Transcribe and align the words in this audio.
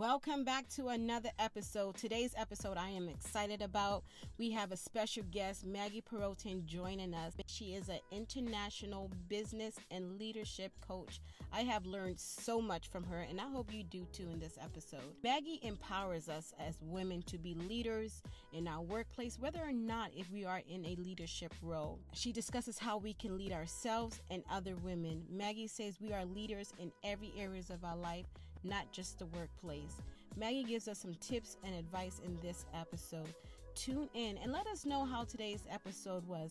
Welcome 0.00 0.44
back 0.44 0.66
to 0.76 0.88
another 0.88 1.28
episode. 1.38 1.94
Today's 1.94 2.32
episode 2.34 2.78
I 2.78 2.88
am 2.88 3.06
excited 3.06 3.60
about. 3.60 4.02
We 4.38 4.50
have 4.52 4.72
a 4.72 4.76
special 4.78 5.24
guest, 5.30 5.66
Maggie 5.66 6.00
Perotin, 6.00 6.64
joining 6.64 7.12
us. 7.12 7.34
She 7.48 7.74
is 7.74 7.90
an 7.90 7.98
international 8.10 9.10
business 9.28 9.74
and 9.90 10.18
leadership 10.18 10.72
coach. 10.80 11.20
I 11.52 11.64
have 11.64 11.84
learned 11.84 12.18
so 12.18 12.62
much 12.62 12.88
from 12.88 13.04
her, 13.04 13.26
and 13.28 13.38
I 13.38 13.50
hope 13.50 13.74
you 13.74 13.82
do 13.82 14.06
too 14.10 14.30
in 14.32 14.40
this 14.40 14.56
episode. 14.64 15.02
Maggie 15.22 15.60
empowers 15.62 16.30
us 16.30 16.54
as 16.58 16.80
women 16.80 17.20
to 17.24 17.36
be 17.36 17.52
leaders 17.68 18.22
in 18.54 18.66
our 18.66 18.80
workplace, 18.80 19.38
whether 19.38 19.60
or 19.60 19.72
not 19.72 20.12
if 20.16 20.30
we 20.32 20.46
are 20.46 20.62
in 20.66 20.86
a 20.86 20.96
leadership 20.96 21.52
role. 21.60 21.98
She 22.14 22.32
discusses 22.32 22.78
how 22.78 22.96
we 22.96 23.12
can 23.12 23.36
lead 23.36 23.52
ourselves 23.52 24.22
and 24.30 24.44
other 24.50 24.76
women. 24.76 25.24
Maggie 25.30 25.66
says 25.66 26.00
we 26.00 26.14
are 26.14 26.24
leaders 26.24 26.72
in 26.78 26.90
every 27.04 27.34
areas 27.36 27.68
of 27.68 27.84
our 27.84 27.98
life 27.98 28.24
not 28.64 28.90
just 28.92 29.18
the 29.18 29.26
workplace. 29.26 29.96
Maggie 30.36 30.64
gives 30.64 30.88
us 30.88 30.98
some 30.98 31.14
tips 31.14 31.56
and 31.64 31.74
advice 31.74 32.20
in 32.24 32.38
this 32.42 32.64
episode. 32.74 33.34
Tune 33.74 34.08
in 34.14 34.38
and 34.38 34.52
let 34.52 34.66
us 34.66 34.84
know 34.84 35.04
how 35.04 35.24
today's 35.24 35.64
episode 35.70 36.26
was. 36.26 36.50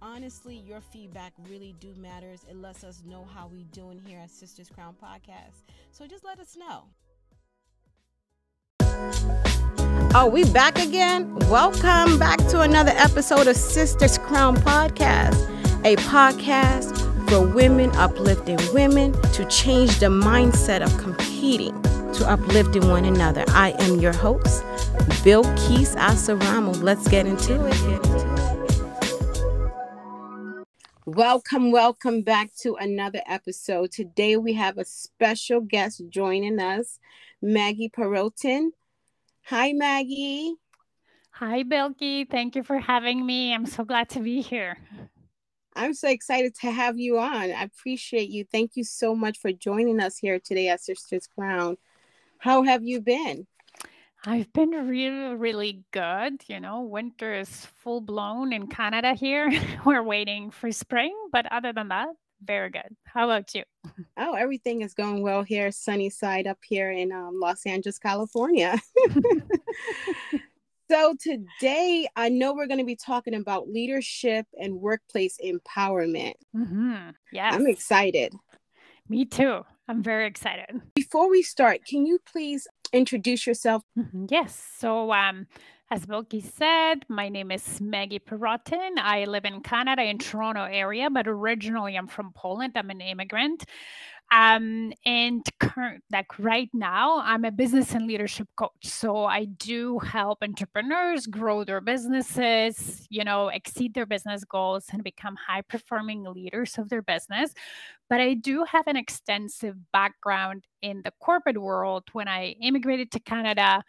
Honestly, 0.00 0.56
your 0.56 0.80
feedback 0.80 1.32
really 1.48 1.74
do 1.80 1.92
matters. 1.96 2.44
It 2.48 2.56
lets 2.56 2.84
us 2.84 3.02
know 3.04 3.26
how 3.34 3.48
we 3.48 3.64
doing 3.64 4.00
here 4.06 4.20
at 4.20 4.30
Sisters 4.30 4.68
Crown 4.68 4.94
Podcast. 5.02 5.64
So 5.90 6.06
just 6.06 6.24
let 6.24 6.38
us 6.38 6.56
know. 6.56 6.84
Oh, 10.14 10.30
we 10.32 10.44
back 10.44 10.78
again? 10.78 11.34
Welcome 11.50 12.18
back 12.18 12.38
to 12.48 12.60
another 12.60 12.92
episode 12.94 13.46
of 13.46 13.56
Sisters 13.56 14.18
Crown 14.18 14.56
Podcast, 14.56 15.48
a 15.84 15.96
podcast 15.96 17.17
for 17.28 17.46
women 17.46 17.90
uplifting 17.96 18.58
women 18.72 19.12
to 19.32 19.44
change 19.46 19.98
the 19.98 20.06
mindset 20.06 20.80
of 20.80 20.96
competing 20.96 21.80
to 22.14 22.26
uplifting 22.26 22.88
one 22.88 23.04
another. 23.04 23.44
I 23.48 23.74
am 23.80 24.00
your 24.00 24.14
host, 24.14 24.64
Bill 25.22 25.44
Keys 25.56 25.94
Asaramo. 25.96 26.82
Let's 26.82 27.06
get 27.06 27.26
into 27.26 27.66
it. 27.66 27.76
Welcome, 31.04 31.70
welcome 31.70 32.22
back 32.22 32.54
to 32.60 32.76
another 32.76 33.20
episode. 33.26 33.92
Today 33.92 34.38
we 34.38 34.54
have 34.54 34.78
a 34.78 34.86
special 34.86 35.60
guest 35.60 36.02
joining 36.08 36.58
us, 36.58 36.98
Maggie 37.42 37.90
Perotin. 37.90 38.70
Hi, 39.46 39.72
Maggie. 39.74 40.54
Hi, 41.32 41.62
Bilky. 41.62 42.28
Thank 42.28 42.56
you 42.56 42.62
for 42.62 42.78
having 42.78 43.24
me. 43.24 43.54
I'm 43.54 43.66
so 43.66 43.84
glad 43.84 44.08
to 44.10 44.20
be 44.20 44.40
here. 44.40 44.78
I'm 45.78 45.94
so 45.94 46.08
excited 46.08 46.56
to 46.56 46.72
have 46.72 46.98
you 46.98 47.20
on. 47.20 47.52
I 47.52 47.62
appreciate 47.62 48.30
you. 48.30 48.44
Thank 48.44 48.72
you 48.74 48.82
so 48.82 49.14
much 49.14 49.38
for 49.38 49.52
joining 49.52 50.00
us 50.00 50.18
here 50.18 50.40
today 50.40 50.66
at 50.68 50.82
Sisters 50.82 51.28
Crown. 51.28 51.76
How 52.38 52.64
have 52.64 52.82
you 52.82 53.00
been? 53.00 53.46
I've 54.26 54.52
been 54.52 54.70
really, 54.70 55.36
really 55.36 55.84
good. 55.92 56.42
You 56.48 56.58
know, 56.58 56.80
winter 56.80 57.32
is 57.32 57.48
full 57.48 58.00
blown 58.00 58.52
in 58.52 58.66
Canada 58.66 59.14
here. 59.14 59.52
We're 59.84 60.02
waiting 60.02 60.50
for 60.50 60.72
spring, 60.72 61.14
but 61.30 61.46
other 61.52 61.72
than 61.72 61.88
that, 61.88 62.08
very 62.42 62.70
good. 62.70 62.96
How 63.04 63.30
about 63.30 63.54
you? 63.54 63.62
Oh, 64.16 64.34
everything 64.34 64.82
is 64.82 64.94
going 64.94 65.22
well 65.22 65.44
here, 65.44 65.70
sunny 65.70 66.10
side 66.10 66.48
up 66.48 66.58
here 66.66 66.90
in 66.90 67.12
um, 67.12 67.38
Los 67.38 67.64
Angeles, 67.66 68.00
California. 68.00 68.80
So, 70.90 71.14
today 71.20 72.08
I 72.16 72.30
know 72.30 72.54
we're 72.54 72.66
going 72.66 72.78
to 72.78 72.84
be 72.84 72.96
talking 72.96 73.34
about 73.34 73.68
leadership 73.68 74.46
and 74.58 74.80
workplace 74.80 75.38
empowerment. 75.44 76.34
Mm-hmm. 76.56 77.10
Yeah. 77.30 77.50
I'm 77.52 77.66
excited. 77.66 78.32
Me 79.08 79.26
too. 79.26 79.64
I'm 79.86 80.02
very 80.02 80.26
excited. 80.26 80.80
Before 80.94 81.28
we 81.28 81.42
start, 81.42 81.84
can 81.84 82.06
you 82.06 82.18
please 82.30 82.66
introduce 82.92 83.46
yourself? 83.46 83.82
Mm-hmm. 83.98 84.26
Yes. 84.30 84.66
So, 84.78 85.12
um, 85.12 85.46
as 85.90 86.04
Bilky 86.04 86.42
said, 86.42 87.04
my 87.08 87.28
name 87.28 87.50
is 87.50 87.80
Maggie 87.80 88.18
Perotin. 88.18 88.98
I 88.98 89.24
live 89.24 89.46
in 89.46 89.62
Canada 89.62 90.02
in 90.02 90.18
Toronto 90.18 90.64
area, 90.64 91.08
but 91.10 91.26
originally 91.26 91.96
I'm 91.96 92.06
from 92.06 92.32
Poland. 92.34 92.72
I'm 92.76 92.90
an 92.90 93.00
immigrant. 93.00 93.64
Um, 94.30 94.92
and 95.06 95.42
current, 95.58 96.04
like 96.12 96.38
right 96.38 96.68
now, 96.74 97.20
I'm 97.24 97.46
a 97.46 97.50
business 97.50 97.94
and 97.94 98.06
leadership 98.06 98.46
coach. 98.56 98.84
So 98.84 99.24
I 99.24 99.46
do 99.46 99.98
help 100.00 100.42
entrepreneurs 100.42 101.26
grow 101.26 101.64
their 101.64 101.80
businesses, 101.80 103.06
you 103.08 103.24
know, 103.24 103.48
exceed 103.48 103.94
their 103.94 104.04
business 104.04 104.44
goals 104.44 104.84
and 104.92 105.02
become 105.02 105.36
high 105.36 105.62
performing 105.62 106.24
leaders 106.24 106.76
of 106.76 106.90
their 106.90 107.00
business. 107.00 107.54
But 108.10 108.20
I 108.20 108.34
do 108.34 108.64
have 108.64 108.86
an 108.86 108.96
extensive 108.96 109.76
background 109.92 110.64
in 110.82 111.00
the 111.04 111.12
corporate 111.20 111.58
world. 111.58 112.04
When 112.12 112.28
I 112.28 112.56
immigrated 112.60 113.10
to 113.12 113.20
Canada, 113.20 113.82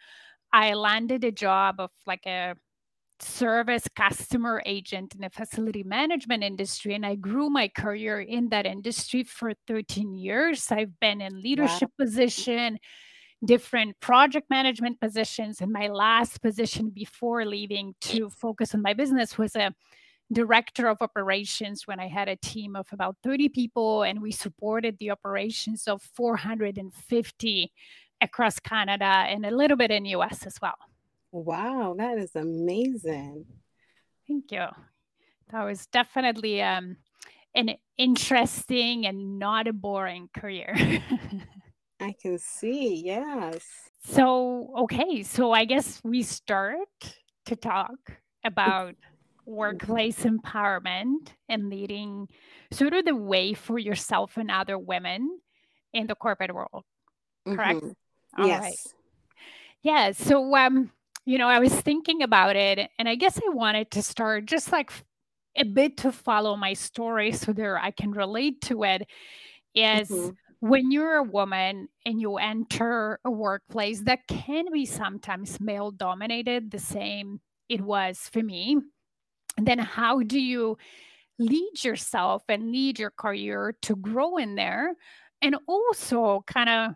I 0.52 0.74
landed 0.74 1.22
a 1.24 1.32
job 1.32 1.76
of 1.80 1.90
like 2.06 2.26
a 2.26 2.54
service 3.22 3.86
customer 3.94 4.62
agent 4.66 5.14
in 5.14 5.20
the 5.20 5.30
facility 5.30 5.82
management 5.82 6.42
industry 6.42 6.94
and 6.94 7.04
i 7.04 7.14
grew 7.14 7.50
my 7.50 7.68
career 7.68 8.20
in 8.20 8.48
that 8.48 8.66
industry 8.66 9.22
for 9.22 9.52
13 9.66 10.14
years 10.14 10.70
i've 10.70 10.98
been 11.00 11.20
in 11.20 11.40
leadership 11.40 11.90
wow. 11.98 12.04
position 12.04 12.78
different 13.44 13.98
project 14.00 14.48
management 14.50 15.00
positions 15.00 15.60
and 15.60 15.72
my 15.72 15.88
last 15.88 16.42
position 16.42 16.90
before 16.90 17.44
leaving 17.44 17.94
to 18.00 18.28
focus 18.28 18.74
on 18.74 18.82
my 18.82 18.92
business 18.92 19.38
was 19.38 19.56
a 19.56 19.74
director 20.32 20.88
of 20.88 20.98
operations 21.00 21.86
when 21.86 21.98
i 21.98 22.06
had 22.06 22.28
a 22.28 22.36
team 22.36 22.76
of 22.76 22.86
about 22.92 23.16
30 23.22 23.48
people 23.48 24.02
and 24.02 24.20
we 24.20 24.30
supported 24.30 24.96
the 24.98 25.10
operations 25.10 25.88
of 25.88 26.02
450 26.14 27.72
across 28.20 28.58
canada 28.60 29.04
and 29.04 29.46
a 29.46 29.50
little 29.50 29.76
bit 29.76 29.90
in 29.90 30.04
us 30.06 30.46
as 30.46 30.56
well 30.60 30.76
Wow, 31.32 31.94
that 31.98 32.18
is 32.18 32.34
amazing. 32.34 33.46
Thank 34.26 34.52
you. 34.52 34.66
That 35.52 35.64
was 35.64 35.86
definitely 35.86 36.62
um, 36.62 36.96
an 37.54 37.74
interesting 37.98 39.06
and 39.06 39.38
not 39.38 39.66
a 39.66 39.72
boring 39.72 40.28
career. 40.36 40.74
I 42.00 42.14
can 42.20 42.38
see, 42.38 43.02
yes. 43.04 43.64
So, 44.04 44.72
okay, 44.78 45.22
so 45.22 45.52
I 45.52 45.64
guess 45.64 46.00
we 46.02 46.22
start 46.22 46.78
to 47.46 47.56
talk 47.56 47.98
about 48.44 48.94
workplace 49.44 50.18
empowerment 50.24 51.28
and 51.48 51.68
leading 51.68 52.28
sort 52.70 52.94
of 52.94 53.04
the 53.04 53.14
way 53.14 53.52
for 53.52 53.78
yourself 53.78 54.36
and 54.36 54.50
other 54.50 54.78
women 54.78 55.40
in 55.92 56.06
the 56.06 56.14
corporate 56.14 56.54
world. 56.54 56.84
Correct? 57.46 57.82
Mm-hmm. 57.82 58.46
yes. 58.46 58.60
Right. 58.60 58.78
Yeah. 59.82 60.12
So 60.12 60.54
um 60.54 60.90
you 61.30 61.38
know, 61.38 61.46
I 61.46 61.60
was 61.60 61.72
thinking 61.72 62.24
about 62.24 62.56
it, 62.56 62.90
and 62.98 63.08
I 63.08 63.14
guess 63.14 63.38
I 63.38 63.50
wanted 63.50 63.92
to 63.92 64.02
start 64.02 64.46
just 64.46 64.72
like 64.72 64.90
a 65.56 65.64
bit 65.64 65.96
to 65.98 66.10
follow 66.10 66.56
my 66.56 66.72
story 66.72 67.30
so 67.30 67.52
there 67.52 67.78
I 67.78 67.92
can 67.92 68.10
relate 68.10 68.60
to 68.62 68.82
it. 68.82 69.06
Is 69.72 70.08
mm-hmm. 70.08 70.30
when 70.58 70.90
you're 70.90 71.18
a 71.18 71.22
woman 71.22 71.88
and 72.04 72.20
you 72.20 72.34
enter 72.38 73.20
a 73.24 73.30
workplace 73.30 74.00
that 74.06 74.26
can 74.26 74.72
be 74.72 74.84
sometimes 74.84 75.60
male 75.60 75.92
dominated, 75.92 76.72
the 76.72 76.80
same 76.80 77.40
it 77.68 77.80
was 77.80 78.28
for 78.32 78.42
me. 78.42 78.78
then 79.56 79.78
how 79.78 80.22
do 80.22 80.40
you 80.40 80.78
lead 81.38 81.84
yourself 81.84 82.42
and 82.48 82.72
lead 82.72 82.98
your 82.98 83.12
career 83.12 83.76
to 83.82 83.94
grow 83.94 84.36
in 84.36 84.56
there? 84.56 84.96
And 85.42 85.54
also 85.68 86.42
kind 86.48 86.68
of 86.68 86.94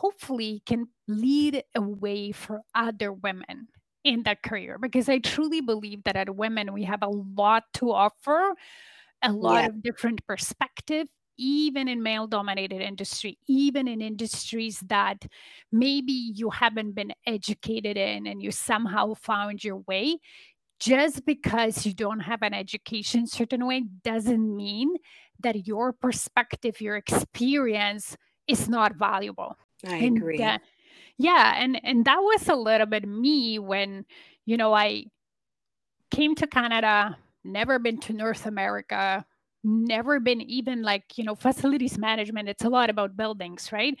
hopefully 0.00 0.62
can 0.64 0.88
lead 1.06 1.62
a 1.74 1.80
way 1.80 2.32
for 2.32 2.62
other 2.74 3.12
women 3.12 3.68
in 4.02 4.22
that 4.22 4.42
career 4.42 4.78
because 4.78 5.10
I 5.10 5.18
truly 5.18 5.60
believe 5.60 6.04
that 6.04 6.16
as 6.16 6.26
women 6.30 6.72
we 6.72 6.84
have 6.84 7.02
a 7.02 7.08
lot 7.08 7.64
to 7.74 7.92
offer, 7.92 8.54
a 9.22 9.30
lot 9.30 9.60
yeah. 9.60 9.66
of 9.66 9.82
different 9.82 10.26
perspective 10.26 11.06
even 11.36 11.88
in 11.88 12.02
male 12.02 12.26
dominated 12.26 12.82
industry 12.82 13.38
even 13.46 13.88
in 13.88 14.00
industries 14.00 14.80
that 14.80 15.26
maybe 15.72 16.12
you 16.12 16.50
haven't 16.50 16.94
been 16.94 17.12
educated 17.26 17.96
in 17.96 18.26
and 18.26 18.42
you 18.42 18.50
somehow 18.50 19.14
found 19.14 19.64
your 19.64 19.78
way 19.88 20.18
just 20.78 21.24
because 21.24 21.86
you 21.86 21.94
don't 21.94 22.20
have 22.20 22.42
an 22.42 22.52
education 22.52 23.26
certain 23.26 23.66
way 23.66 23.84
doesn't 24.04 24.56
mean 24.56 24.94
that 25.38 25.66
your 25.66 25.92
perspective 25.92 26.80
your 26.80 26.96
experience 26.96 28.16
is 28.46 28.68
not 28.68 28.96
valuable 28.96 29.56
I 29.86 29.96
and 29.96 30.16
agree. 30.16 30.38
That, 30.38 30.62
yeah, 31.18 31.54
and 31.56 31.80
and 31.84 32.04
that 32.04 32.18
was 32.18 32.48
a 32.48 32.56
little 32.56 32.86
bit 32.86 33.06
me 33.06 33.58
when 33.58 34.04
you 34.46 34.56
know 34.56 34.72
I 34.74 35.06
came 36.10 36.34
to 36.36 36.46
Canada, 36.46 37.16
never 37.44 37.78
been 37.78 37.98
to 38.00 38.12
North 38.12 38.46
America, 38.46 39.24
never 39.62 40.20
been 40.20 40.40
even 40.40 40.82
like 40.82 41.16
you 41.16 41.24
know 41.24 41.34
facilities 41.34 41.98
management. 41.98 42.48
It's 42.48 42.64
a 42.64 42.68
lot 42.68 42.90
about 42.90 43.16
buildings, 43.16 43.70
right? 43.72 43.96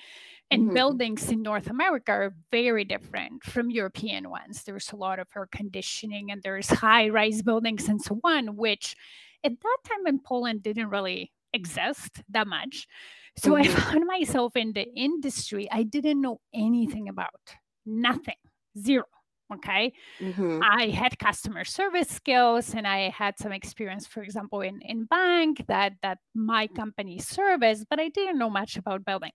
And 0.50 0.64
mm-hmm. 0.64 0.74
buildings 0.74 1.30
in 1.30 1.42
North 1.42 1.68
America 1.70 2.10
are 2.10 2.34
very 2.50 2.84
different 2.84 3.44
from 3.44 3.70
European 3.70 4.30
ones. 4.30 4.64
There's 4.64 4.90
a 4.90 4.96
lot 4.96 5.20
of 5.20 5.28
air 5.36 5.46
conditioning 5.50 6.32
and 6.32 6.42
there's 6.42 6.68
high 6.68 7.08
rise 7.08 7.40
buildings 7.42 7.88
and 7.88 8.02
so 8.02 8.18
on, 8.24 8.56
which 8.56 8.96
at 9.44 9.52
that 9.52 9.76
time 9.88 10.06
in 10.08 10.18
Poland 10.18 10.64
didn't 10.64 10.90
really 10.90 11.30
exist 11.52 12.22
that 12.30 12.48
much. 12.48 12.88
So 13.36 13.50
mm-hmm. 13.54 13.62
I 13.62 13.80
found 13.80 14.06
myself 14.06 14.56
in 14.56 14.72
the 14.72 14.86
industry 14.94 15.68
I 15.70 15.82
didn't 15.82 16.20
know 16.20 16.40
anything 16.54 17.08
about, 17.08 17.54
nothing, 17.86 18.40
zero. 18.78 19.04
Okay. 19.52 19.92
Mm-hmm. 20.20 20.60
I 20.62 20.90
had 20.90 21.18
customer 21.18 21.64
service 21.64 22.08
skills 22.08 22.72
and 22.72 22.86
I 22.86 23.10
had 23.10 23.36
some 23.36 23.50
experience, 23.50 24.06
for 24.06 24.22
example, 24.22 24.60
in, 24.60 24.80
in 24.82 25.06
bank 25.06 25.64
that 25.66 25.94
that 26.02 26.18
my 26.34 26.68
company 26.68 27.18
serviced, 27.18 27.86
but 27.90 27.98
I 27.98 28.10
didn't 28.10 28.38
know 28.38 28.50
much 28.50 28.76
about 28.76 29.04
building. 29.04 29.32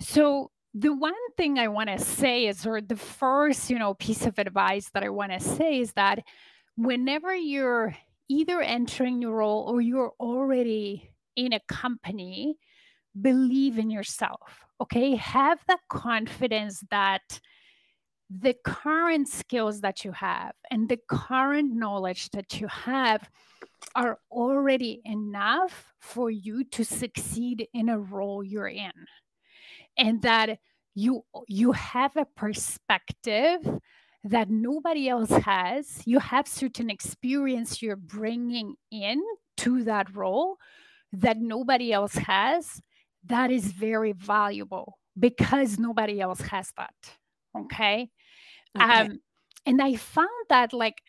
So 0.00 0.50
the 0.74 0.94
one 0.94 1.14
thing 1.36 1.58
I 1.58 1.68
want 1.68 1.90
to 1.90 1.98
say 1.98 2.46
is, 2.46 2.66
or 2.66 2.80
the 2.80 2.96
first, 2.96 3.68
you 3.68 3.78
know, 3.78 3.94
piece 3.94 4.24
of 4.24 4.38
advice 4.38 4.88
that 4.94 5.02
I 5.02 5.10
want 5.10 5.32
to 5.32 5.40
say 5.40 5.80
is 5.80 5.92
that 5.92 6.20
whenever 6.76 7.34
you're 7.34 7.94
either 8.28 8.62
entering 8.62 9.20
your 9.20 9.36
role 9.36 9.64
or 9.68 9.82
you're 9.82 10.12
already 10.18 11.10
in 11.36 11.52
a 11.52 11.60
company, 11.68 12.56
believe 13.20 13.78
in 13.78 13.90
yourself. 13.90 14.64
Okay. 14.80 15.14
Have 15.16 15.58
the 15.68 15.78
confidence 15.88 16.82
that 16.90 17.40
the 18.40 18.54
current 18.64 19.28
skills 19.28 19.80
that 19.82 20.04
you 20.04 20.12
have 20.12 20.52
and 20.70 20.88
the 20.88 20.98
current 21.08 21.74
knowledge 21.74 22.30
that 22.30 22.60
you 22.60 22.66
have 22.68 23.28
are 23.94 24.18
already 24.30 25.02
enough 25.04 25.92
for 26.00 26.30
you 26.30 26.64
to 26.64 26.84
succeed 26.84 27.66
in 27.74 27.88
a 27.88 27.98
role 27.98 28.42
you're 28.42 28.68
in 28.68 28.92
and 29.98 30.22
that 30.22 30.58
you 30.94 31.24
you 31.46 31.72
have 31.72 32.16
a 32.16 32.26
perspective 32.36 33.60
that 34.24 34.48
nobody 34.48 35.08
else 35.08 35.30
has 35.30 36.02
you 36.06 36.18
have 36.18 36.46
certain 36.46 36.88
experience 36.88 37.82
you're 37.82 37.96
bringing 37.96 38.74
in 38.90 39.20
to 39.56 39.82
that 39.84 40.14
role 40.14 40.56
that 41.12 41.38
nobody 41.38 41.92
else 41.92 42.14
has 42.14 42.80
that 43.24 43.50
is 43.50 43.66
very 43.72 44.12
valuable 44.12 44.98
because 45.18 45.78
nobody 45.78 46.20
else 46.20 46.40
has 46.40 46.72
that 46.76 46.94
okay, 47.56 48.08
okay. 48.76 48.84
um 48.84 49.18
and 49.66 49.80
i 49.82 49.94
found 49.94 50.28
that 50.48 50.72
like 50.72 51.02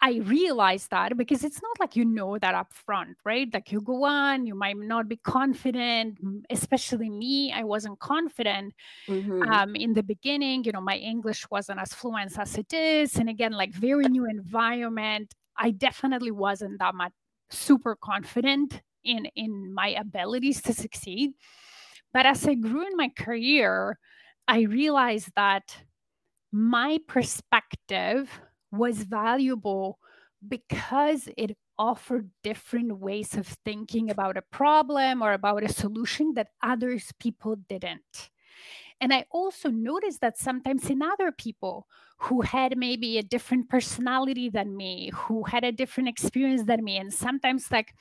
I 0.00 0.18
realized 0.18 0.90
that 0.90 1.16
because 1.16 1.42
it's 1.42 1.60
not 1.60 1.80
like 1.80 1.96
you 1.96 2.04
know 2.04 2.38
that 2.38 2.54
up 2.54 2.72
front, 2.72 3.16
right? 3.24 3.52
Like 3.52 3.72
you 3.72 3.80
go 3.80 4.04
on, 4.04 4.46
you 4.46 4.54
might 4.54 4.76
not 4.76 5.08
be 5.08 5.16
confident, 5.16 6.18
especially 6.50 7.10
me, 7.10 7.52
I 7.52 7.64
wasn't 7.64 7.98
confident 7.98 8.74
mm-hmm. 9.08 9.42
um, 9.42 9.74
in 9.74 9.94
the 9.94 10.04
beginning. 10.04 10.64
You 10.64 10.72
know, 10.72 10.80
my 10.80 10.96
English 10.96 11.50
wasn't 11.50 11.80
as 11.80 11.92
fluent 11.92 12.38
as 12.38 12.56
it 12.56 12.72
is. 12.72 13.16
And 13.16 13.28
again, 13.28 13.52
like 13.52 13.72
very 13.72 14.04
new 14.04 14.24
environment, 14.24 15.34
I 15.56 15.72
definitely 15.72 16.30
wasn't 16.30 16.78
that 16.78 16.94
much 16.94 17.12
super 17.50 17.96
confident 17.96 18.82
in 19.04 19.26
in 19.36 19.72
my 19.72 19.88
abilities 19.90 20.62
to 20.62 20.72
succeed. 20.72 21.32
But 22.12 22.26
as 22.26 22.46
I 22.46 22.54
grew 22.54 22.86
in 22.86 22.96
my 22.96 23.10
career, 23.10 23.98
I 24.48 24.62
realized 24.62 25.30
that 25.36 25.76
my 26.52 26.98
perspective 27.06 28.30
was 28.72 29.04
valuable 29.04 29.98
because 30.46 31.28
it 31.36 31.56
offered 31.78 32.30
different 32.42 32.98
ways 32.98 33.34
of 33.36 33.46
thinking 33.64 34.10
about 34.10 34.36
a 34.36 34.42
problem 34.50 35.22
or 35.22 35.32
about 35.32 35.62
a 35.64 35.72
solution 35.72 36.34
that 36.34 36.48
others 36.62 37.12
people 37.20 37.56
didn't. 37.68 38.30
And 39.00 39.12
I 39.12 39.26
also 39.30 39.70
noticed 39.70 40.20
that 40.20 40.38
sometimes 40.38 40.90
in 40.90 41.02
other 41.02 41.32
people 41.32 41.86
who 42.18 42.42
had 42.42 42.76
maybe 42.76 43.18
a 43.18 43.22
different 43.22 43.68
personality 43.68 44.50
than 44.50 44.76
me, 44.76 45.10
who 45.14 45.44
had 45.44 45.64
a 45.64 45.72
different 45.72 46.08
experience 46.08 46.64
than 46.64 46.82
me, 46.82 46.96
and 46.96 47.12
sometimes 47.12 47.70
like 47.70 47.94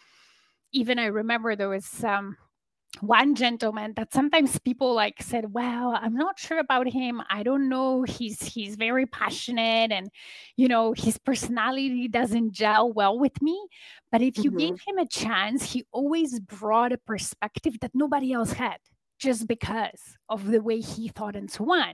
even 0.74 1.00
I 1.00 1.06
remember 1.06 1.56
there 1.56 1.70
was 1.70 2.04
um, 2.04 2.38
one 3.02 3.36
gentleman 3.36 3.94
that 3.96 4.14
sometimes 4.14 4.58
people 4.60 4.94
like 4.94 5.22
said 5.22 5.54
well 5.54 5.98
i'm 6.02 6.16
not 6.16 6.40
sure 6.40 6.60
about 6.60 6.88
him. 6.88 7.22
I 7.30 7.44
don't 7.44 7.70
know. 7.70 8.04
He's 8.04 8.42
he's 8.42 8.76
very 8.76 9.06
passionate 9.06 9.92
and 9.92 10.10
you 10.56 10.68
know 10.68 10.94
his 10.94 11.18
personality 11.18 12.08
doesn't 12.08 12.52
gel 12.52 12.92
well 12.92 13.20
with 13.20 13.42
me. 13.42 13.68
But 14.12 14.22
if 14.22 14.38
you 14.38 14.52
mm-hmm. 14.52 14.58
gave 14.58 14.82
him 14.88 14.98
a 14.98 15.08
chance 15.08 15.64
he 15.64 15.86
always 15.92 16.40
brought 16.40 16.92
a 16.92 16.98
perspective 16.98 17.78
that 17.82 17.92
nobody 17.94 18.34
else 18.34 18.54
had 18.54 18.78
just 19.20 19.48
because 19.48 20.16
of 20.30 20.46
the 20.48 20.62
way 20.62 20.80
he 20.80 21.08
thought 21.08 21.36
and 21.36 21.50
so 21.50 21.66
on. 21.66 21.94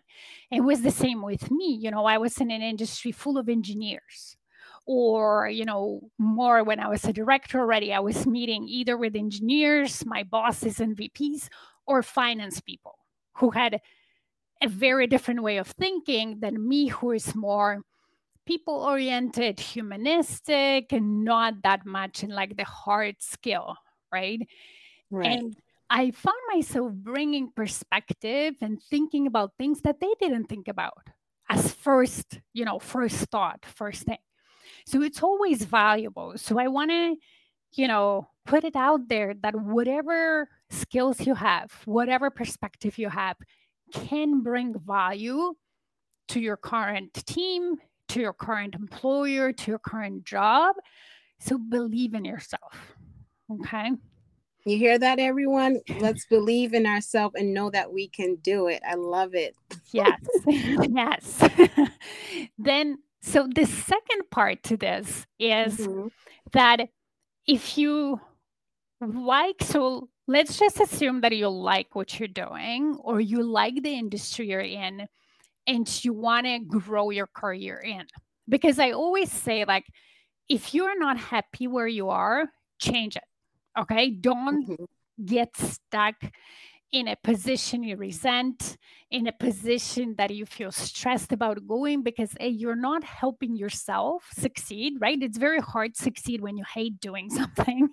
It 0.51 0.61
was 0.61 0.81
the 0.81 0.91
same 0.91 1.21
with 1.21 1.51
me. 1.51 1.77
You 1.81 1.91
know 1.91 2.05
i 2.05 2.17
was 2.17 2.37
in 2.37 2.51
an 2.51 2.61
industry 2.61 3.11
full 3.11 3.37
of 3.37 3.49
engineers 3.49 4.37
or 4.85 5.47
you 5.47 5.65
know 5.65 6.01
more 6.17 6.63
when 6.63 6.79
i 6.79 6.87
was 6.87 7.05
a 7.05 7.13
director 7.13 7.59
already 7.59 7.93
i 7.93 7.99
was 7.99 8.25
meeting 8.25 8.67
either 8.67 8.97
with 8.97 9.15
engineers 9.15 10.05
my 10.05 10.23
bosses 10.23 10.79
and 10.79 10.97
vps 10.97 11.47
or 11.85 12.03
finance 12.03 12.59
people 12.59 12.97
who 13.35 13.49
had 13.51 13.79
a 14.61 14.67
very 14.67 15.07
different 15.07 15.41
way 15.41 15.57
of 15.57 15.67
thinking 15.67 16.39
than 16.39 16.67
me 16.67 16.87
who 16.87 17.11
is 17.11 17.35
more 17.35 17.81
people 18.45 18.75
oriented 18.75 19.59
humanistic 19.59 20.91
and 20.91 21.23
not 21.23 21.53
that 21.63 21.85
much 21.85 22.23
in 22.23 22.29
like 22.29 22.57
the 22.57 22.63
hard 22.63 23.15
skill 23.19 23.77
right? 24.11 24.47
Right. 25.09 25.39
And 25.39 25.55
i 25.89 26.11
found 26.11 26.37
myself 26.53 26.91
bringing 26.93 27.51
perspective 27.55 28.55
and 28.61 28.81
thinking 28.81 29.27
about 29.27 29.51
things 29.57 29.81
that 29.81 29.99
they 29.99 30.13
didn't 30.19 30.45
think 30.45 30.67
about 30.67 31.07
as 31.49 31.71
first 31.71 32.39
you 32.53 32.65
know 32.65 32.79
first 32.79 33.15
thought 33.29 33.65
first 33.65 34.03
thing 34.03 34.17
so 34.85 35.01
it's 35.01 35.21
always 35.23 35.63
valuable. 35.65 36.33
So 36.37 36.59
I 36.59 36.67
want 36.67 36.91
to, 36.91 37.15
you 37.73 37.87
know, 37.87 38.27
put 38.45 38.63
it 38.63 38.75
out 38.75 39.07
there 39.07 39.33
that 39.41 39.55
whatever 39.55 40.49
skills 40.69 41.25
you 41.25 41.35
have, 41.35 41.71
whatever 41.85 42.29
perspective 42.29 42.97
you 42.97 43.09
have, 43.09 43.37
can 43.93 44.41
bring 44.41 44.77
value 44.79 45.53
to 46.29 46.39
your 46.39 46.57
current 46.57 47.13
team, 47.25 47.75
to 48.09 48.19
your 48.19 48.33
current 48.33 48.75
employer, 48.75 49.51
to 49.53 49.71
your 49.71 49.79
current 49.79 50.25
job. 50.25 50.75
So 51.39 51.57
believe 51.57 52.13
in 52.13 52.25
yourself. 52.25 52.95
Okay. 53.51 53.91
You 54.65 54.77
hear 54.77 54.97
that, 54.97 55.19
everyone? 55.19 55.81
Let's 55.99 56.25
believe 56.25 56.73
in 56.73 56.85
ourselves 56.85 57.35
and 57.37 57.53
know 57.53 57.69
that 57.71 57.91
we 57.91 58.07
can 58.07 58.35
do 58.35 58.67
it. 58.67 58.81
I 58.87 58.95
love 58.95 59.35
it. 59.35 59.55
yes. 59.91 60.19
yes. 60.47 61.49
then 62.57 62.97
so 63.23 63.47
the 63.47 63.65
second 63.65 64.29
part 64.31 64.63
to 64.63 64.77
this 64.77 65.25
is 65.39 65.77
mm-hmm. 65.77 66.07
that 66.51 66.89
if 67.47 67.77
you 67.77 68.19
like, 68.99 69.63
so 69.63 70.09
let's 70.27 70.59
just 70.59 70.81
assume 70.81 71.21
that 71.21 71.35
you 71.35 71.47
like 71.47 71.95
what 71.95 72.19
you're 72.19 72.27
doing 72.27 72.97
or 73.01 73.21
you 73.21 73.41
like 73.41 73.81
the 73.81 73.93
industry 73.93 74.49
you're 74.49 74.59
in 74.59 75.07
and 75.65 76.03
you 76.05 76.13
want 76.13 76.45
to 76.45 76.59
grow 76.59 77.11
your 77.11 77.27
career 77.27 77.77
in. 77.77 78.05
Because 78.49 78.77
I 78.77 78.91
always 78.91 79.31
say, 79.31 79.63
like, 79.63 79.85
if 80.49 80.73
you're 80.73 80.99
not 80.99 81.17
happy 81.17 81.67
where 81.67 81.87
you 81.87 82.09
are, 82.09 82.49
change 82.77 83.15
it. 83.15 83.23
Okay. 83.79 84.09
Don't 84.11 84.67
mm-hmm. 84.67 84.83
get 85.25 85.55
stuck 85.55 86.15
in 86.93 87.07
a 87.07 87.15
position 87.15 87.83
you 87.83 87.97
resent, 87.97 88.77
in 89.09 89.27
a 89.27 89.31
position 89.31 90.13
that 90.17 90.29
you 90.29 90.45
feel 90.45 90.71
stressed 90.71 91.33
about 91.33 91.67
going 91.67 92.03
because 92.03 92.31
hey, 92.39 92.49
you're 92.49 92.75
not 92.75 93.03
helping 93.03 93.57
yourself 93.57 94.29
succeed, 94.31 94.93
right? 95.01 95.21
It's 95.21 95.37
very 95.37 95.59
hard 95.59 95.95
to 95.95 96.03
succeed 96.03 96.39
when 96.39 96.55
you 96.55 96.63
hate 96.63 96.99
doing 97.01 97.29
something. 97.41 97.89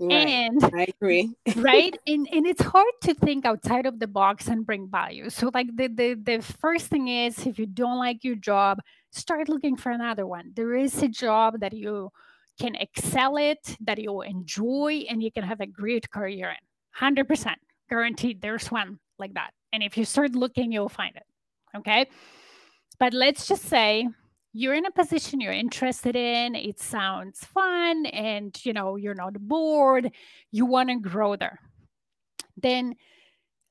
Right. 0.00 0.26
And 0.28 0.64
I 0.74 0.86
agree. 0.88 1.34
right. 1.56 1.96
And 2.06 2.28
and 2.32 2.46
it's 2.46 2.62
hard 2.62 2.94
to 3.02 3.14
think 3.14 3.44
outside 3.44 3.84
of 3.86 3.98
the 3.98 4.08
box 4.08 4.48
and 4.48 4.64
bring 4.64 4.88
value. 4.88 5.28
So 5.28 5.50
like 5.52 5.68
the, 5.74 5.88
the 5.88 6.14
the 6.14 6.42
first 6.42 6.86
thing 6.86 7.08
is 7.08 7.46
if 7.46 7.58
you 7.58 7.66
don't 7.66 7.98
like 7.98 8.24
your 8.24 8.36
job, 8.36 8.78
start 9.10 9.48
looking 9.48 9.76
for 9.76 9.90
another 9.90 10.26
one. 10.26 10.52
There 10.54 10.74
is 10.74 11.02
a 11.02 11.08
job 11.08 11.60
that 11.60 11.72
you 11.72 12.10
can 12.60 12.76
excel 12.76 13.36
it, 13.36 13.76
that 13.80 13.98
you 13.98 14.22
enjoy, 14.22 15.04
and 15.10 15.20
you 15.20 15.32
can 15.32 15.42
have 15.42 15.60
a 15.60 15.66
great 15.66 16.10
career 16.10 16.50
in. 16.50 16.62
100% 17.00 17.54
guaranteed 17.88 18.40
there's 18.40 18.70
one 18.70 18.98
like 19.18 19.34
that. 19.34 19.50
And 19.72 19.82
if 19.82 19.96
you 19.96 20.04
start 20.04 20.34
looking, 20.34 20.72
you'll 20.72 20.88
find 20.88 21.16
it. 21.16 21.24
Okay. 21.76 22.06
But 22.98 23.12
let's 23.12 23.46
just 23.48 23.64
say 23.64 24.08
you're 24.52 24.74
in 24.74 24.86
a 24.86 24.90
position 24.92 25.40
you're 25.40 25.52
interested 25.52 26.14
in, 26.14 26.54
it 26.54 26.78
sounds 26.78 27.40
fun, 27.40 28.06
and 28.06 28.56
you 28.64 28.72
know, 28.72 28.94
you're 28.94 29.14
not 29.14 29.34
bored, 29.34 30.12
you 30.52 30.64
want 30.64 30.90
to 30.90 31.00
grow 31.00 31.34
there. 31.34 31.58
Then 32.56 32.94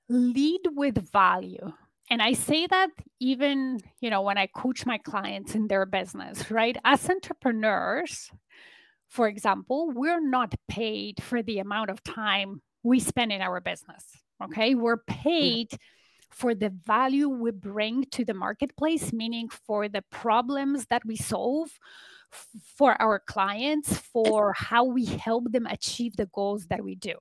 lead 0.09 0.61
with 0.75 1.09
value. 1.11 1.71
And 2.09 2.21
I 2.21 2.33
say 2.33 2.67
that 2.67 2.89
even, 3.21 3.79
you 4.01 4.09
know, 4.09 4.21
when 4.21 4.37
I 4.37 4.47
coach 4.47 4.85
my 4.85 4.97
clients 4.97 5.55
in 5.55 5.67
their 5.67 5.85
business, 5.85 6.51
right? 6.51 6.75
As 6.83 7.09
entrepreneurs, 7.09 8.29
for 9.07 9.29
example, 9.29 9.89
we're 9.95 10.19
not 10.19 10.53
paid 10.67 11.23
for 11.23 11.41
the 11.41 11.59
amount 11.59 11.91
of 11.91 12.03
time 12.03 12.61
we 12.83 12.99
spend 12.99 13.31
in 13.31 13.41
our 13.41 13.61
business. 13.61 14.03
Okay. 14.43 14.75
We're 14.75 14.97
paid 14.97 15.71
for 16.29 16.55
the 16.55 16.69
value 16.69 17.29
we 17.29 17.51
bring 17.51 18.05
to 18.11 18.25
the 18.25 18.33
marketplace, 18.33 19.13
meaning 19.13 19.49
for 19.49 19.87
the 19.87 20.03
problems 20.11 20.87
that 20.87 21.05
we 21.05 21.15
solve 21.15 21.69
for 22.75 22.99
our 22.99 23.19
clients, 23.19 23.97
for 23.97 24.53
how 24.53 24.83
we 24.83 25.05
help 25.05 25.51
them 25.51 25.67
achieve 25.67 26.15
the 26.15 26.25
goals 26.25 26.65
that 26.67 26.83
we 26.83 26.95
do. 26.95 27.13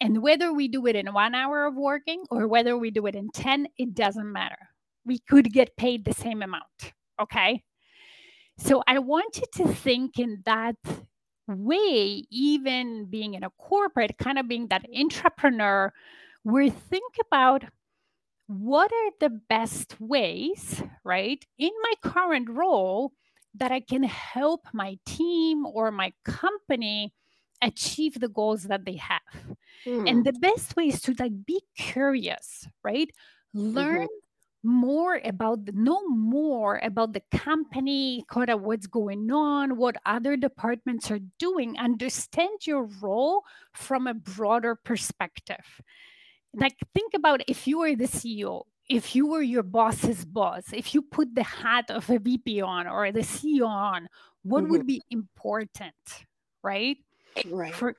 And 0.00 0.22
whether 0.22 0.52
we 0.52 0.68
do 0.68 0.86
it 0.86 0.96
in 0.96 1.12
one 1.12 1.34
hour 1.34 1.66
of 1.66 1.74
working 1.74 2.24
or 2.30 2.48
whether 2.48 2.76
we 2.76 2.90
do 2.90 3.06
it 3.06 3.14
in 3.14 3.30
10, 3.30 3.68
it 3.78 3.94
doesn't 3.94 4.32
matter. 4.32 4.58
We 5.04 5.18
could 5.18 5.52
get 5.52 5.76
paid 5.76 6.04
the 6.04 6.14
same 6.14 6.42
amount. 6.42 6.92
Okay. 7.20 7.62
So 8.58 8.82
I 8.86 8.98
want 8.98 9.38
you 9.38 9.64
to 9.64 9.72
think 9.72 10.18
in 10.18 10.42
that 10.44 10.76
way, 11.48 12.24
even 12.30 13.06
being 13.06 13.34
in 13.34 13.44
a 13.44 13.50
corporate, 13.50 14.18
kind 14.18 14.38
of 14.38 14.48
being 14.48 14.68
that 14.68 14.86
entrepreneur, 14.96 15.92
where 16.42 16.70
think 16.70 17.14
about 17.26 17.64
what 18.46 18.90
are 18.92 19.10
the 19.20 19.30
best 19.30 20.00
ways, 20.00 20.82
right, 21.04 21.44
in 21.58 21.70
my 21.82 22.10
current 22.10 22.48
role 22.48 23.12
that 23.54 23.72
I 23.72 23.80
can 23.80 24.02
help 24.04 24.66
my 24.72 24.98
team 25.04 25.66
or 25.66 25.90
my 25.90 26.12
company 26.24 27.12
achieve 27.60 28.20
the 28.20 28.28
goals 28.28 28.64
that 28.64 28.84
they 28.84 28.96
have. 28.96 29.20
Mm. 29.86 30.08
And 30.08 30.18
hmm. 30.18 30.22
the 30.22 30.32
best 30.34 30.76
way 30.76 30.88
is 30.88 31.00
to 31.02 31.14
like 31.18 31.44
be 31.44 31.60
curious, 31.76 32.68
right? 32.82 33.10
Learn 33.52 34.02
mm-hmm. 34.02 34.27
More 34.62 35.20
about 35.24 35.64
the, 35.66 35.72
know 35.72 36.06
more 36.08 36.80
about 36.82 37.12
the 37.12 37.22
company, 37.30 38.24
kind 38.30 38.50
of 38.50 38.62
what's 38.62 38.86
going 38.86 39.30
on, 39.30 39.76
what 39.76 39.96
other 40.04 40.36
departments 40.36 41.10
are 41.10 41.20
doing, 41.38 41.78
understand 41.78 42.66
your 42.66 42.88
role 43.00 43.44
from 43.72 44.06
a 44.06 44.14
broader 44.14 44.74
perspective. 44.74 45.80
Like 46.54 46.76
think 46.94 47.14
about 47.14 47.42
if 47.46 47.66
you 47.66 47.78
were 47.78 47.94
the 47.94 48.08
CEO, 48.08 48.64
if 48.88 49.14
you 49.14 49.26
were 49.26 49.42
your 49.42 49.62
boss's 49.62 50.24
boss, 50.24 50.64
if 50.72 50.94
you 50.94 51.02
put 51.02 51.34
the 51.34 51.42
hat 51.42 51.90
of 51.90 52.08
a 52.10 52.18
VP 52.18 52.60
on 52.62 52.86
or 52.86 53.12
the 53.12 53.20
CEO 53.20 53.66
on, 53.66 54.08
what 54.42 54.62
mm-hmm. 54.62 54.72
would 54.72 54.86
be 54.86 55.02
important, 55.10 55.94
right? 56.62 56.96
Right. 57.46 57.74
For 57.74 57.94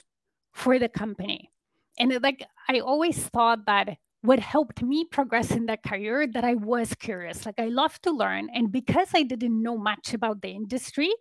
for 0.53 0.79
the 0.79 0.89
company. 0.89 1.51
And 1.97 2.21
like 2.21 2.45
I 2.67 2.79
always 2.79 3.17
thought 3.17 3.65
that 3.65 3.97
what 4.21 4.39
helped 4.39 4.81
me 4.81 5.05
progress 5.05 5.51
in 5.51 5.65
that 5.67 5.83
career 5.83 6.27
that 6.27 6.43
I 6.43 6.55
was 6.55 6.93
curious. 6.95 7.45
Like 7.45 7.59
I 7.59 7.67
love 7.67 7.99
to 8.01 8.11
learn. 8.11 8.49
And 8.53 8.71
because 8.71 9.09
I 9.13 9.23
didn't 9.23 9.61
know 9.61 9.77
much 9.77 10.13
about 10.13 10.41
the 10.41 10.49
industry, 10.49 11.11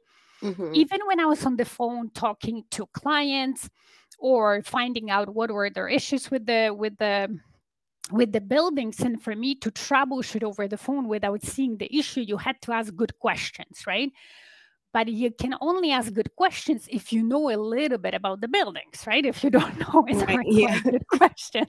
mm-hmm. 0.43 0.75
even 0.75 1.00
when 1.07 1.21
I 1.21 1.26
was 1.26 1.45
on 1.47 1.57
the 1.57 1.64
phone 1.64 2.11
talking 2.11 2.64
to 2.73 2.87
clients 2.87 3.69
or 4.19 4.62
finding 4.62 5.11
out 5.11 5.33
what 5.35 5.50
were 5.50 5.71
their 5.71 5.88
issues 5.88 6.31
with 6.31 6.47
the 6.47 6.75
with 6.76 6.99
the 6.99 7.38
with 8.11 8.33
the 8.33 8.40
buildings 8.40 9.00
and 9.00 9.23
for 9.23 9.37
me 9.37 9.55
to 9.55 9.71
troubleshoot 9.71 10.43
over 10.43 10.67
the 10.67 10.78
phone 10.78 11.07
without 11.09 11.43
seeing 11.43 11.76
the 11.76 11.95
issue 11.97 12.21
you 12.21 12.38
had 12.38 12.61
to 12.62 12.73
ask 12.73 12.95
good 12.97 13.17
questions 13.19 13.87
right 13.87 14.11
but 14.92 15.09
you 15.09 15.30
can 15.30 15.54
only 15.61 15.90
ask 15.90 16.12
good 16.12 16.35
questions 16.37 16.88
if 16.90 17.12
you 17.12 17.23
know 17.23 17.50
a 17.50 17.57
little 17.57 17.99
bit 17.99 18.14
about 18.14 18.40
the 18.40 18.49
buildings 18.49 19.04
right 19.07 19.25
if 19.25 19.42
you 19.45 19.50
don't 19.50 19.78
know 19.95 20.04
it's 20.09 20.23
right, 20.25 20.47
yeah. 20.47 20.78
a 20.78 20.90
good 20.90 21.07
question 21.09 21.66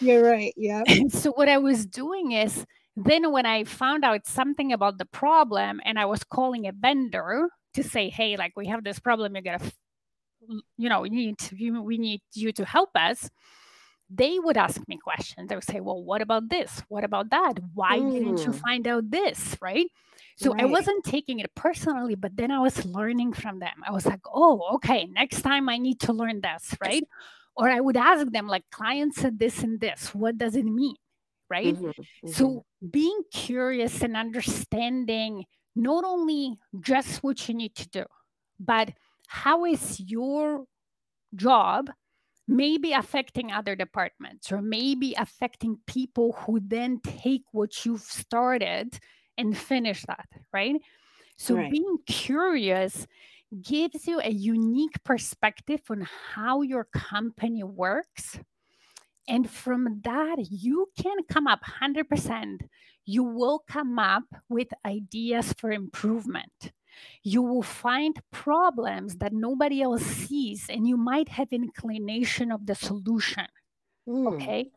you're 0.00 0.22
right 0.22 0.52
yeah 0.56 0.82
and 0.86 1.12
so 1.20 1.30
what 1.32 1.48
i 1.48 1.58
was 1.58 1.86
doing 1.86 2.32
is 2.32 2.64
then 2.96 3.32
when 3.32 3.46
i 3.46 3.64
found 3.64 4.04
out 4.04 4.26
something 4.26 4.72
about 4.72 4.98
the 4.98 5.06
problem 5.06 5.80
and 5.84 5.98
i 5.98 6.04
was 6.04 6.24
calling 6.24 6.66
a 6.66 6.72
vendor 6.72 7.48
to 7.74 7.82
say 7.82 8.08
hey 8.08 8.36
like 8.36 8.52
we 8.56 8.66
have 8.66 8.84
this 8.84 8.98
problem 8.98 9.36
you 9.36 9.42
gotta 9.42 9.72
you 10.76 10.88
know 10.88 11.02
we 11.02 11.10
need 11.10 11.38
to, 11.38 11.80
we 11.82 11.98
need 11.98 12.20
you 12.34 12.52
to 12.52 12.64
help 12.64 12.90
us 12.96 13.30
they 14.14 14.38
would 14.38 14.56
ask 14.56 14.80
me 14.88 14.98
questions. 15.02 15.48
They 15.48 15.54
would 15.54 15.64
say, 15.64 15.80
Well, 15.80 16.02
what 16.02 16.20
about 16.20 16.48
this? 16.50 16.82
What 16.88 17.04
about 17.04 17.30
that? 17.30 17.54
Why 17.74 17.98
mm. 17.98 18.12
didn't 18.12 18.38
you 18.38 18.52
mm. 18.52 18.60
find 18.60 18.86
out 18.86 19.10
this? 19.10 19.56
Right. 19.60 19.86
So 20.42 20.52
right. 20.52 20.62
I 20.62 20.66
wasn't 20.66 21.04
taking 21.04 21.40
it 21.40 21.54
personally, 21.54 22.14
but 22.14 22.36
then 22.36 22.50
I 22.50 22.58
was 22.60 22.84
learning 22.84 23.32
from 23.32 23.58
them. 23.58 23.82
I 23.86 23.92
was 23.92 24.06
like, 24.06 24.20
Oh, 24.26 24.74
okay, 24.74 25.06
next 25.06 25.42
time 25.42 25.68
I 25.68 25.78
need 25.78 26.00
to 26.00 26.12
learn 26.12 26.40
this. 26.40 26.74
Right. 26.80 27.04
Or 27.54 27.68
I 27.68 27.80
would 27.80 27.98
ask 27.98 28.26
them, 28.32 28.48
like, 28.48 28.64
client 28.70 29.14
said 29.14 29.38
this 29.38 29.62
and 29.62 29.78
this. 29.78 30.14
What 30.14 30.38
does 30.38 30.56
it 30.56 30.64
mean? 30.64 30.96
Right. 31.50 31.74
Mm-hmm. 31.74 31.86
Mm-hmm. 31.86 32.28
So 32.32 32.64
being 32.90 33.20
curious 33.30 34.00
and 34.00 34.16
understanding 34.16 35.44
not 35.76 36.04
only 36.04 36.58
just 36.80 37.22
what 37.22 37.48
you 37.48 37.54
need 37.54 37.74
to 37.76 37.88
do, 37.88 38.04
but 38.58 38.92
how 39.26 39.64
is 39.64 40.00
your 40.00 40.64
job 41.34 41.90
maybe 42.48 42.92
affecting 42.92 43.52
other 43.52 43.76
departments 43.76 44.52
or 44.52 44.60
maybe 44.60 45.14
affecting 45.16 45.78
people 45.86 46.32
who 46.32 46.60
then 46.60 47.00
take 47.00 47.44
what 47.52 47.84
you've 47.84 48.00
started 48.00 48.98
and 49.38 49.56
finish 49.56 50.02
that, 50.02 50.28
right? 50.52 50.76
So 51.36 51.56
right. 51.56 51.70
being 51.70 51.98
curious 52.06 53.06
gives 53.62 54.06
you 54.06 54.20
a 54.20 54.30
unique 54.30 55.02
perspective 55.04 55.80
on 55.90 56.06
how 56.34 56.62
your 56.62 56.84
company 56.84 57.62
works. 57.62 58.38
And 59.28 59.48
from 59.48 60.00
that, 60.04 60.36
you 60.50 60.88
can 61.00 61.18
come 61.28 61.46
up 61.46 61.60
100%. 61.62 62.60
You 63.04 63.24
will 63.24 63.62
come 63.68 63.98
up 63.98 64.24
with 64.48 64.68
ideas 64.84 65.52
for 65.58 65.70
improvement 65.70 66.72
you 67.22 67.42
will 67.42 67.62
find 67.62 68.20
problems 68.30 69.16
that 69.16 69.32
nobody 69.32 69.82
else 69.82 70.02
sees 70.02 70.66
and 70.68 70.86
you 70.86 70.96
might 70.96 71.28
have 71.28 71.52
inclination 71.52 72.50
of 72.50 72.66
the 72.66 72.74
solution 72.74 73.46
mm. 74.08 74.32
okay 74.32 74.70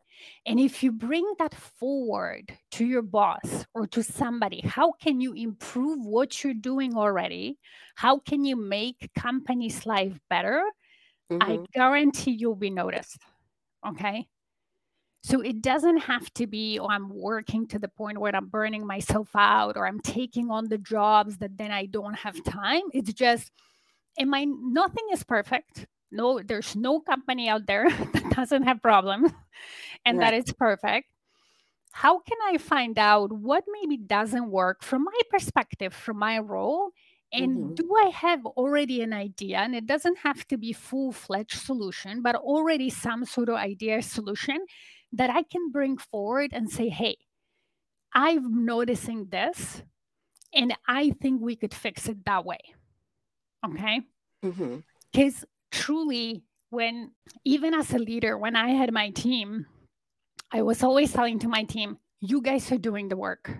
and 0.46 0.60
if 0.60 0.82
you 0.82 0.92
bring 0.92 1.24
that 1.38 1.54
forward 1.54 2.56
to 2.70 2.84
your 2.84 3.02
boss 3.02 3.66
or 3.74 3.86
to 3.86 4.02
somebody 4.02 4.60
how 4.64 4.92
can 4.92 5.20
you 5.20 5.32
improve 5.32 6.04
what 6.04 6.42
you're 6.42 6.54
doing 6.54 6.96
already 6.96 7.58
how 7.94 8.18
can 8.18 8.44
you 8.44 8.56
make 8.56 9.10
company's 9.14 9.86
life 9.86 10.18
better 10.30 10.62
mm-hmm. 11.30 11.42
i 11.42 11.58
guarantee 11.72 12.32
you'll 12.32 12.54
be 12.54 12.70
noticed 12.70 13.18
okay 13.86 14.26
so 15.26 15.40
it 15.40 15.60
doesn't 15.60 15.96
have 15.96 16.32
to 16.34 16.46
be, 16.46 16.78
oh, 16.78 16.86
I'm 16.86 17.08
working 17.08 17.66
to 17.68 17.80
the 17.80 17.88
point 17.88 18.18
where 18.18 18.36
I'm 18.36 18.46
burning 18.46 18.86
myself 18.86 19.28
out 19.34 19.76
or 19.76 19.84
I'm 19.84 19.98
taking 19.98 20.52
on 20.52 20.68
the 20.68 20.78
jobs 20.78 21.38
that 21.38 21.58
then 21.58 21.72
I 21.72 21.86
don't 21.86 22.14
have 22.14 22.44
time. 22.44 22.82
It's 22.92 23.12
just, 23.12 23.50
am 24.20 24.32
I, 24.32 24.44
nothing 24.44 25.04
is 25.12 25.24
perfect. 25.24 25.88
No, 26.10 26.40
there's 26.40 26.76
no 26.76 27.00
company 27.00 27.48
out 27.48 27.66
there 27.66 27.88
that 28.12 28.30
doesn't 28.30 28.62
have 28.62 28.82
problems 28.82 29.32
and 30.04 30.18
right. 30.18 30.30
that 30.30 30.34
it's 30.34 30.52
perfect. 30.52 31.08
How 31.92 32.18
can 32.18 32.36
I 32.44 32.58
find 32.58 32.98
out 32.98 33.32
what 33.32 33.64
maybe 33.80 33.96
doesn't 33.96 34.50
work 34.50 34.82
from 34.82 35.04
my 35.04 35.18
perspective, 35.30 35.94
from 35.94 36.18
my 36.18 36.38
role? 36.38 36.90
and 37.32 37.56
mm-hmm. 37.56 37.74
do 37.74 37.92
i 38.04 38.08
have 38.10 38.46
already 38.46 39.02
an 39.02 39.12
idea 39.12 39.58
and 39.58 39.74
it 39.74 39.84
doesn't 39.84 40.16
have 40.18 40.46
to 40.46 40.56
be 40.56 40.72
full-fledged 40.72 41.58
solution 41.58 42.22
but 42.22 42.36
already 42.36 42.88
some 42.88 43.24
sort 43.24 43.48
of 43.48 43.56
idea 43.56 44.00
solution 44.00 44.64
that 45.12 45.30
I 45.30 45.42
can 45.42 45.70
bring 45.70 45.98
forward 45.98 46.50
and 46.52 46.70
say, 46.70 46.88
hey, 46.88 47.16
I'm 48.12 48.64
noticing 48.64 49.26
this, 49.26 49.82
and 50.54 50.74
I 50.86 51.10
think 51.10 51.40
we 51.40 51.56
could 51.56 51.74
fix 51.74 52.08
it 52.08 52.24
that 52.24 52.44
way. 52.44 52.60
Okay. 53.64 54.02
Because 54.42 54.54
mm-hmm. 54.54 55.44
Truly, 55.70 56.44
when 56.70 57.12
even 57.44 57.74
as 57.74 57.92
a 57.92 57.98
leader, 57.98 58.36
when 58.38 58.56
I 58.56 58.70
had 58.70 58.92
my 58.92 59.10
team, 59.10 59.66
I 60.52 60.62
was 60.62 60.82
always 60.82 61.12
telling 61.12 61.38
to 61.40 61.48
my 61.48 61.64
team, 61.64 61.98
you 62.20 62.40
guys 62.40 62.70
are 62.72 62.78
doing 62.78 63.08
the 63.08 63.16
work. 63.16 63.50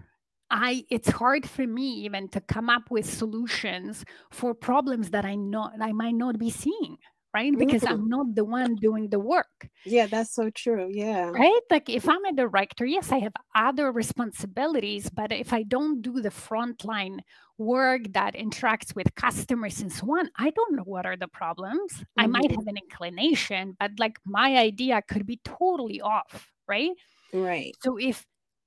I 0.50 0.84
it's 0.90 1.10
hard 1.10 1.48
for 1.48 1.66
me 1.66 1.88
even 2.06 2.28
to 2.28 2.40
come 2.40 2.70
up 2.70 2.90
with 2.90 3.04
solutions 3.04 4.04
for 4.30 4.54
problems 4.54 5.10
that 5.10 5.24
I 5.24 5.34
know 5.34 5.70
I 5.80 5.92
might 5.92 6.14
not 6.14 6.38
be 6.38 6.50
seeing 6.50 6.98
right? 7.36 7.52
Because 7.56 7.82
mm-hmm. 7.82 7.92
I'm 7.92 8.08
not 8.08 8.34
the 8.34 8.46
one 8.46 8.76
doing 8.76 9.10
the 9.10 9.20
work. 9.20 9.68
Yeah, 9.84 10.06
that's 10.06 10.34
so 10.34 10.48
true. 10.48 10.88
Yeah. 10.90 11.28
Right? 11.28 11.60
Like 11.70 11.90
if 11.90 12.08
I'm 12.08 12.24
a 12.24 12.32
director, 12.32 12.86
yes, 12.86 13.12
I 13.12 13.18
have 13.18 13.34
other 13.54 13.92
responsibilities, 13.92 15.10
but 15.10 15.32
if 15.32 15.52
I 15.52 15.62
don't 15.64 16.00
do 16.00 16.22
the 16.22 16.30
frontline 16.30 17.18
work 17.58 18.02
that 18.12 18.34
interacts 18.34 18.94
with 18.96 19.14
customers 19.14 19.82
and 19.82 19.92
so 19.92 20.06
on, 20.18 20.30
I 20.38 20.48
don't 20.50 20.76
know 20.76 20.88
what 20.94 21.04
are 21.04 21.18
the 21.18 21.28
problems. 21.28 21.92
Mm-hmm. 21.92 22.20
I 22.22 22.26
might 22.26 22.50
have 22.50 22.66
an 22.66 22.78
inclination, 22.78 23.76
but 23.78 23.90
like 23.98 24.16
my 24.24 24.56
idea 24.56 25.02
could 25.02 25.26
be 25.26 25.38
totally 25.44 26.00
off, 26.00 26.50
right? 26.66 26.92
Right. 27.34 27.74
So 27.82 27.98
if 27.98 28.24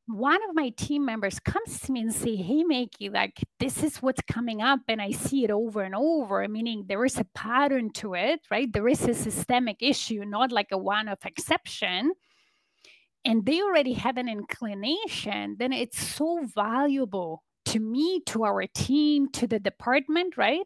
one 0.09 0.41
of 0.49 0.55
my 0.55 0.69
team 0.69 1.05
members 1.05 1.39
comes 1.39 1.79
to 1.81 1.91
me 1.91 2.01
and 2.01 2.13
say, 2.13 2.35
"Hey, 2.35 2.63
Maggie, 2.63 3.09
like 3.09 3.39
this 3.59 3.83
is 3.83 4.01
what's 4.01 4.21
coming 4.21 4.61
up, 4.61 4.81
and 4.87 5.01
I 5.01 5.11
see 5.11 5.43
it 5.43 5.51
over 5.51 5.83
and 5.83 5.95
over." 5.95 6.47
Meaning 6.47 6.85
there 6.87 7.05
is 7.05 7.17
a 7.19 7.25
pattern 7.35 7.91
to 7.93 8.15
it, 8.15 8.41
right? 8.49 8.71
There 8.71 8.87
is 8.87 9.07
a 9.07 9.13
systemic 9.13 9.77
issue, 9.81 10.25
not 10.25 10.51
like 10.51 10.71
a 10.71 10.77
one-off 10.77 11.25
exception. 11.25 12.13
And 13.25 13.45
they 13.45 13.61
already 13.61 13.93
have 13.93 14.17
an 14.17 14.29
inclination. 14.29 15.57
Then 15.59 15.73
it's 15.73 15.99
so 15.99 16.41
valuable 16.55 17.43
to 17.65 17.79
me, 17.79 18.21
to 18.27 18.45
our 18.45 18.65
team, 18.67 19.29
to 19.33 19.45
the 19.47 19.59
department, 19.59 20.37
right? 20.37 20.65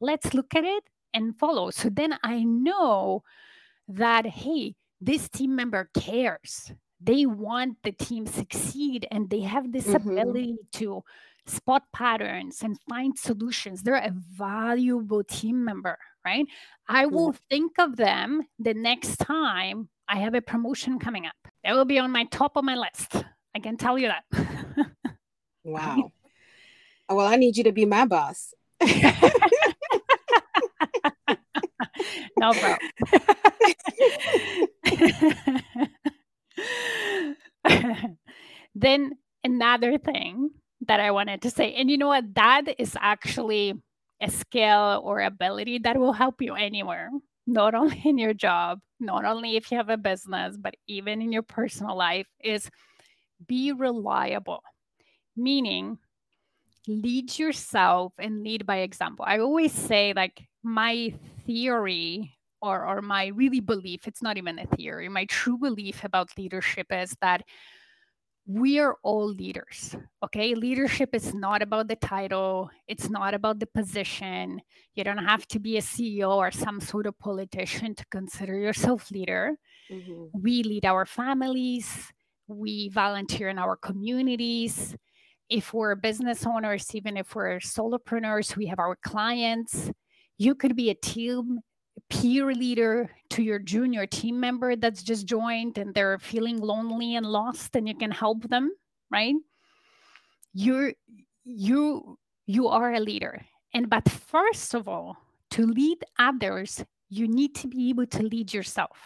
Let's 0.00 0.34
look 0.34 0.54
at 0.54 0.64
it 0.64 0.84
and 1.14 1.38
follow. 1.38 1.70
So 1.70 1.90
then 1.90 2.18
I 2.22 2.42
know 2.42 3.22
that 3.88 4.26
hey, 4.26 4.74
this 5.00 5.28
team 5.28 5.54
member 5.54 5.90
cares 5.94 6.72
they 7.00 7.26
want 7.26 7.76
the 7.82 7.92
team 7.92 8.26
succeed 8.26 9.06
and 9.10 9.30
they 9.30 9.40
have 9.40 9.72
this 9.72 9.86
mm-hmm. 9.86 10.10
ability 10.10 10.56
to 10.72 11.02
spot 11.46 11.82
patterns 11.92 12.62
and 12.62 12.78
find 12.88 13.18
solutions 13.18 13.82
they're 13.82 13.96
a 13.96 14.12
valuable 14.12 15.24
team 15.24 15.64
member 15.64 15.98
right 16.24 16.46
i 16.88 17.06
will 17.06 17.34
think 17.48 17.72
of 17.78 17.96
them 17.96 18.42
the 18.58 18.74
next 18.74 19.16
time 19.16 19.88
I 20.12 20.16
have 20.16 20.34
a 20.34 20.40
promotion 20.42 20.98
coming 20.98 21.24
up. 21.24 21.36
That 21.62 21.76
will 21.76 21.84
be 21.84 22.00
on 22.00 22.10
my 22.10 22.24
top 22.24 22.56
of 22.56 22.64
my 22.64 22.74
list. 22.74 23.24
I 23.54 23.60
can 23.60 23.76
tell 23.76 23.96
you 23.96 24.08
that. 24.08 24.24
wow. 25.62 26.10
Well, 27.08 27.28
I 27.28 27.36
need 27.36 27.56
you 27.56 27.62
to 27.64 27.70
be 27.70 27.84
my 27.84 28.06
boss. 28.06 28.52
no, 32.36 32.52
bro. 32.52 32.74
then 38.74 39.12
another 39.44 39.98
thing 39.98 40.50
that 40.86 41.00
I 41.00 41.10
wanted 41.10 41.42
to 41.42 41.50
say, 41.50 41.74
and 41.74 41.90
you 41.90 41.98
know 41.98 42.08
what? 42.08 42.34
That 42.34 42.62
is 42.78 42.96
actually 43.00 43.74
a 44.20 44.30
skill 44.30 45.00
or 45.04 45.20
ability 45.20 45.78
that 45.80 45.98
will 45.98 46.12
help 46.12 46.42
you 46.42 46.54
anywhere, 46.54 47.10
not 47.46 47.74
only 47.74 48.00
in 48.04 48.18
your 48.18 48.34
job, 48.34 48.80
not 48.98 49.24
only 49.24 49.56
if 49.56 49.70
you 49.70 49.76
have 49.78 49.88
a 49.88 49.96
business, 49.96 50.56
but 50.58 50.74
even 50.86 51.22
in 51.22 51.32
your 51.32 51.42
personal 51.42 51.96
life, 51.96 52.26
is 52.42 52.70
be 53.46 53.72
reliable. 53.72 54.62
Meaning, 55.36 55.98
lead 56.86 57.38
yourself 57.38 58.12
and 58.18 58.42
lead 58.42 58.66
by 58.66 58.78
example. 58.78 59.24
I 59.26 59.38
always 59.38 59.72
say, 59.72 60.12
like, 60.14 60.42
my 60.62 61.14
theory 61.46 62.36
or, 62.62 62.86
or 62.86 63.02
my 63.02 63.26
really 63.28 63.60
belief, 63.60 64.06
it's 64.06 64.22
not 64.22 64.36
even 64.36 64.58
a 64.58 64.66
theory, 64.66 65.08
my 65.08 65.24
true 65.26 65.58
belief 65.58 66.04
about 66.04 66.36
leadership 66.36 66.86
is 66.90 67.14
that 67.20 67.42
we 68.46 68.80
are 68.80 68.96
all 69.04 69.28
leaders. 69.28 69.94
Okay. 70.24 70.54
Leadership 70.54 71.10
is 71.12 71.32
not 71.34 71.62
about 71.62 71.88
the 71.88 71.96
title, 71.96 72.70
it's 72.88 73.08
not 73.08 73.32
about 73.32 73.60
the 73.60 73.66
position. 73.66 74.60
You 74.94 75.04
don't 75.04 75.24
have 75.24 75.46
to 75.48 75.60
be 75.60 75.76
a 75.76 75.82
CEO 75.82 76.36
or 76.36 76.50
some 76.50 76.80
sort 76.80 77.06
of 77.06 77.18
politician 77.18 77.94
to 77.94 78.04
consider 78.10 78.58
yourself 78.58 79.10
leader. 79.10 79.56
Mm-hmm. 79.90 80.40
We 80.42 80.62
lead 80.64 80.84
our 80.84 81.06
families, 81.06 82.12
we 82.48 82.88
volunteer 82.88 83.48
in 83.48 83.58
our 83.58 83.76
communities. 83.76 84.96
If 85.48 85.72
we're 85.74 85.94
business 85.96 86.46
owners, 86.46 86.94
even 86.94 87.16
if 87.16 87.34
we're 87.34 87.58
solopreneurs, 87.58 88.56
we 88.56 88.66
have 88.66 88.78
our 88.78 88.96
clients. 88.96 89.90
You 90.38 90.54
could 90.54 90.76
be 90.76 90.90
a 90.90 90.94
team 90.94 91.60
peer 92.10 92.52
leader 92.52 93.10
to 93.30 93.42
your 93.42 93.58
junior 93.58 94.06
team 94.06 94.38
member 94.38 94.76
that's 94.76 95.02
just 95.02 95.26
joined 95.26 95.78
and 95.78 95.94
they're 95.94 96.18
feeling 96.18 96.58
lonely 96.58 97.16
and 97.16 97.24
lost 97.24 97.76
and 97.76 97.88
you 97.88 97.94
can 97.94 98.10
help 98.10 98.42
them 98.48 98.72
right? 99.10 99.34
You're 100.54 100.92
you 101.44 102.18
you 102.46 102.68
are 102.68 102.92
a 102.92 103.00
leader. 103.00 103.44
And 103.74 103.90
but 103.90 104.08
first 104.08 104.74
of 104.74 104.88
all 104.88 105.16
to 105.50 105.66
lead 105.66 105.98
others 106.18 106.84
you 107.08 107.26
need 107.26 107.56
to 107.56 107.66
be 107.66 107.90
able 107.90 108.06
to 108.06 108.22
lead 108.22 108.54
yourself. 108.54 108.96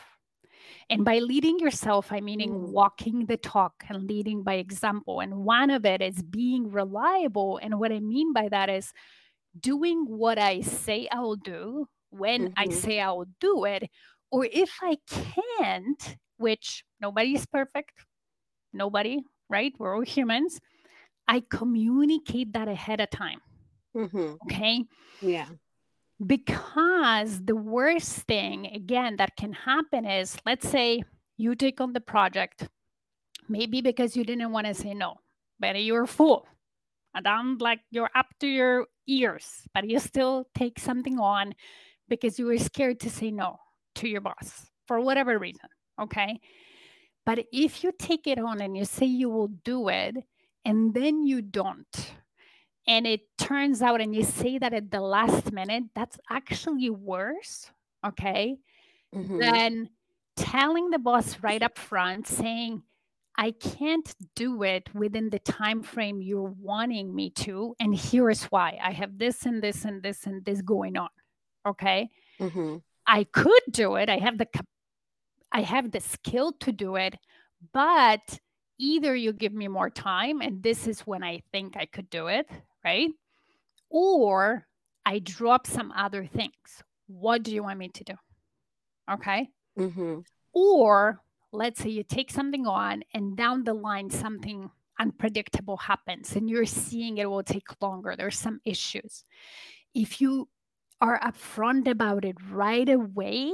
And 0.91 1.05
by 1.05 1.19
leading 1.19 1.59
yourself 1.59 2.13
i 2.13 2.21
meaning 2.21 2.53
mm. 2.53 2.69
walking 2.69 3.27
the 3.27 3.37
talk 3.37 3.85
and 3.89 4.07
leading 4.07 4.43
by 4.43 4.55
example. 4.55 5.21
And 5.21 5.45
one 5.45 5.71
of 5.71 5.85
it 5.85 6.01
is 6.03 6.23
being 6.23 6.71
reliable. 6.71 7.59
And 7.63 7.79
what 7.81 7.93
i 7.93 8.01
mean 8.01 8.33
by 8.33 8.49
that 8.49 8.69
is 8.69 8.93
doing 9.59 10.05
what 10.09 10.37
i 10.37 10.61
say 10.61 11.07
i'll 11.13 11.37
do 11.37 11.87
when 12.15 12.49
mm-hmm. 12.49 12.53
I 12.57 12.69
say 12.69 13.01
I 13.01 13.11
will 13.13 13.29
do 13.41 13.65
it, 13.65 13.91
or 14.31 14.47
if 14.51 14.71
I 14.83 14.99
can't, 15.09 16.17
which 16.37 16.85
nobody 17.01 17.35
is 17.35 17.47
perfect, 17.47 17.93
nobody, 18.73 19.23
right? 19.49 19.73
We're 19.79 19.95
all 19.97 20.03
humans. 20.03 20.61
I 21.27 21.43
communicate 21.49 22.53
that 22.53 22.69
ahead 22.69 23.01
of 23.01 23.11
time. 23.11 23.41
Mm-hmm. 23.97 24.35
Okay. 24.45 24.85
Yeah. 25.21 25.47
Because 26.25 27.45
the 27.45 27.57
worst 27.57 28.27
thing, 28.27 28.67
again, 28.67 29.17
that 29.17 29.37
can 29.37 29.53
happen 29.53 30.05
is 30.05 30.37
let's 30.47 30.69
say 30.69 31.03
you 31.37 31.55
take 31.55 31.81
on 31.81 31.93
the 31.93 32.01
project, 32.01 32.69
maybe 33.49 33.81
because 33.81 34.17
you 34.17 34.25
didn't 34.25 34.53
want 34.53 34.67
to 34.67 34.75
say 34.75 34.95
no, 34.95 35.17
but 35.59 35.83
you're 35.83 36.07
full. 36.07 36.47
And 37.15 37.27
I'm 37.29 37.59
like, 37.59 37.81
you're 37.91 38.11
up 38.15 38.27
to 38.41 38.47
your 38.47 38.87
ears, 39.07 39.63
but 39.73 39.89
you 39.89 39.99
still 39.99 40.47
take 40.55 40.79
something 40.79 41.19
on 41.19 41.55
because 42.09 42.39
you 42.39 42.47
were 42.47 42.59
scared 42.59 43.01
to 43.01 43.11
say 43.11 43.31
no 43.31 43.59
to 43.97 44.09
your 44.09 44.21
boss 44.21 44.71
for 44.87 45.01
whatever 45.01 45.39
reason. 45.39 45.69
Okay. 46.01 46.41
But 47.27 47.47
if 47.53 47.83
you 47.83 47.93
take 47.99 48.27
it 48.27 48.39
on 48.39 48.61
and 48.61 48.77
you 48.77 48.85
say 48.85 49.07
you 49.07 49.31
will 49.31 49.49
do 49.49 49.89
it 49.89 50.17
and 50.65 50.93
then 50.93 51.23
you 51.23 51.41
don't, 51.43 52.13
and 52.87 53.07
it 53.07 53.21
turns 53.39 53.81
out 53.81 54.01
and 54.01 54.15
you 54.15 54.25
say 54.25 54.59
that 54.59 54.75
at 54.75 54.91
the 54.91 55.01
last 55.01 55.53
minute, 55.53 55.85
that's 55.95 56.19
actually 56.31 56.91
worse. 56.91 57.71
Okay. 58.07 58.59
Mm-hmm. 59.15 59.39
Than 59.39 59.91
telling 60.37 60.91
the 60.91 60.99
boss 60.99 61.39
right 61.43 61.63
up 61.63 61.79
front 61.79 62.27
saying, 62.27 62.83
I 63.37 63.53
can't 63.53 64.15
do 64.37 64.63
it 64.63 64.95
within 64.95 65.31
the 65.31 65.39
time 65.41 65.83
frame 65.83 66.21
you're 66.21 66.55
wanting 66.61 67.15
me 67.15 67.31
to. 67.31 67.75
And 67.81 67.95
here 67.95 68.31
is 68.31 68.45
why 68.45 68.79
I 68.83 68.93
have 68.93 69.19
this 69.19 69.47
and 69.47 69.63
this 69.63 69.85
and 69.85 70.03
this 70.03 70.27
and 70.27 70.45
this 70.45 70.63
going 70.63 70.97
on. 70.97 71.09
Okay. 71.67 72.11
Mm-hmm. 72.41 72.77
I 73.07 73.25
could 73.25 73.63
do 73.71 73.97
it. 73.97 74.09
I 74.09 74.19
have 74.19 74.39
the 74.39 74.49
I 75.53 75.61
have 75.61 75.93
the 75.93 76.01
skill 76.01 76.53
to 76.61 76.73
do 76.73 76.97
it, 76.97 77.15
but 77.73 78.39
either 78.79 79.15
you 79.15 79.33
give 79.33 79.53
me 79.53 79.69
more 79.69 79.91
time 79.91 80.41
and 80.41 80.63
this 80.63 80.89
is 80.89 81.01
when 81.03 81.23
I 81.23 81.43
think 81.53 81.77
I 81.77 81.87
could 81.87 82.11
do 82.11 82.27
it, 82.27 82.49
right? 82.85 83.11
Or 83.89 84.67
I 85.07 85.21
drop 85.21 85.67
some 85.67 85.93
other 85.93 86.27
things. 86.27 86.83
What 87.07 87.45
do 87.45 87.55
you 87.55 87.63
want 87.63 87.79
me 87.79 87.89
to 87.89 88.05
do? 88.05 88.15
Okay. 89.13 89.49
Mm-hmm. 89.79 90.21
Or 90.53 91.21
let's 91.53 91.83
say 91.83 91.91
you 91.91 92.03
take 92.03 92.31
something 92.31 92.67
on 92.67 93.05
and 93.13 93.37
down 93.37 93.65
the 93.65 93.75
line 93.75 94.11
something 94.11 94.71
unpredictable 94.99 95.77
happens 95.77 96.35
and 96.37 96.49
you're 96.49 96.67
seeing 96.67 97.19
it 97.19 97.29
will 97.29 97.43
take 97.43 97.81
longer. 97.81 98.15
There's 98.17 98.39
some 98.39 98.61
issues. 98.65 99.25
If 99.95 100.21
you 100.21 100.49
are 101.01 101.21
upfront 101.21 101.89
about 101.89 102.25
it 102.25 102.37
right 102.51 102.89
away, 102.89 103.53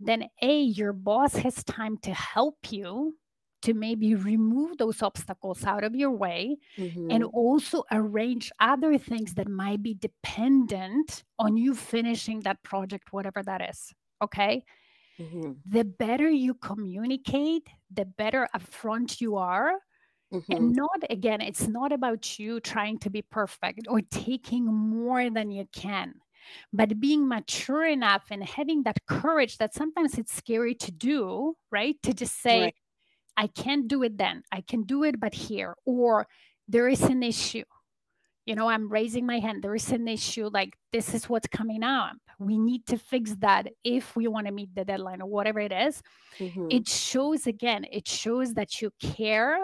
then 0.00 0.24
A, 0.42 0.60
your 0.60 0.92
boss 0.92 1.34
has 1.36 1.64
time 1.64 1.98
to 1.98 2.12
help 2.12 2.70
you 2.70 3.16
to 3.62 3.74
maybe 3.74 4.14
remove 4.14 4.78
those 4.78 5.02
obstacles 5.02 5.64
out 5.64 5.82
of 5.82 5.94
your 5.94 6.10
way 6.10 6.56
mm-hmm. 6.78 7.10
and 7.10 7.24
also 7.24 7.82
arrange 7.90 8.52
other 8.60 8.98
things 8.98 9.34
that 9.34 9.48
might 9.48 9.82
be 9.82 9.94
dependent 9.94 11.24
on 11.38 11.56
you 11.56 11.74
finishing 11.74 12.40
that 12.40 12.62
project, 12.62 13.12
whatever 13.12 13.42
that 13.42 13.68
is. 13.68 13.92
Okay. 14.22 14.62
Mm-hmm. 15.18 15.52
The 15.66 15.84
better 15.84 16.28
you 16.28 16.54
communicate, 16.54 17.66
the 17.92 18.04
better 18.04 18.46
upfront 18.54 19.20
you 19.20 19.36
are. 19.36 19.72
Mm-hmm. 20.32 20.52
And 20.52 20.76
not 20.76 21.04
again, 21.08 21.40
it's 21.40 21.66
not 21.66 21.92
about 21.92 22.38
you 22.38 22.60
trying 22.60 22.98
to 23.00 23.10
be 23.10 23.22
perfect 23.22 23.86
or 23.88 24.00
taking 24.10 24.66
more 24.66 25.30
than 25.30 25.50
you 25.50 25.66
can 25.72 26.14
but 26.72 27.00
being 27.00 27.28
mature 27.28 27.86
enough 27.86 28.24
and 28.30 28.44
having 28.44 28.82
that 28.84 28.98
courage 29.06 29.58
that 29.58 29.74
sometimes 29.74 30.18
it's 30.18 30.34
scary 30.34 30.74
to 30.74 30.90
do 30.90 31.56
right? 31.70 31.96
To 32.02 32.12
just 32.12 32.40
say 32.40 32.60
right. 32.60 32.74
i 33.36 33.46
can't 33.46 33.88
do 33.88 34.02
it 34.02 34.16
then. 34.18 34.42
I 34.52 34.62
can 34.62 34.82
do 34.82 35.04
it 35.04 35.20
but 35.20 35.34
here. 35.34 35.74
Or 35.84 36.26
there 36.68 36.88
is 36.88 37.02
an 37.02 37.22
issue. 37.22 37.64
You 38.44 38.54
know 38.54 38.68
i'm 38.68 38.88
raising 38.88 39.26
my 39.26 39.38
hand. 39.40 39.62
There 39.62 39.74
is 39.74 39.90
an 39.90 40.08
issue. 40.08 40.48
Like 40.52 40.76
this 40.92 41.14
is 41.14 41.28
what's 41.28 41.48
coming 41.48 41.82
up. 41.82 42.16
We 42.38 42.58
need 42.58 42.86
to 42.86 42.98
fix 42.98 43.34
that 43.36 43.68
if 43.82 44.14
we 44.14 44.28
want 44.28 44.46
to 44.46 44.52
meet 44.52 44.74
the 44.74 44.84
deadline 44.84 45.20
or 45.22 45.28
whatever 45.28 45.60
it 45.60 45.72
is. 45.72 46.02
Mm-hmm. 46.38 46.68
it 46.70 46.86
shows 46.88 47.46
again 47.46 47.86
it 47.90 48.06
shows 48.06 48.54
that 48.54 48.82
you 48.82 48.90
care 49.00 49.58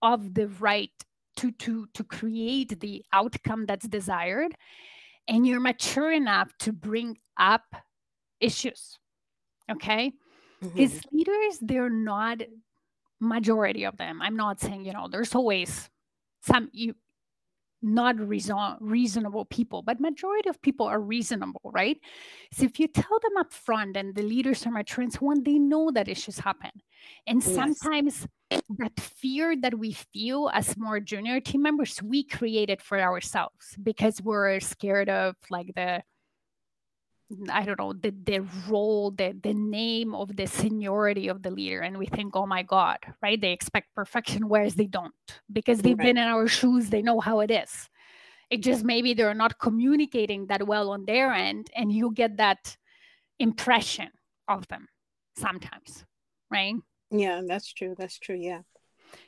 of 0.00 0.34
the 0.34 0.48
right 0.48 0.92
to 1.36 1.50
to 1.52 1.86
to 1.94 2.04
create 2.04 2.80
the 2.80 3.04
outcome 3.12 3.66
that's 3.66 3.88
desired 3.88 4.54
and 5.28 5.46
you're 5.46 5.60
mature 5.60 6.12
enough 6.12 6.52
to 6.58 6.72
bring 6.72 7.18
up 7.38 7.62
issues 8.40 8.98
okay 9.70 10.12
because 10.60 10.92
mm-hmm. 10.92 11.16
leaders 11.16 11.58
they're 11.60 11.90
not 11.90 12.38
majority 13.20 13.84
of 13.84 13.96
them 13.96 14.20
i'm 14.22 14.36
not 14.36 14.60
saying 14.60 14.84
you 14.84 14.92
know 14.92 15.08
there's 15.10 15.34
always 15.34 15.88
some 16.42 16.68
you 16.72 16.94
not 17.84 18.18
reason, 18.18 18.56
reasonable 18.80 19.44
people 19.44 19.82
but 19.82 20.00
majority 20.00 20.48
of 20.48 20.60
people 20.62 20.86
are 20.86 21.00
reasonable 21.00 21.70
right 21.72 22.00
so 22.52 22.64
if 22.64 22.80
you 22.80 22.88
tell 22.88 23.18
them 23.22 23.36
up 23.38 23.52
front 23.52 23.96
and 23.96 24.14
the 24.14 24.22
leaders 24.22 24.66
are 24.66 24.70
mature 24.70 25.02
and 25.02 25.12
so 25.12 25.30
on 25.30 25.42
they 25.44 25.58
know 25.58 25.90
that 25.90 26.08
issues 26.08 26.38
happen 26.38 26.70
and 27.26 27.44
yes. 27.44 27.54
sometimes 27.54 28.26
that 28.50 28.98
fear 28.98 29.56
that 29.60 29.78
we 29.78 29.92
feel 29.92 30.50
as 30.52 30.76
more 30.76 31.00
junior 31.00 31.40
team 31.40 31.62
members, 31.62 32.02
we 32.02 32.24
create 32.24 32.70
it 32.70 32.82
for 32.82 33.00
ourselves 33.00 33.76
because 33.82 34.20
we're 34.22 34.60
scared 34.60 35.08
of 35.08 35.34
like 35.50 35.72
the 35.74 36.02
I 37.50 37.64
don't 37.64 37.78
know, 37.78 37.92
the 37.92 38.10
the 38.10 38.40
role, 38.68 39.10
the 39.10 39.36
the 39.42 39.54
name 39.54 40.14
of 40.14 40.36
the 40.36 40.46
seniority 40.46 41.28
of 41.28 41.42
the 41.42 41.50
leader. 41.50 41.80
And 41.80 41.98
we 41.98 42.06
think, 42.06 42.36
oh 42.36 42.46
my 42.46 42.62
God, 42.62 42.98
right? 43.22 43.40
They 43.40 43.52
expect 43.52 43.94
perfection, 43.94 44.48
whereas 44.52 44.74
they 44.74 44.86
don't. 44.86 45.14
Because 45.52 45.80
they've 45.80 45.98
right. 45.98 46.06
been 46.06 46.18
in 46.18 46.28
our 46.28 46.48
shoes, 46.48 46.90
they 46.90 47.02
know 47.02 47.20
how 47.20 47.40
it 47.40 47.50
is. 47.50 47.88
It 48.50 48.62
just 48.62 48.84
maybe 48.84 49.14
they're 49.14 49.34
not 49.34 49.58
communicating 49.58 50.46
that 50.46 50.66
well 50.66 50.90
on 50.90 51.06
their 51.06 51.32
end, 51.32 51.70
and 51.74 51.90
you 51.90 52.12
get 52.12 52.36
that 52.36 52.76
impression 53.38 54.10
of 54.46 54.68
them 54.68 54.88
sometimes 55.36 56.04
right? 56.54 56.74
Yeah, 57.10 57.42
that's 57.46 57.72
true. 57.72 57.94
That's 57.98 58.18
true. 58.18 58.36
Yeah. 58.36 58.60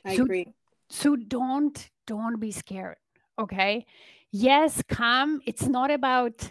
I 0.05 0.15
so, 0.15 0.23
agree. 0.23 0.47
So 0.89 1.15
don't 1.15 1.89
don't 2.05 2.39
be 2.39 2.51
scared. 2.51 2.97
Okay. 3.37 3.85
Yes, 4.31 4.81
come. 4.87 5.41
It's 5.45 5.67
not 5.67 5.91
about 5.91 6.49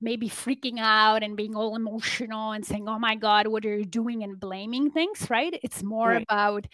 maybe 0.00 0.28
freaking 0.28 0.78
out 0.78 1.22
and 1.22 1.36
being 1.36 1.54
all 1.54 1.76
emotional 1.76 2.52
and 2.52 2.64
saying, 2.64 2.88
oh 2.88 2.98
my 2.98 3.14
God, 3.14 3.46
what 3.46 3.64
are 3.64 3.76
you 3.76 3.84
doing? 3.84 4.22
and 4.22 4.38
blaming 4.38 4.90
things, 4.90 5.28
right? 5.30 5.58
It's 5.62 5.82
more 5.82 6.08
right. 6.08 6.22
about 6.22 6.66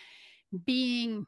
being 0.65 1.27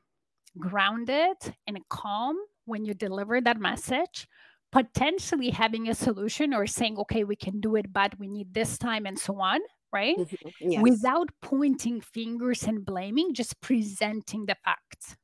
grounded 0.58 1.36
and 1.66 1.78
calm 1.88 2.36
when 2.64 2.84
you 2.84 2.94
deliver 2.94 3.40
that 3.40 3.60
message, 3.60 4.26
potentially 4.72 5.50
having 5.50 5.88
a 5.88 5.94
solution 5.94 6.54
or 6.54 6.66
saying, 6.66 6.98
okay, 6.98 7.24
we 7.24 7.36
can 7.36 7.60
do 7.60 7.76
it, 7.76 7.92
but 7.92 8.18
we 8.18 8.28
need 8.28 8.54
this 8.54 8.78
time 8.78 9.06
and 9.06 9.18
so 9.18 9.40
on, 9.40 9.60
right? 9.92 10.16
Mm-hmm. 10.16 10.70
Yes. 10.70 10.82
Without 10.82 11.30
pointing 11.42 12.00
fingers 12.00 12.64
and 12.64 12.84
blaming, 12.84 13.34
just 13.34 13.60
presenting 13.60 14.46
the 14.46 14.56
facts 14.64 15.16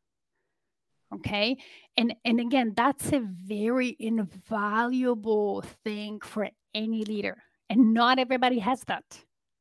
okay 1.13 1.57
and 1.97 2.15
and 2.25 2.39
again 2.39 2.73
that's 2.77 3.13
a 3.13 3.19
very 3.19 3.97
invaluable 3.99 5.63
thing 5.83 6.21
for 6.21 6.49
any 6.75 7.05
leader 7.05 7.43
and 7.69 7.95
not 7.95 8.19
everybody 8.19 8.59
has 8.59 8.81
that 8.85 9.05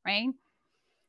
right 0.05 0.29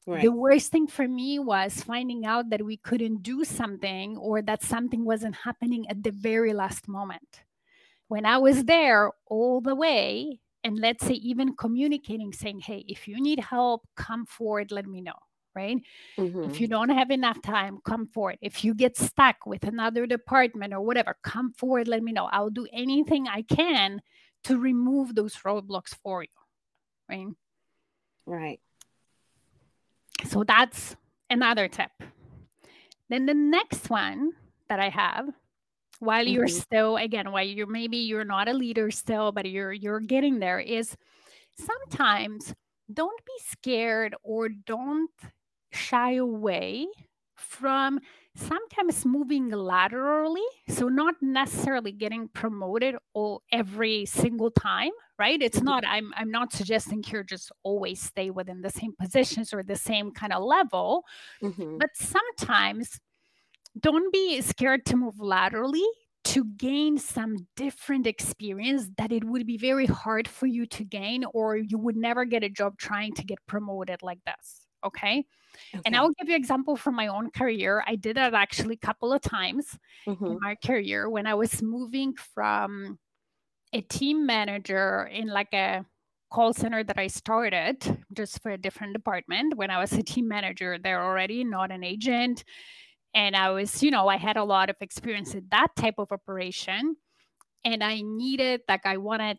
Right. 0.06 0.22
The 0.22 0.32
worst 0.32 0.72
thing 0.72 0.86
for 0.86 1.06
me 1.06 1.38
was 1.38 1.82
finding 1.82 2.24
out 2.24 2.50
that 2.50 2.64
we 2.64 2.78
couldn't 2.78 3.22
do 3.22 3.44
something 3.44 4.16
or 4.16 4.42
that 4.42 4.62
something 4.62 5.04
wasn't 5.04 5.36
happening 5.36 5.88
at 5.88 6.02
the 6.02 6.10
very 6.10 6.52
last 6.52 6.88
moment. 6.88 7.42
When 8.08 8.24
I 8.24 8.38
was 8.38 8.64
there 8.64 9.12
all 9.26 9.60
the 9.60 9.74
way, 9.74 10.40
and 10.64 10.78
let's 10.78 11.06
say 11.06 11.14
even 11.14 11.54
communicating, 11.54 12.32
saying, 12.32 12.60
Hey, 12.60 12.84
if 12.88 13.06
you 13.06 13.20
need 13.20 13.40
help, 13.40 13.86
come 13.96 14.26
forward, 14.26 14.72
let 14.72 14.86
me 14.86 15.00
know 15.00 15.14
right? 15.56 15.78
Mm-hmm. 16.16 16.44
If 16.44 16.60
you 16.60 16.68
don't 16.68 16.90
have 16.90 17.10
enough 17.10 17.42
time, 17.42 17.80
come 17.84 18.06
forward. 18.06 18.38
If 18.40 18.64
you 18.64 18.72
get 18.72 18.96
stuck 18.96 19.34
with 19.46 19.64
another 19.64 20.06
department 20.06 20.72
or 20.72 20.80
whatever, 20.80 21.16
come 21.24 21.52
forward, 21.54 21.88
let 21.88 22.04
me 22.04 22.12
know. 22.12 22.26
I'll 22.26 22.50
do 22.50 22.68
anything 22.72 23.26
I 23.26 23.42
can 23.42 24.00
to 24.44 24.58
remove 24.58 25.14
those 25.14 25.36
roadblocks 25.36 25.94
for 26.02 26.22
you, 26.22 26.28
right? 27.08 27.26
Right. 28.26 28.60
So 30.26 30.44
that's 30.44 30.96
another 31.28 31.68
tip. 31.68 31.90
Then 33.08 33.26
the 33.26 33.34
next 33.34 33.90
one 33.90 34.32
that 34.68 34.80
I 34.80 34.88
have 34.88 35.28
while 35.98 36.26
you're 36.26 36.46
mm-hmm. 36.46 36.58
still 36.58 36.96
again 36.96 37.30
while 37.30 37.44
you're 37.44 37.66
maybe 37.66 37.98
you're 37.98 38.24
not 38.24 38.48
a 38.48 38.52
leader 38.52 38.90
still 38.90 39.32
but 39.32 39.48
you're 39.48 39.72
you're 39.72 40.00
getting 40.00 40.38
there 40.38 40.58
is 40.58 40.96
sometimes 41.58 42.54
don't 42.92 43.24
be 43.24 43.32
scared 43.46 44.14
or 44.22 44.48
don't 44.48 45.10
shy 45.72 46.14
away 46.14 46.86
from 47.36 48.00
sometimes 48.36 49.04
moving 49.04 49.50
laterally 49.50 50.46
so 50.68 50.88
not 50.88 51.14
necessarily 51.20 51.90
getting 51.90 52.28
promoted 52.28 52.94
all 53.12 53.42
every 53.52 54.06
single 54.06 54.50
time 54.50 54.92
right 55.18 55.42
it's 55.42 55.56
mm-hmm. 55.56 55.66
not 55.66 55.84
i'm 55.86 56.12
i'm 56.16 56.30
not 56.30 56.52
suggesting 56.52 57.02
here 57.02 57.24
just 57.24 57.50
always 57.64 58.00
stay 58.00 58.30
within 58.30 58.60
the 58.62 58.70
same 58.70 58.92
positions 59.00 59.52
or 59.52 59.62
the 59.62 59.76
same 59.76 60.12
kind 60.12 60.32
of 60.32 60.42
level 60.44 61.04
mm-hmm. 61.42 61.76
but 61.78 61.90
sometimes 61.94 63.00
don't 63.78 64.12
be 64.12 64.40
scared 64.40 64.84
to 64.86 64.96
move 64.96 65.18
laterally 65.18 65.86
to 66.22 66.44
gain 66.56 66.98
some 66.98 67.48
different 67.56 68.06
experience 68.06 68.88
that 68.96 69.10
it 69.10 69.24
would 69.24 69.46
be 69.46 69.56
very 69.56 69.86
hard 69.86 70.28
for 70.28 70.46
you 70.46 70.66
to 70.66 70.84
gain 70.84 71.24
or 71.34 71.56
you 71.56 71.78
would 71.78 71.96
never 71.96 72.24
get 72.24 72.44
a 72.44 72.48
job 72.48 72.76
trying 72.78 73.12
to 73.12 73.24
get 73.24 73.38
promoted 73.46 74.02
like 74.02 74.18
this 74.24 74.59
okay 74.84 75.24
Okay. 75.74 75.82
And 75.84 75.96
I 75.96 76.02
will 76.02 76.12
give 76.18 76.28
you 76.28 76.36
example 76.36 76.76
from 76.76 76.94
my 76.94 77.08
own 77.08 77.30
career. 77.30 77.82
I 77.86 77.96
did 77.96 78.16
that 78.16 78.34
actually 78.34 78.74
a 78.74 78.86
couple 78.86 79.12
of 79.12 79.20
times 79.20 79.78
mm-hmm. 80.06 80.26
in 80.26 80.38
my 80.40 80.56
career 80.64 81.08
when 81.08 81.26
I 81.26 81.34
was 81.34 81.62
moving 81.62 82.14
from 82.34 82.98
a 83.72 83.80
team 83.82 84.26
manager 84.26 85.08
in 85.12 85.28
like 85.28 85.52
a 85.52 85.84
call 86.30 86.52
center 86.52 86.84
that 86.84 86.98
I 86.98 87.08
started 87.08 88.04
just 88.12 88.42
for 88.42 88.50
a 88.50 88.58
different 88.58 88.92
department 88.94 89.56
when 89.56 89.70
I 89.70 89.78
was 89.78 89.92
a 89.92 90.02
team 90.02 90.28
manager 90.28 90.78
there 90.78 91.02
already, 91.02 91.44
not 91.44 91.70
an 91.70 91.84
agent. 91.84 92.44
And 93.14 93.34
I 93.34 93.50
was, 93.50 93.82
you 93.82 93.90
know, 93.90 94.08
I 94.08 94.16
had 94.16 94.36
a 94.36 94.44
lot 94.44 94.70
of 94.70 94.76
experience 94.80 95.34
in 95.34 95.46
that 95.50 95.68
type 95.76 95.96
of 95.98 96.12
operation. 96.12 96.96
And 97.64 97.82
I 97.82 98.00
needed, 98.00 98.62
like, 98.68 98.86
I 98.86 98.96
wanted 98.96 99.38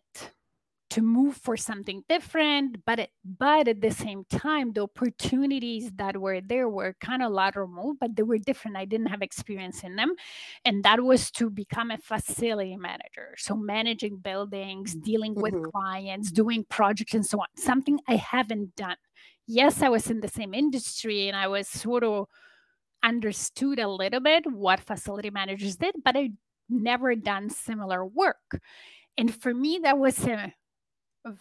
to 0.92 1.02
move 1.02 1.36
for 1.38 1.56
something 1.56 2.04
different 2.10 2.78
but 2.86 3.00
it, 3.00 3.10
but 3.24 3.68
at 3.68 3.82
the 3.82 3.90
same 3.90 4.26
time 4.30 4.74
the 4.74 4.82
opportunities 4.82 5.90
that 5.96 6.18
were 6.18 6.42
there 6.42 6.68
were 6.68 6.94
kind 7.00 7.24
of 7.24 7.32
lateral 7.32 7.68
move 7.68 7.98
but 8.00 8.16
they 8.16 8.24
were 8.24 8.38
different. 8.38 8.78
I 8.78 8.86
didn't 8.86 9.08
have 9.08 9.22
experience 9.22 9.84
in 9.84 9.96
them. 9.96 10.16
And 10.66 10.84
that 10.84 11.02
was 11.02 11.32
to 11.32 11.50
become 11.50 11.92
a 11.92 11.98
facility 11.98 12.76
manager. 12.76 13.36
So 13.38 13.56
managing 13.56 14.18
buildings 14.18 14.96
dealing 14.96 15.36
with 15.36 15.54
mm-hmm. 15.54 15.72
clients 15.72 16.32
doing 16.32 16.66
projects 16.70 17.14
and 17.14 17.26
so 17.26 17.40
on. 17.40 17.48
Something 17.56 18.00
i 18.08 18.16
haven't 18.16 18.76
done. 18.76 18.98
Yes 19.48 19.82
i 19.82 19.90
was 19.90 20.10
in 20.10 20.20
the 20.20 20.28
same 20.28 20.54
industry 20.54 21.28
and 21.28 21.38
i 21.38 21.48
was 21.48 21.68
sort 21.68 22.04
of 22.04 22.28
understood 23.04 23.80
a 23.80 23.88
little 23.88 24.20
bit 24.20 24.44
what 24.52 24.80
facility 24.80 25.32
managers 25.32 25.76
did 25.78 25.96
but 26.06 26.16
i 26.16 26.30
never 26.70 27.16
done 27.16 27.50
similar 27.50 28.06
work. 28.06 28.60
And 29.18 29.34
for 29.34 29.54
me 29.54 29.80
that 29.84 29.98
was 29.98 30.26
a 30.26 30.54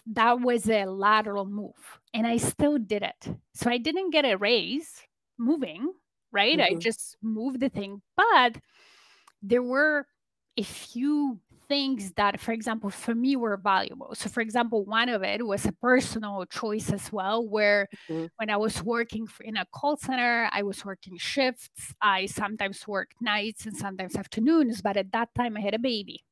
that 0.07 0.39
was 0.41 0.69
a 0.69 0.85
lateral 0.85 1.45
move 1.45 1.99
and 2.13 2.27
I 2.27 2.37
still 2.37 2.77
did 2.77 3.03
it. 3.03 3.35
So 3.53 3.69
I 3.69 3.77
didn't 3.77 4.11
get 4.11 4.25
a 4.25 4.35
raise 4.35 5.01
moving, 5.37 5.93
right? 6.31 6.57
Mm-hmm. 6.57 6.75
I 6.75 6.79
just 6.79 7.17
moved 7.21 7.59
the 7.59 7.69
thing, 7.69 8.01
but 8.15 8.57
there 9.41 9.63
were 9.63 10.05
a 10.57 10.63
few 10.63 11.39
things 11.67 12.11
that, 12.13 12.39
for 12.39 12.51
example, 12.51 12.89
for 12.89 13.15
me 13.15 13.37
were 13.37 13.55
valuable. 13.55 14.13
So, 14.13 14.29
for 14.29 14.41
example, 14.41 14.83
one 14.83 15.07
of 15.07 15.23
it 15.23 15.45
was 15.45 15.65
a 15.65 15.71
personal 15.71 16.45
choice 16.45 16.91
as 16.91 17.11
well, 17.13 17.47
where 17.47 17.87
mm-hmm. 18.09 18.25
when 18.35 18.49
I 18.49 18.57
was 18.57 18.83
working 18.83 19.25
in 19.41 19.55
a 19.55 19.65
call 19.73 19.95
center, 19.95 20.49
I 20.51 20.63
was 20.63 20.83
working 20.83 21.17
shifts. 21.17 21.69
I 22.01 22.25
sometimes 22.25 22.85
worked 22.87 23.15
nights 23.21 23.65
and 23.65 23.75
sometimes 23.75 24.17
afternoons, 24.17 24.81
but 24.81 24.97
at 24.97 25.13
that 25.13 25.29
time 25.33 25.55
I 25.55 25.61
had 25.61 25.73
a 25.73 25.79
baby 25.79 26.23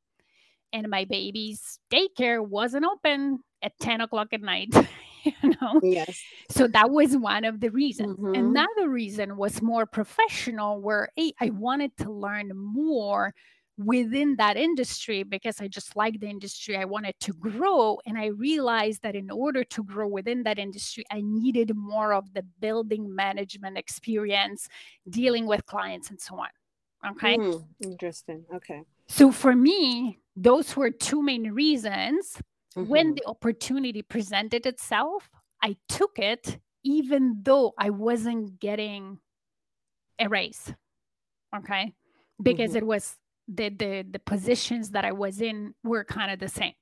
and 0.73 0.89
my 0.89 1.05
baby's 1.05 1.79
daycare 1.91 2.45
wasn't 2.45 2.85
open 2.85 3.39
at 3.61 3.73
10 3.79 4.01
o'clock 4.01 4.29
at 4.33 4.41
night 4.41 4.73
you 5.23 5.33
know? 5.61 5.79
Yes. 5.83 6.21
So 6.49 6.67
that 6.67 6.89
was 6.89 7.15
one 7.15 7.45
of 7.45 7.59
the 7.59 7.69
reasons. 7.69 8.17
Mm-hmm. 8.17 8.35
another 8.35 8.89
reason 8.89 9.37
was 9.37 9.61
more 9.61 9.85
professional 9.85 10.81
where 10.81 11.09
hey, 11.15 11.33
i 11.39 11.49
wanted 11.49 11.95
to 11.97 12.11
learn 12.11 12.51
more 12.55 13.33
within 13.77 14.35
that 14.35 14.57
industry 14.57 15.23
because 15.23 15.61
i 15.61 15.67
just 15.67 15.95
like 15.95 16.19
the 16.19 16.27
industry. 16.27 16.75
I 16.75 16.85
wanted 16.85 17.15
to 17.21 17.33
grow 17.33 17.99
and 18.05 18.17
i 18.17 18.27
realized 18.27 19.01
that 19.03 19.15
in 19.15 19.31
order 19.31 19.63
to 19.63 19.83
grow 19.83 20.07
within 20.07 20.43
that 20.43 20.59
industry 20.59 21.03
i 21.11 21.21
needed 21.21 21.75
more 21.75 22.13
of 22.13 22.33
the 22.33 22.43
building 22.59 23.13
management 23.13 23.77
experience 23.77 24.67
dealing 25.09 25.45
with 25.45 25.65
clients 25.65 26.09
and 26.09 26.19
so 26.19 26.39
on. 26.39 26.49
Okay? 27.11 27.37
Mm, 27.37 27.65
interesting. 27.81 28.45
Okay 28.53 28.83
so 29.09 29.31
for 29.31 29.55
me 29.55 30.19
those 30.39 30.75
were 30.75 30.89
two 30.89 31.21
main 31.21 31.51
reasons. 31.51 32.41
Mm-hmm. 32.77 32.89
When 32.89 33.15
the 33.15 33.25
opportunity 33.27 34.01
presented 34.01 34.65
itself, 34.65 35.29
I 35.61 35.75
took 35.89 36.17
it 36.17 36.59
even 36.83 37.41
though 37.43 37.73
I 37.77 37.89
wasn't 37.89 38.59
getting 38.59 39.19
a 40.17 40.29
raise. 40.29 40.73
Okay. 41.55 41.93
Because 42.41 42.69
mm-hmm. 42.69 42.77
it 42.77 42.85
was 42.85 43.15
the, 43.47 43.69
the 43.69 44.05
the 44.09 44.19
positions 44.19 44.91
that 44.91 45.03
I 45.03 45.11
was 45.11 45.41
in 45.41 45.73
were 45.83 46.03
kind 46.03 46.31
of 46.31 46.39
the 46.39 46.47
same. 46.47 46.73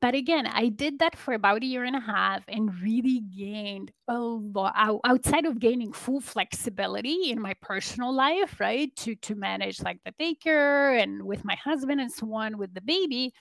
But 0.00 0.14
again, 0.14 0.46
I 0.46 0.68
did 0.68 0.98
that 0.98 1.16
for 1.16 1.32
about 1.32 1.62
a 1.62 1.66
year 1.66 1.84
and 1.84 1.96
a 1.96 2.00
half 2.00 2.44
and 2.48 2.70
really 2.82 3.20
gained 3.20 3.90
a 4.06 4.18
lot 4.18 4.74
outside 5.02 5.46
of 5.46 5.58
gaining 5.58 5.92
full 5.94 6.20
flexibility 6.20 7.30
in 7.30 7.40
my 7.40 7.54
personal 7.62 8.12
life, 8.12 8.60
right? 8.60 8.94
To 8.96 9.14
to 9.16 9.34
manage 9.34 9.80
like 9.82 10.00
the 10.04 10.12
daycare 10.12 11.02
and 11.02 11.24
with 11.24 11.42
my 11.44 11.54
husband 11.54 12.00
and 12.02 12.12
so 12.12 12.32
on 12.34 12.58
with 12.58 12.74
the 12.74 12.82
baby. 12.82 13.32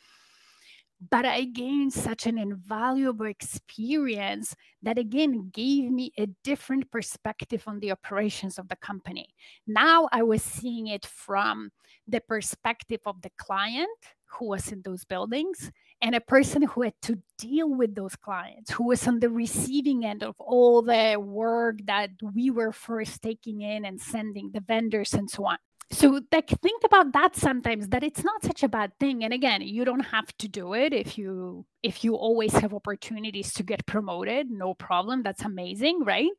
But 1.09 1.25
I 1.25 1.45
gained 1.45 1.91
such 1.91 2.27
an 2.27 2.37
invaluable 2.37 3.25
experience 3.25 4.55
that 4.83 4.97
again 4.97 5.49
gave 5.51 5.91
me 5.91 6.13
a 6.17 6.27
different 6.43 6.91
perspective 6.91 7.63
on 7.67 7.79
the 7.79 7.91
operations 7.91 8.57
of 8.57 8.67
the 8.69 8.75
company. 8.75 9.27
Now 9.67 10.07
I 10.11 10.23
was 10.23 10.43
seeing 10.43 10.87
it 10.87 11.05
from 11.05 11.71
the 12.07 12.21
perspective 12.21 13.01
of 13.05 13.21
the 13.21 13.31
client 13.37 13.89
who 14.25 14.47
was 14.49 14.71
in 14.71 14.81
those 14.83 15.03
buildings 15.03 15.71
and 16.01 16.15
a 16.15 16.21
person 16.21 16.61
who 16.61 16.81
had 16.83 16.93
to 17.01 17.19
deal 17.37 17.69
with 17.69 17.95
those 17.95 18.15
clients, 18.15 18.71
who 18.71 18.87
was 18.87 19.07
on 19.07 19.19
the 19.19 19.29
receiving 19.29 20.05
end 20.05 20.23
of 20.23 20.35
all 20.39 20.81
the 20.81 21.17
work 21.19 21.79
that 21.85 22.11
we 22.33 22.49
were 22.49 22.71
first 22.71 23.21
taking 23.21 23.61
in 23.61 23.85
and 23.85 23.99
sending 23.99 24.51
the 24.51 24.59
vendors 24.61 25.13
and 25.13 25.29
so 25.29 25.45
on. 25.45 25.57
So 25.91 26.21
like 26.31 26.49
think 26.61 26.83
about 26.83 27.11
that 27.13 27.35
sometimes 27.35 27.89
that 27.89 28.03
it's 28.03 28.23
not 28.23 28.43
such 28.43 28.63
a 28.63 28.69
bad 28.69 28.91
thing 28.99 29.23
and 29.23 29.33
again 29.33 29.61
you 29.61 29.85
don't 29.85 30.01
have 30.01 30.35
to 30.37 30.47
do 30.47 30.73
it 30.73 30.93
if 30.93 31.17
you 31.17 31.65
if 31.81 32.03
you 32.03 32.15
always 32.15 32.53
have 32.53 32.73
opportunities 32.73 33.53
to 33.53 33.63
get 33.63 33.85
promoted 33.85 34.49
no 34.49 34.73
problem 34.73 35.23
that's 35.23 35.43
amazing 35.43 36.03
right 36.03 36.31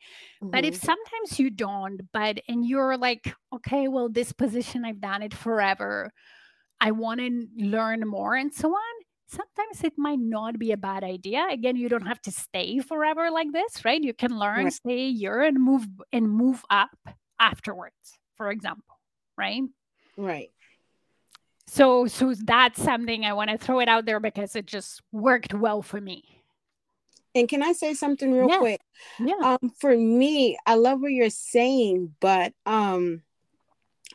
mm-hmm. 0.43 0.51
but 0.51 0.65
if 0.65 0.75
mm-hmm. 0.75 0.87
sometimes 0.87 1.39
you 1.39 1.51
don't 1.51 2.01
but 2.13 2.39
and 2.49 2.67
you're 2.67 2.97
like 2.97 3.35
okay 3.55 3.89
well 3.89 4.09
this 4.09 4.33
position 4.33 4.85
i've 4.85 5.01
done 5.01 5.23
it 5.23 5.35
forever 5.35 6.11
i 6.81 6.91
want 6.91 7.21
to 7.21 7.47
learn 7.57 8.01
more 8.07 8.35
and 8.35 8.53
so 8.53 8.69
on 8.69 8.95
sometimes 9.27 9.83
it 9.83 9.95
might 9.97 10.21
not 10.21 10.59
be 10.59 10.73
a 10.73 10.77
bad 10.77 11.03
idea 11.05 11.47
again 11.51 11.77
you 11.77 11.89
don't 11.89 12.07
have 12.07 12.21
to 12.21 12.31
stay 12.31 12.79
forever 12.79 13.31
like 13.31 13.53
this 13.53 13.85
right 13.85 14.03
you 14.03 14.15
can 14.15 14.37
learn 14.39 14.65
right. 14.65 14.73
stay 14.73 15.07
a 15.07 15.09
year 15.09 15.43
and 15.43 15.63
move 15.63 15.87
and 16.13 16.29
move 16.29 16.65
up 16.71 16.97
afterwards 17.41 18.19
for 18.37 18.51
example 18.51 18.94
right? 19.37 19.63
Right. 20.17 20.51
So 21.67 22.07
so 22.07 22.35
that's 22.35 22.83
something 22.83 23.25
I 23.25 23.33
want 23.33 23.51
to 23.51 23.59
throw 23.59 23.81
it 23.81 23.89
out 23.89 24.05
there 24.05 24.21
because 24.21 24.55
it 24.55 24.67
just 24.67 25.03
worked 25.13 25.55
well 25.55 25.83
for 25.83 26.01
me. 26.01 26.23
And 27.35 27.49
can 27.49 27.63
I 27.63 27.73
say 27.73 27.95
something 27.95 28.33
real 28.33 28.49
yeah. 28.49 28.59
quick? 28.59 28.81
Yeah. 29.19 29.35
Um, 29.43 29.73
for 29.81 29.97
me, 29.97 30.57
I 30.67 30.77
love 30.77 31.01
what 31.01 31.11
you're 31.11 31.31
saying, 31.31 32.15
but 32.21 32.53
um, 32.65 33.23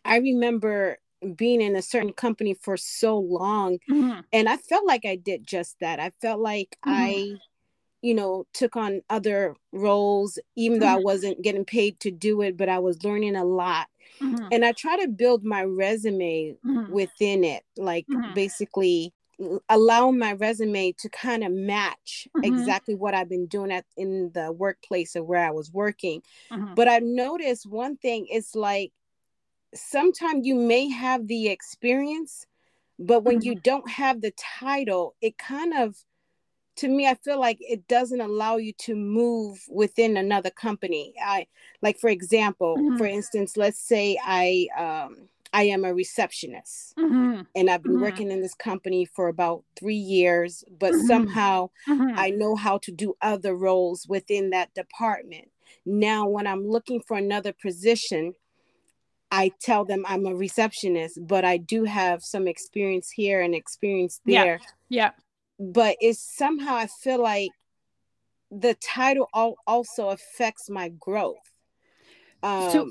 I 0.05 0.17
remember 0.17 0.99
being 1.35 1.61
in 1.61 1.75
a 1.75 1.81
certain 1.81 2.13
company 2.13 2.53
for 2.53 2.77
so 2.77 3.19
long, 3.19 3.79
mm-hmm. 3.89 4.21
and 4.31 4.47
I 4.47 4.55
felt 4.55 4.87
like 4.87 5.05
I 5.05 5.17
did 5.17 5.45
just 5.45 5.77
that. 5.81 5.99
I 5.99 6.11
felt 6.21 6.39
like 6.39 6.77
mm-hmm. 6.85 6.91
I, 6.97 7.33
you 8.01 8.13
know, 8.13 8.45
took 8.53 8.77
on 8.77 9.01
other 9.09 9.53
roles, 9.73 10.39
even 10.55 10.77
mm-hmm. 10.77 10.81
though 10.81 10.93
I 10.93 10.95
mm-hmm. 10.95 11.03
wasn't 11.03 11.41
getting 11.41 11.65
paid 11.65 11.99
to 12.01 12.11
do 12.11 12.41
it, 12.41 12.55
but 12.55 12.69
I 12.69 12.79
was 12.79 13.03
learning 13.03 13.35
a 13.35 13.43
lot. 13.43 13.87
Mm-hmm. 14.21 14.47
And 14.51 14.65
I 14.65 14.71
try 14.71 14.97
to 14.97 15.07
build 15.07 15.43
my 15.43 15.63
resume 15.63 16.55
mm-hmm. 16.65 16.91
within 16.91 17.43
it, 17.43 17.63
like 17.77 18.05
mm-hmm. 18.07 18.33
basically 18.33 19.13
allow 19.69 20.11
my 20.11 20.33
resume 20.33 20.93
to 20.99 21.09
kind 21.09 21.43
of 21.43 21.51
match 21.51 22.27
mm-hmm. 22.35 22.43
exactly 22.43 22.95
what 22.95 23.13
I've 23.13 23.29
been 23.29 23.47
doing 23.47 23.71
at 23.71 23.85
in 23.95 24.31
the 24.33 24.51
workplace 24.51 25.15
of 25.15 25.25
where 25.25 25.45
I 25.45 25.51
was 25.51 25.71
working. 25.71 26.21
Mm-hmm. 26.51 26.73
But 26.75 26.87
I've 26.87 27.03
noticed 27.03 27.65
one 27.65 27.97
thing 27.97 28.27
is 28.27 28.55
like 28.55 28.91
sometimes 29.73 30.45
you 30.45 30.55
may 30.55 30.89
have 30.89 31.27
the 31.27 31.47
experience, 31.47 32.45
but 32.97 33.23
when 33.23 33.41
you 33.41 33.53
mm-hmm. 33.53 33.61
don't 33.63 33.89
have 33.89 34.21
the 34.21 34.33
title, 34.59 35.15
it 35.21 35.37
kind 35.37 35.73
of 35.73 35.95
to 36.79 36.87
me 36.87 37.07
i 37.07 37.13
feel 37.13 37.39
like 37.39 37.57
it 37.59 37.87
doesn't 37.89 38.21
allow 38.21 38.55
you 38.55 38.71
to 38.73 38.95
move 38.95 39.59
within 39.69 40.15
another 40.15 40.49
company 40.49 41.13
i 41.23 41.45
like 41.81 41.99
for 41.99 42.09
example 42.09 42.77
mm-hmm. 42.77 42.97
for 42.97 43.05
instance 43.05 43.57
let's 43.57 43.79
say 43.79 44.17
i 44.23 44.67
um 44.77 45.27
i 45.51 45.63
am 45.63 45.83
a 45.83 45.93
receptionist 45.93 46.95
mm-hmm. 46.97 47.41
and 47.53 47.69
i've 47.69 47.83
been 47.83 47.93
mm-hmm. 47.93 48.03
working 48.03 48.31
in 48.31 48.41
this 48.41 48.55
company 48.55 49.03
for 49.03 49.27
about 49.27 49.63
three 49.77 49.95
years 49.95 50.63
but 50.79 50.93
mm-hmm. 50.93 51.07
somehow 51.07 51.69
mm-hmm. 51.87 52.17
i 52.17 52.29
know 52.29 52.55
how 52.55 52.77
to 52.77 52.91
do 52.91 53.13
other 53.21 53.53
roles 53.53 54.07
within 54.07 54.51
that 54.51 54.73
department 54.73 55.49
now 55.85 56.27
when 56.27 56.47
i'm 56.47 56.65
looking 56.65 57.01
for 57.01 57.17
another 57.17 57.53
position 57.53 58.33
I 59.31 59.51
tell 59.61 59.85
them 59.85 60.05
I'm 60.07 60.25
a 60.25 60.33
receptionist, 60.33 61.19
but 61.27 61.45
I 61.45 61.57
do 61.57 61.83
have 61.83 62.23
some 62.23 62.47
experience 62.47 63.11
here 63.11 63.41
and 63.41 63.53
experience 63.53 64.21
there. 64.25 64.59
Yeah. 64.89 65.03
yeah 65.03 65.11
but 65.59 65.97
it's 65.99 66.19
somehow 66.19 66.75
I 66.75 66.87
feel 66.87 67.21
like 67.21 67.51
the 68.49 68.75
title 68.75 69.29
also 69.67 70.09
affects 70.09 70.69
my 70.69 70.89
growth. 70.89 71.37
Um, 72.41 72.71
so, 72.71 72.89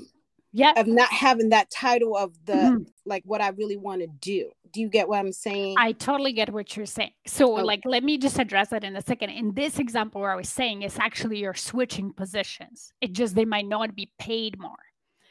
yeah, 0.51 0.73
of 0.77 0.87
not 0.87 1.11
having 1.11 1.49
that 1.49 1.69
title 1.71 2.15
of 2.15 2.33
the 2.45 2.53
mm-hmm. 2.53 2.83
like 3.05 3.23
what 3.25 3.41
I 3.41 3.49
really 3.49 3.77
want 3.77 4.01
to 4.01 4.07
do. 4.07 4.51
Do 4.71 4.81
you 4.81 4.87
get 4.87 5.09
what 5.09 5.19
I'm 5.19 5.31
saying? 5.31 5.75
I 5.79 5.93
totally 5.93 6.31
get 6.31 6.53
what 6.53 6.77
you're 6.77 6.85
saying. 6.85 7.11
So, 7.25 7.55
okay. 7.55 7.63
like, 7.63 7.81
let 7.85 8.03
me 8.03 8.19
just 8.19 8.37
address 8.37 8.69
that 8.69 8.83
in 8.83 8.95
a 8.95 9.01
second. 9.01 9.31
In 9.31 9.53
this 9.55 9.79
example, 9.79 10.21
where 10.21 10.31
I 10.31 10.35
was 10.35 10.49
saying 10.49 10.83
is 10.83 10.99
actually 10.99 11.39
you're 11.39 11.55
switching 11.55 12.13
positions. 12.13 12.93
It 13.01 13.13
just 13.13 13.33
they 13.33 13.45
might 13.45 13.67
not 13.67 13.95
be 13.95 14.11
paid 14.19 14.59
more. 14.59 14.71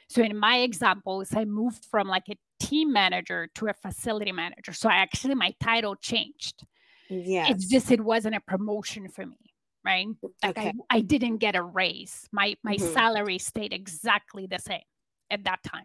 So, 0.09 0.23
in 0.23 0.37
my 0.37 0.59
example, 0.59 1.21
is 1.21 1.33
I 1.35 1.45
moved 1.45 1.85
from 1.85 2.09
like 2.09 2.29
a 2.29 2.37
team 2.59 2.93
manager 2.93 3.49
to 3.55 3.69
a 3.69 3.75
facility 3.75 4.33
manager. 4.33 4.73
So, 4.73 4.89
I 4.89 4.97
actually 4.97 5.37
my 5.37 5.55
title 5.63 5.95
changed. 5.95 6.65
Yeah. 7.09 7.49
It's 7.49 7.67
just 7.67 7.91
it 7.91 8.01
wasn't 8.01 8.37
a 8.37 8.41
promotion 8.41 9.09
for 9.09 9.25
me, 9.25 9.39
right? 9.85 10.07
Like 10.43 10.59
okay. 10.59 10.73
I, 10.91 10.99
I 10.99 11.01
didn't 11.01 11.39
get 11.39 11.57
a 11.57 11.63
raise. 11.63 12.29
My 12.33 12.57
my 12.63 12.77
mm-hmm. 12.77 12.93
salary 12.93 13.39
stayed 13.39 13.73
exactly 13.73 14.47
the 14.47 14.59
same 14.59 14.83
at 15.31 15.45
that 15.45 15.63
time. 15.63 15.85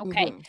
Okay. 0.00 0.26
Mm-hmm. 0.26 0.40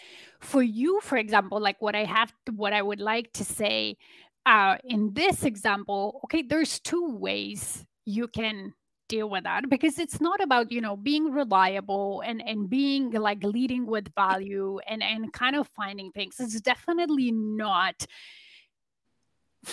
For 0.42 0.62
you, 0.62 1.00
for 1.02 1.18
example, 1.18 1.60
like 1.60 1.82
what 1.82 1.96
I 1.96 2.06
have 2.06 2.32
to, 2.46 2.52
what 2.52 2.74
I 2.74 2.82
would 2.82 3.00
like 3.00 3.32
to 3.34 3.44
say 3.44 3.98
uh 4.46 4.78
in 4.84 5.14
this 5.14 5.44
example, 5.44 6.22
okay, 6.26 6.42
there's 6.42 6.80
two 6.80 7.18
ways 7.18 7.86
you 8.06 8.28
can 8.28 8.74
deal 9.10 9.30
with 9.30 9.44
that 9.44 9.68
because 9.70 10.00
it's 10.00 10.22
not 10.22 10.40
about 10.40 10.72
you 10.72 10.80
know 10.80 10.96
being 10.96 11.32
reliable 11.32 12.22
and 12.26 12.42
and 12.46 12.70
being 12.70 13.12
like 13.12 13.44
leading 13.44 13.86
with 13.86 14.08
value 14.16 14.80
and 14.88 15.04
and 15.04 15.34
kind 15.34 15.56
of 15.56 15.68
finding 15.68 16.12
things 16.12 16.36
it's 16.40 16.62
definitely 16.62 17.32
not 17.32 18.06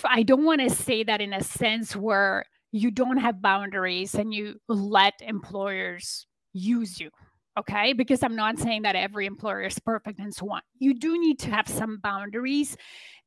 I 0.05 0.23
don't 0.23 0.45
want 0.45 0.61
to 0.61 0.71
say 0.71 1.05
that 1.05 1.21
in 1.21 1.33
a 1.33 1.43
sense 1.43 1.95
where 1.95 2.45
you 2.73 2.91
don't 2.91 3.19
have 3.19 3.41
boundaries 3.41 4.15
and 4.15 4.35
you 4.35 4.61
let 4.69 5.15
employers 5.21 6.27
use 6.53 7.01
you. 7.01 7.11
Okay. 7.59 7.93
Because 7.93 8.23
I'm 8.23 8.37
not 8.37 8.59
saying 8.59 8.83
that 8.83 8.97
every 8.97 9.27
employer 9.27 9.63
is 9.63 9.79
perfect 9.79 10.19
and 10.19 10.35
so 10.35 10.51
on. 10.51 10.61
You 10.79 10.95
do 10.95 11.19
need 11.19 11.39
to 11.41 11.51
have 11.51 11.69
some 11.69 11.99
boundaries 12.03 12.77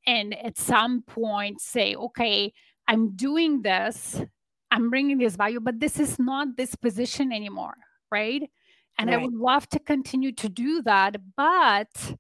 and 0.06 0.38
at 0.38 0.58
some 0.58 1.02
point 1.02 1.62
say, 1.62 1.96
okay, 1.96 2.54
I'm 2.88 3.16
doing 3.16 3.62
this, 3.62 4.22
I'm 4.72 4.90
bringing 4.90 5.18
this 5.18 5.36
value, 5.36 5.60
but 5.60 5.80
this 5.80 6.00
is 6.00 6.20
not 6.20 6.58
this 6.58 6.76
position 6.76 7.32
anymore. 7.32 7.76
Right. 8.12 8.50
And 8.98 9.10
right. 9.10 9.20
I 9.20 9.24
would 9.24 9.34
love 9.34 9.68
to 9.70 9.80
continue 9.80 10.32
to 10.34 10.50
do 10.50 10.82
that. 10.84 11.18
But 11.38 12.16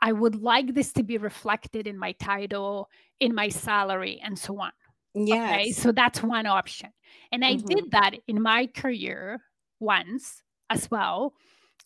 I 0.00 0.12
would 0.12 0.36
like 0.36 0.74
this 0.74 0.92
to 0.94 1.02
be 1.02 1.18
reflected 1.18 1.86
in 1.86 1.98
my 1.98 2.12
title, 2.12 2.88
in 3.20 3.34
my 3.34 3.48
salary, 3.48 4.20
and 4.22 4.38
so 4.38 4.60
on. 4.60 4.72
Yes. 5.14 5.54
Okay. 5.54 5.72
So 5.72 5.92
that's 5.92 6.22
one 6.22 6.46
option. 6.46 6.90
And 7.32 7.44
I 7.44 7.54
mm-hmm. 7.54 7.66
did 7.66 7.90
that 7.90 8.12
in 8.28 8.40
my 8.40 8.66
career 8.66 9.40
once 9.80 10.42
as 10.70 10.90
well, 10.90 11.34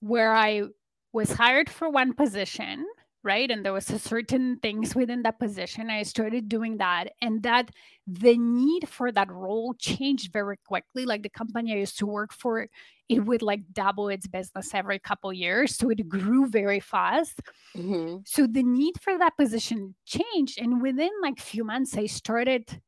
where 0.00 0.34
I 0.34 0.64
was 1.12 1.32
hired 1.32 1.70
for 1.70 1.88
one 1.88 2.12
position 2.12 2.86
right? 3.24 3.50
And 3.50 3.64
there 3.64 3.72
was 3.72 3.90
a 3.90 3.98
certain 3.98 4.58
things 4.62 4.94
within 4.94 5.22
that 5.22 5.38
position 5.38 5.90
i 5.90 6.02
started 6.02 6.48
doing 6.48 6.78
that. 6.78 7.12
And 7.20 7.42
that 7.42 7.70
the 8.06 8.36
need 8.36 8.88
for 8.88 9.12
that 9.12 9.30
role 9.30 9.74
changed 9.78 10.32
very 10.32 10.56
quickly. 10.66 11.04
Like 11.06 11.22
the 11.22 11.28
company 11.28 11.72
i 11.72 11.76
used 11.76 11.98
to 11.98 12.06
work 12.06 12.32
for 12.32 12.68
it 13.08 13.26
would 13.26 13.42
like 13.42 13.60
double 13.72 14.08
its 14.08 14.26
business 14.26 14.72
every 14.72 14.98
couple 14.98 15.32
years 15.32 15.76
so 15.76 15.90
it 15.90 16.08
grew 16.08 16.46
very 16.46 16.80
fast. 16.80 17.40
Mm-hmm. 17.76 18.18
so 18.24 18.46
the 18.46 18.62
need 18.62 18.94
for 19.00 19.18
that 19.18 19.36
position 19.36 19.94
changed 20.06 20.58
and 20.60 20.82
within 20.82 21.10
like 21.22 21.38
few 21.40 21.64
months 21.64 21.96
i 21.96 22.06
started 22.06 22.80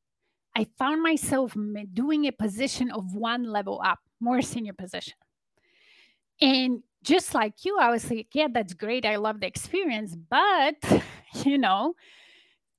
i 0.56 0.66
found 0.78 1.02
myself 1.02 1.54
doing 1.92 2.26
a 2.26 2.32
position 2.32 2.90
of 2.90 3.14
one 3.14 3.44
level 3.44 3.80
up 3.84 3.98
more 4.24 4.42
senior 4.42 4.72
position. 4.72 5.14
And 6.40 6.82
just 7.04 7.34
like 7.34 7.64
you, 7.64 7.78
I 7.78 7.90
was 7.90 8.10
like, 8.10 8.28
yeah, 8.32 8.48
that's 8.50 8.74
great. 8.74 9.04
I 9.04 9.16
love 9.16 9.40
the 9.40 9.46
experience. 9.46 10.16
But, 10.16 10.76
you 11.44 11.58
know, 11.58 11.94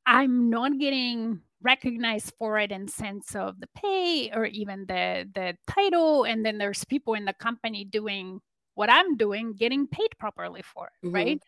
I'm 0.05 0.49
not 0.49 0.77
getting 0.79 1.41
recognized 1.65 2.33
for 2.37 2.59
it 2.59 2.71
in 2.71 2.87
sense 2.87 3.35
of 3.35 3.59
the 3.59 3.67
pay 3.75 4.31
or 4.31 4.45
even 4.45 4.85
the 4.87 5.27
the 5.33 5.57
title 5.67 6.23
and 6.23 6.45
then 6.45 6.59
there's 6.59 6.85
people 6.85 7.15
in 7.15 7.25
the 7.25 7.33
company 7.33 7.83
doing 7.83 8.39
what 8.75 8.89
i'm 8.89 9.17
doing 9.17 9.53
getting 9.53 9.87
paid 9.87 10.09
properly 10.19 10.61
for 10.61 10.87
it 10.87 11.07
mm-hmm. 11.07 11.15
right 11.15 11.43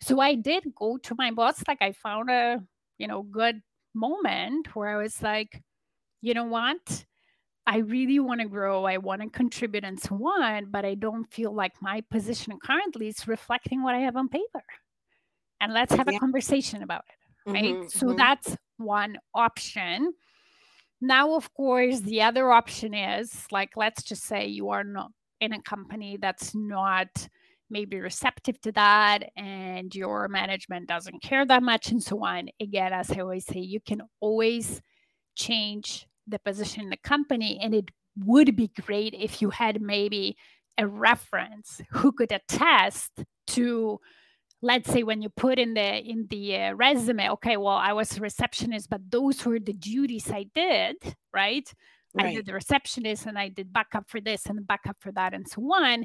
so 0.00 0.20
i 0.20 0.34
did 0.34 0.64
go 0.74 0.96
to 0.96 1.14
my 1.18 1.30
boss 1.30 1.62
like 1.68 1.82
i 1.82 1.92
found 1.92 2.30
a 2.30 2.58
you 2.96 3.06
know 3.06 3.22
good 3.22 3.60
moment 3.94 4.74
where 4.74 4.88
i 4.88 4.96
was 4.96 5.20
like 5.20 5.62
you 6.22 6.32
know 6.32 6.44
what 6.44 7.04
I 7.68 7.78
really 7.78 8.18
want 8.18 8.40
to 8.40 8.48
grow, 8.48 8.86
I 8.86 8.96
want 8.96 9.20
to 9.20 9.28
contribute 9.28 9.84
and 9.84 10.00
so 10.00 10.14
on, 10.14 10.70
but 10.70 10.86
I 10.86 10.94
don't 10.94 11.30
feel 11.30 11.54
like 11.54 11.74
my 11.82 12.00
position 12.10 12.58
currently 12.64 13.08
is 13.08 13.28
reflecting 13.28 13.82
what 13.82 13.94
I 13.94 13.98
have 13.98 14.16
on 14.16 14.30
paper. 14.30 14.64
And 15.60 15.74
let's 15.74 15.92
have 15.92 16.08
yeah. 16.10 16.16
a 16.16 16.18
conversation 16.18 16.82
about 16.82 17.04
it. 17.10 17.50
Right. 17.50 17.64
Mm-hmm, 17.64 17.88
so 17.88 18.06
mm-hmm. 18.06 18.16
that's 18.16 18.56
one 18.78 19.18
option. 19.34 20.14
Now, 21.02 21.34
of 21.34 21.52
course, 21.52 22.00
the 22.00 22.22
other 22.22 22.50
option 22.50 22.94
is 22.94 23.46
like, 23.50 23.76
let's 23.76 24.02
just 24.02 24.22
say 24.24 24.46
you 24.46 24.70
are 24.70 24.82
not 24.82 25.10
in 25.42 25.52
a 25.52 25.60
company 25.60 26.16
that's 26.18 26.54
not 26.54 27.28
maybe 27.68 28.00
receptive 28.00 28.58
to 28.62 28.72
that 28.72 29.24
and 29.36 29.94
your 29.94 30.26
management 30.28 30.88
doesn't 30.88 31.22
care 31.22 31.44
that 31.44 31.62
much 31.62 31.90
and 31.90 32.02
so 32.02 32.24
on. 32.24 32.48
Again, 32.62 32.94
as 32.94 33.10
I 33.10 33.20
always 33.20 33.44
say, 33.44 33.60
you 33.60 33.80
can 33.86 34.00
always 34.20 34.80
change 35.36 36.07
the 36.28 36.38
position 36.38 36.84
in 36.84 36.90
the 36.90 36.96
company 36.96 37.58
and 37.62 37.74
it 37.74 37.90
would 38.24 38.56
be 38.56 38.70
great 38.86 39.14
if 39.14 39.40
you 39.40 39.50
had 39.50 39.80
maybe 39.80 40.36
a 40.76 40.86
reference 40.86 41.80
who 41.90 42.12
could 42.12 42.32
attest 42.32 43.24
to 43.46 44.00
let's 44.60 44.90
say 44.90 45.02
when 45.02 45.22
you 45.22 45.28
put 45.28 45.58
in 45.58 45.74
the 45.74 45.98
in 45.98 46.26
the 46.30 46.56
uh, 46.56 46.74
resume 46.74 47.30
okay 47.30 47.56
well 47.56 47.76
i 47.76 47.92
was 47.92 48.16
a 48.16 48.20
receptionist 48.20 48.90
but 48.90 49.00
those 49.10 49.44
were 49.44 49.58
the 49.58 49.72
duties 49.72 50.30
i 50.30 50.44
did 50.54 50.96
right? 51.32 51.72
right 52.14 52.26
i 52.26 52.34
did 52.34 52.46
the 52.46 52.52
receptionist 52.52 53.26
and 53.26 53.38
i 53.38 53.48
did 53.48 53.72
backup 53.72 54.08
for 54.08 54.20
this 54.20 54.46
and 54.46 54.66
backup 54.66 54.96
for 55.00 55.12
that 55.12 55.34
and 55.34 55.48
so 55.48 55.62
on 55.62 56.04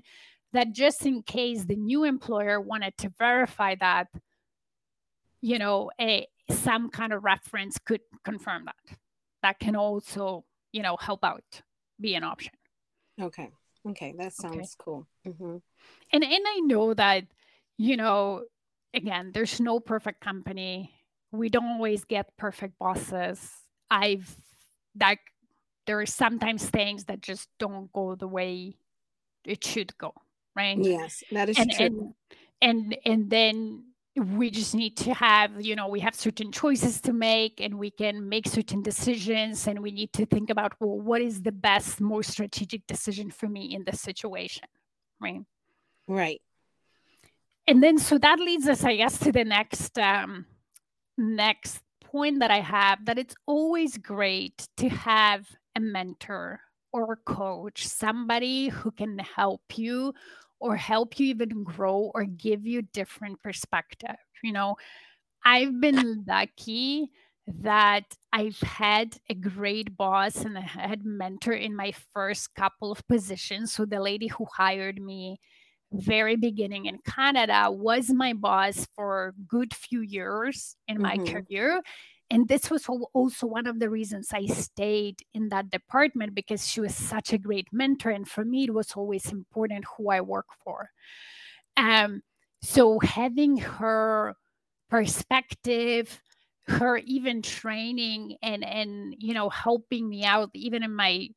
that 0.54 0.72
just 0.72 1.06
in 1.06 1.24
case 1.24 1.66
the 1.66 1.76
new 1.76 2.04
employer 2.04 2.62
wanted 2.62 2.96
to 2.98 3.12
verify 3.18 3.76
that 3.76 4.08
you 5.42 5.58
know 5.58 5.90
a 6.00 6.28
some 6.52 6.90
kind 6.90 7.14
of 7.14 7.24
reference 7.24 7.78
could 7.80 8.02
confirm 8.24 8.66
that 8.66 8.98
that 9.44 9.60
can 9.60 9.76
also 9.76 10.44
you 10.72 10.82
know 10.82 10.98
help 11.00 11.24
out 11.24 11.62
be 12.02 12.16
an 12.16 12.24
option. 12.24 12.54
Okay. 13.22 13.52
Okay. 13.88 14.14
That 14.18 14.34
sounds 14.34 14.56
okay. 14.56 14.68
cool. 14.80 15.08
Mm-hmm. 15.28 15.58
and 16.12 16.24
and 16.24 16.44
i 16.48 16.60
know 16.66 16.94
that 16.94 17.24
you 17.78 17.96
know 17.96 18.44
again 18.94 19.32
there's 19.34 19.60
no 19.60 19.80
perfect 19.80 20.20
company. 20.22 20.92
We 21.32 21.50
don't 21.50 21.78
always 21.78 22.06
get 22.06 22.36
perfect 22.38 22.78
bosses. 22.80 23.40
I've 23.92 24.36
like 25.00 25.20
there 25.86 26.00
are 26.00 26.06
sometimes 26.06 26.70
things 26.70 27.06
that 27.06 27.22
just 27.22 27.50
don't 27.60 27.92
go 27.92 28.16
the 28.16 28.28
way 28.28 28.78
it 29.46 29.64
should 29.64 29.98
go 29.98 30.14
right? 30.56 30.78
Yes 30.78 31.24
that 31.32 31.50
is 31.50 31.58
and, 31.58 31.72
true. 31.72 31.86
and 31.86 32.14
and 32.62 32.98
and 33.06 33.30
then 33.30 33.84
we 34.16 34.52
just 34.52 34.76
need 34.76 34.96
to 34.96 35.14
have 35.14 35.60
you 35.60 35.76
know 35.76 35.88
we 35.88 36.00
have 36.00 36.14
certain 36.14 36.52
choices 36.52 37.02
to 37.02 37.12
make 37.12 37.60
and 37.60 37.80
we 37.80 37.90
can 37.90 38.30
make 38.30 38.48
certain 38.48 38.82
decisions 38.84 39.66
and 39.66 39.80
we 39.80 39.92
need 39.92 40.14
to 40.14 40.26
think 40.26 40.52
about 40.52 40.74
well 40.80 41.00
what 41.00 41.20
is 41.22 41.42
the 41.42 41.52
best 41.52 42.00
most 42.00 42.30
strategic 42.30 42.86
decision 42.86 43.32
for 43.32 43.50
me 43.50 43.74
in 43.74 43.84
this 43.86 44.02
situation 44.02 44.68
right? 45.20 45.42
Right. 46.08 46.42
And 47.66 47.82
then 47.82 47.98
so 47.98 48.18
that 48.18 48.40
leads 48.40 48.68
us 48.68 48.84
i 48.84 48.96
guess 48.96 49.18
to 49.20 49.32
the 49.32 49.46
next 49.46 49.98
um 49.98 50.46
next 51.18 51.80
point 52.04 52.40
that 52.40 52.52
i 52.52 52.60
have 52.60 53.06
that 53.06 53.18
it's 53.18 53.36
always 53.46 53.98
great 53.98 54.68
to 54.78 54.90
have 54.90 55.48
a 55.76 55.80
mentor 55.80 56.60
or 56.92 57.14
a 57.14 57.16
coach 57.16 57.88
somebody 57.88 58.68
who 58.68 58.92
can 58.92 59.18
help 59.18 59.62
you 59.76 60.14
or 60.64 60.76
help 60.76 61.20
you 61.20 61.28
even 61.28 61.64
grow 61.64 62.12
or 62.16 62.24
give 62.24 62.66
you 62.66 62.82
different 62.82 63.42
perspective 63.44 64.16
you 64.44 64.52
know 64.52 64.76
i've 65.46 65.80
been 65.80 66.24
lucky 66.28 67.10
that 67.46 68.06
I've 68.32 68.60
had 68.62 69.18
a 69.30 69.36
great 69.36 69.98
boss 69.98 70.46
and 70.46 70.58
I 70.58 70.62
had 70.62 71.06
mentor 71.06 71.52
in 71.52 71.76
my 71.76 71.94
first 72.14 72.56
couple 72.56 72.92
of 72.92 73.06
positions. 73.08 73.74
So 73.74 73.86
the 73.86 74.00
lady 74.00 74.28
who 74.28 74.46
hired 74.56 75.02
me 75.02 75.40
very 75.92 76.36
beginning 76.36 76.86
in 76.86 76.98
Canada 77.06 77.70
was 77.70 78.10
my 78.10 78.34
boss 78.34 78.88
for 78.96 79.28
a 79.28 79.42
good 79.48 79.74
few 79.74 80.02
years 80.02 80.76
in 80.88 81.02
my 81.02 81.18
mm-hmm. 81.18 81.36
career 81.36 81.82
and 82.30 82.48
this 82.48 82.70
was 82.70 82.88
also 83.14 83.46
one 83.48 83.68
of 83.68 83.80
the 83.80 83.90
reasons 83.90 84.30
I 84.34 84.46
stayed 84.48 85.20
in 85.34 85.50
that 85.50 85.70
department 85.70 86.34
because 86.34 86.68
she 86.68 86.82
was 86.82 86.96
such 86.96 87.32
a 87.34 87.38
great 87.38 87.68
mentor. 87.72 88.10
And 88.10 88.28
for 88.28 88.44
me, 88.44 88.64
it 88.64 88.74
was 88.74 88.94
always 88.94 89.32
important 89.32 89.86
who 89.98 90.10
I 90.10 90.22
work 90.22 90.48
for. 90.64 90.90
Um, 91.78 92.22
so 92.62 93.00
having 93.00 93.58
her 93.58 94.36
perspective, 94.90 96.22
her 96.68 96.98
even 96.98 97.42
training 97.42 98.38
and 98.42 98.64
and 98.64 99.16
you 99.20 99.34
know 99.34 99.50
helping 99.50 100.08
me 100.08 100.24
out 100.24 100.50
even 100.54 100.82
in 100.82 100.96
my 100.96 101.28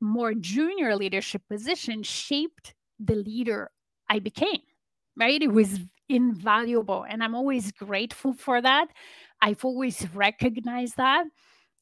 more 0.00 0.32
junior 0.34 0.94
leadership 0.94 1.42
position 1.50 2.02
shaped 2.02 2.74
the 3.00 3.16
leader 3.16 3.70
I 4.08 4.20
became. 4.20 4.62
Right? 5.16 5.42
It 5.42 5.52
was 5.52 5.80
invaluable 6.08 7.04
and 7.08 7.22
I'm 7.22 7.34
always 7.34 7.72
grateful 7.72 8.32
for 8.32 8.60
that. 8.60 8.88
I've 9.42 9.64
always 9.64 10.06
recognized 10.14 10.96
that. 10.96 11.26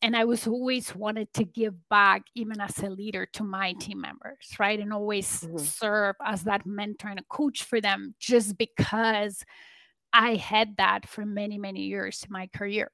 And 0.01 0.16
I 0.16 0.27
was 0.27 0.47
always 0.47 0.94
wanted 0.94 1.33
to 1.35 1.44
give 1.44 1.75
back, 1.88 2.23
even 2.37 2.61
as 2.61 2.79
a 2.79 2.88
leader, 2.88 3.27
to 3.33 3.42
my 3.42 3.73
team 3.73 4.01
members, 4.01 4.55
right? 4.59 4.79
And 4.79 4.92
always 4.92 5.40
mm-hmm. 5.40 5.59
serve 5.59 6.14
as 6.25 6.44
that 6.44 6.64
mentor 6.64 7.09
and 7.09 7.18
a 7.18 7.25
coach 7.29 7.64
for 7.64 7.81
them 7.81 8.14
just 8.21 8.57
because 8.57 9.44
I 10.12 10.37
had 10.37 10.77
that 10.77 11.09
for 11.09 11.27
many, 11.27 11.59
many 11.59 11.83
years 11.83 12.23
in 12.25 12.33
my 12.33 12.47
career 12.47 12.92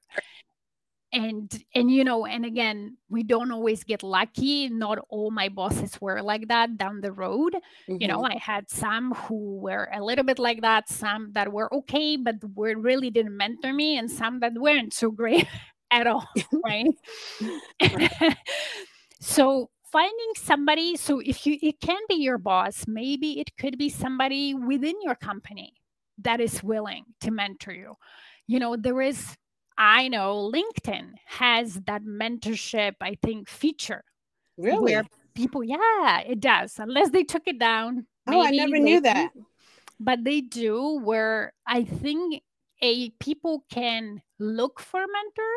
and 1.15 1.63
and 1.73 1.89
you 1.89 2.03
know 2.03 2.25
and 2.25 2.45
again 2.45 2.97
we 3.09 3.23
don't 3.23 3.51
always 3.51 3.83
get 3.83 4.03
lucky 4.03 4.69
not 4.69 4.99
all 5.09 5.31
my 5.31 5.47
bosses 5.47 5.99
were 6.01 6.21
like 6.21 6.47
that 6.49 6.77
down 6.77 6.99
the 6.99 7.11
road 7.11 7.53
mm-hmm. 7.53 7.95
you 7.99 8.07
know 8.07 8.21
mm-hmm. 8.21 8.33
i 8.33 8.37
had 8.37 8.69
some 8.69 9.13
who 9.13 9.57
were 9.57 9.89
a 9.93 10.03
little 10.03 10.25
bit 10.25 10.37
like 10.37 10.61
that 10.61 10.89
some 10.89 11.31
that 11.31 11.51
were 11.51 11.73
okay 11.73 12.17
but 12.17 12.35
were 12.53 12.75
really 12.77 13.09
didn't 13.09 13.35
mentor 13.35 13.73
me 13.73 13.97
and 13.97 14.11
some 14.11 14.39
that 14.39 14.53
weren't 14.55 14.93
so 14.93 15.09
great 15.09 15.47
at 15.91 16.05
all 16.05 16.27
right 16.65 16.87
so 19.21 19.69
finding 19.91 20.31
somebody 20.35 20.97
so 20.97 21.19
if 21.19 21.45
you 21.45 21.57
it 21.61 21.79
can 21.79 22.01
be 22.09 22.15
your 22.15 22.37
boss 22.37 22.85
maybe 22.87 23.39
it 23.39 23.55
could 23.57 23.77
be 23.77 23.87
somebody 23.87 24.53
within 24.53 24.95
your 25.01 25.15
company 25.15 25.73
that 26.17 26.41
is 26.41 26.61
willing 26.61 27.05
to 27.21 27.31
mentor 27.31 27.71
you 27.71 27.93
you 28.47 28.59
know 28.59 28.75
there 28.75 29.01
is 29.01 29.37
I 29.77 30.07
know 30.07 30.51
LinkedIn 30.53 31.11
has 31.25 31.75
that 31.85 32.03
mentorship, 32.03 32.93
I 33.01 33.17
think, 33.21 33.49
feature. 33.49 34.03
Really? 34.57 34.93
Where 34.93 35.03
people, 35.35 35.63
yeah, 35.63 36.19
it 36.19 36.39
does. 36.39 36.79
Unless 36.79 37.09
they 37.09 37.23
took 37.23 37.43
it 37.45 37.59
down. 37.59 38.07
Oh, 38.27 38.41
I 38.41 38.51
never 38.51 38.77
knew 38.79 39.01
that. 39.01 39.31
But 39.99 40.23
they 40.23 40.41
do, 40.41 40.99
where 41.03 41.53
I 41.67 41.83
think 41.83 42.41
a 42.81 43.09
people 43.11 43.65
can 43.69 44.21
look 44.39 44.79
for 44.79 45.01
a 45.01 45.07
mentor 45.07 45.53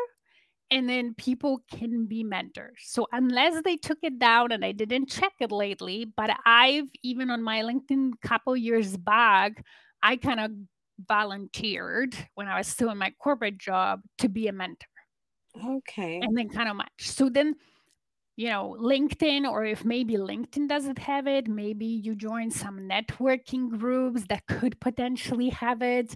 and 0.71 0.87
then 0.87 1.13
people 1.15 1.61
can 1.71 2.05
be 2.05 2.23
mentors. 2.23 2.77
So 2.83 3.07
unless 3.11 3.61
they 3.63 3.75
took 3.75 3.97
it 4.03 4.19
down 4.19 4.51
and 4.51 4.63
I 4.63 4.71
didn't 4.71 5.09
check 5.09 5.33
it 5.39 5.51
lately, 5.51 6.05
but 6.15 6.29
I've 6.45 6.89
even 7.03 7.29
on 7.29 7.41
my 7.41 7.61
LinkedIn 7.61 8.13
couple 8.21 8.55
years 8.55 8.95
back, 8.95 9.65
I 10.03 10.15
kind 10.15 10.39
of 10.39 10.51
volunteered 11.07 12.15
when 12.35 12.47
I 12.47 12.57
was 12.57 12.67
still 12.67 12.89
in 12.89 12.97
my 12.97 13.13
corporate 13.19 13.57
job 13.57 14.01
to 14.19 14.29
be 14.29 14.47
a 14.47 14.53
mentor. 14.53 14.87
Okay. 15.65 16.19
And 16.21 16.37
then 16.37 16.49
kind 16.49 16.69
of 16.69 16.75
much. 16.75 16.89
So 16.99 17.29
then, 17.29 17.55
you 18.35 18.49
know, 18.49 18.75
LinkedIn, 18.79 19.49
or 19.49 19.65
if 19.65 19.83
maybe 19.83 20.15
LinkedIn 20.15 20.67
doesn't 20.67 20.99
have 20.99 21.27
it, 21.27 21.47
maybe 21.47 21.85
you 21.85 22.15
join 22.15 22.51
some 22.51 22.87
networking 22.87 23.69
groups 23.69 24.25
that 24.29 24.45
could 24.47 24.79
potentially 24.79 25.49
have 25.49 25.81
it. 25.81 26.15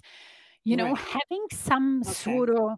You 0.64 0.78
know, 0.78 0.94
right. 0.94 0.98
having 0.98 1.46
some 1.52 2.02
okay. 2.04 2.14
sort 2.14 2.50
of 2.50 2.78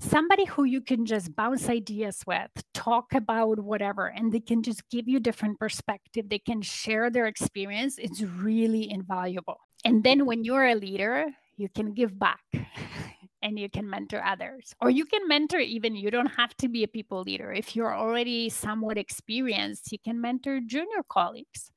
somebody 0.00 0.44
who 0.46 0.64
you 0.64 0.80
can 0.80 1.04
just 1.04 1.34
bounce 1.36 1.68
ideas 1.68 2.22
with, 2.26 2.50
talk 2.72 3.12
about 3.12 3.58
whatever, 3.60 4.06
and 4.06 4.32
they 4.32 4.40
can 4.40 4.62
just 4.62 4.88
give 4.90 5.08
you 5.08 5.20
different 5.20 5.58
perspective. 5.58 6.28
They 6.28 6.38
can 6.38 6.62
share 6.62 7.10
their 7.10 7.26
experience. 7.26 7.98
It's 7.98 8.22
really 8.22 8.90
invaluable. 8.90 9.58
And 9.84 10.04
then 10.04 10.26
when 10.26 10.44
you're 10.44 10.66
a 10.66 10.74
leader, 10.74 11.26
you 11.56 11.68
can 11.68 11.92
give 11.92 12.18
back 12.18 12.40
and 13.42 13.58
you 13.58 13.68
can 13.70 13.88
mentor 13.88 14.22
others. 14.24 14.74
Or 14.80 14.90
you 14.90 15.04
can 15.04 15.26
mentor 15.26 15.58
even, 15.58 15.96
you 15.96 16.10
don't 16.10 16.34
have 16.36 16.56
to 16.58 16.68
be 16.68 16.84
a 16.84 16.88
people 16.88 17.22
leader. 17.22 17.52
If 17.52 17.74
you're 17.74 17.94
already 17.94 18.48
somewhat 18.48 18.98
experienced, 18.98 19.92
you 19.92 19.98
can 19.98 20.20
mentor 20.20 20.60
junior 20.66 21.02
colleagues. 21.08 21.70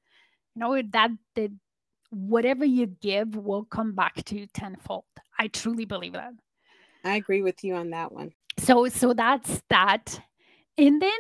You 0.56 0.60
know, 0.60 0.82
that 0.92 1.12
the 1.36 1.52
whatever 2.12 2.64
you 2.64 2.86
give 2.86 3.36
will 3.36 3.66
come 3.66 3.94
back 3.94 4.24
to 4.26 4.38
you 4.38 4.48
tenfold. 4.54 5.06
I 5.40 5.48
truly 5.48 5.86
believe 5.86 6.14
that. 6.14 6.34
I 7.04 7.16
agree 7.16 7.42
with 7.42 7.64
you 7.64 7.76
on 7.76 7.90
that 7.90 8.12
one. 8.12 8.32
So 8.60 8.88
so 8.88 9.14
that's 9.14 9.62
that. 9.70 10.22
And 10.78 11.02
then 11.02 11.20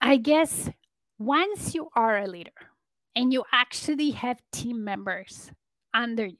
I 0.00 0.16
guess 0.16 0.70
once 1.18 1.74
you 1.74 1.88
are 1.94 2.18
a 2.18 2.28
leader 2.28 2.50
and 3.14 3.32
you 3.32 3.44
actually 3.52 4.12
have 4.12 4.40
team 4.52 4.84
members 4.84 5.50
under 5.94 6.26
you. 6.26 6.36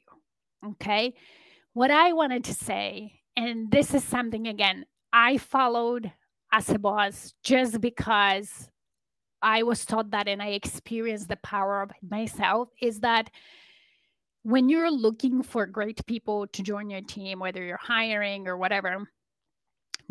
Okay. 0.64 1.14
What 1.72 1.90
I 1.90 2.12
wanted 2.12 2.44
to 2.44 2.54
say, 2.54 3.20
and 3.36 3.70
this 3.70 3.94
is 3.94 4.04
something 4.04 4.46
again, 4.46 4.84
I 5.12 5.38
followed 5.38 6.12
as 6.52 6.68
a 6.70 6.78
boss 6.78 7.32
just 7.42 7.80
because 7.80 8.68
I 9.40 9.62
was 9.62 9.84
taught 9.84 10.10
that 10.10 10.28
and 10.28 10.42
I 10.42 10.48
experienced 10.48 11.28
the 11.28 11.36
power 11.36 11.82
of 11.82 11.90
it 11.90 12.08
myself 12.08 12.68
is 12.80 13.00
that 13.00 13.30
when 14.42 14.68
you're 14.68 14.90
looking 14.90 15.42
for 15.42 15.66
great 15.66 16.04
people 16.06 16.46
to 16.48 16.62
join 16.62 16.90
your 16.90 17.00
team, 17.00 17.40
whether 17.40 17.62
you're 17.62 17.76
hiring 17.76 18.46
or 18.46 18.56
whatever, 18.56 19.08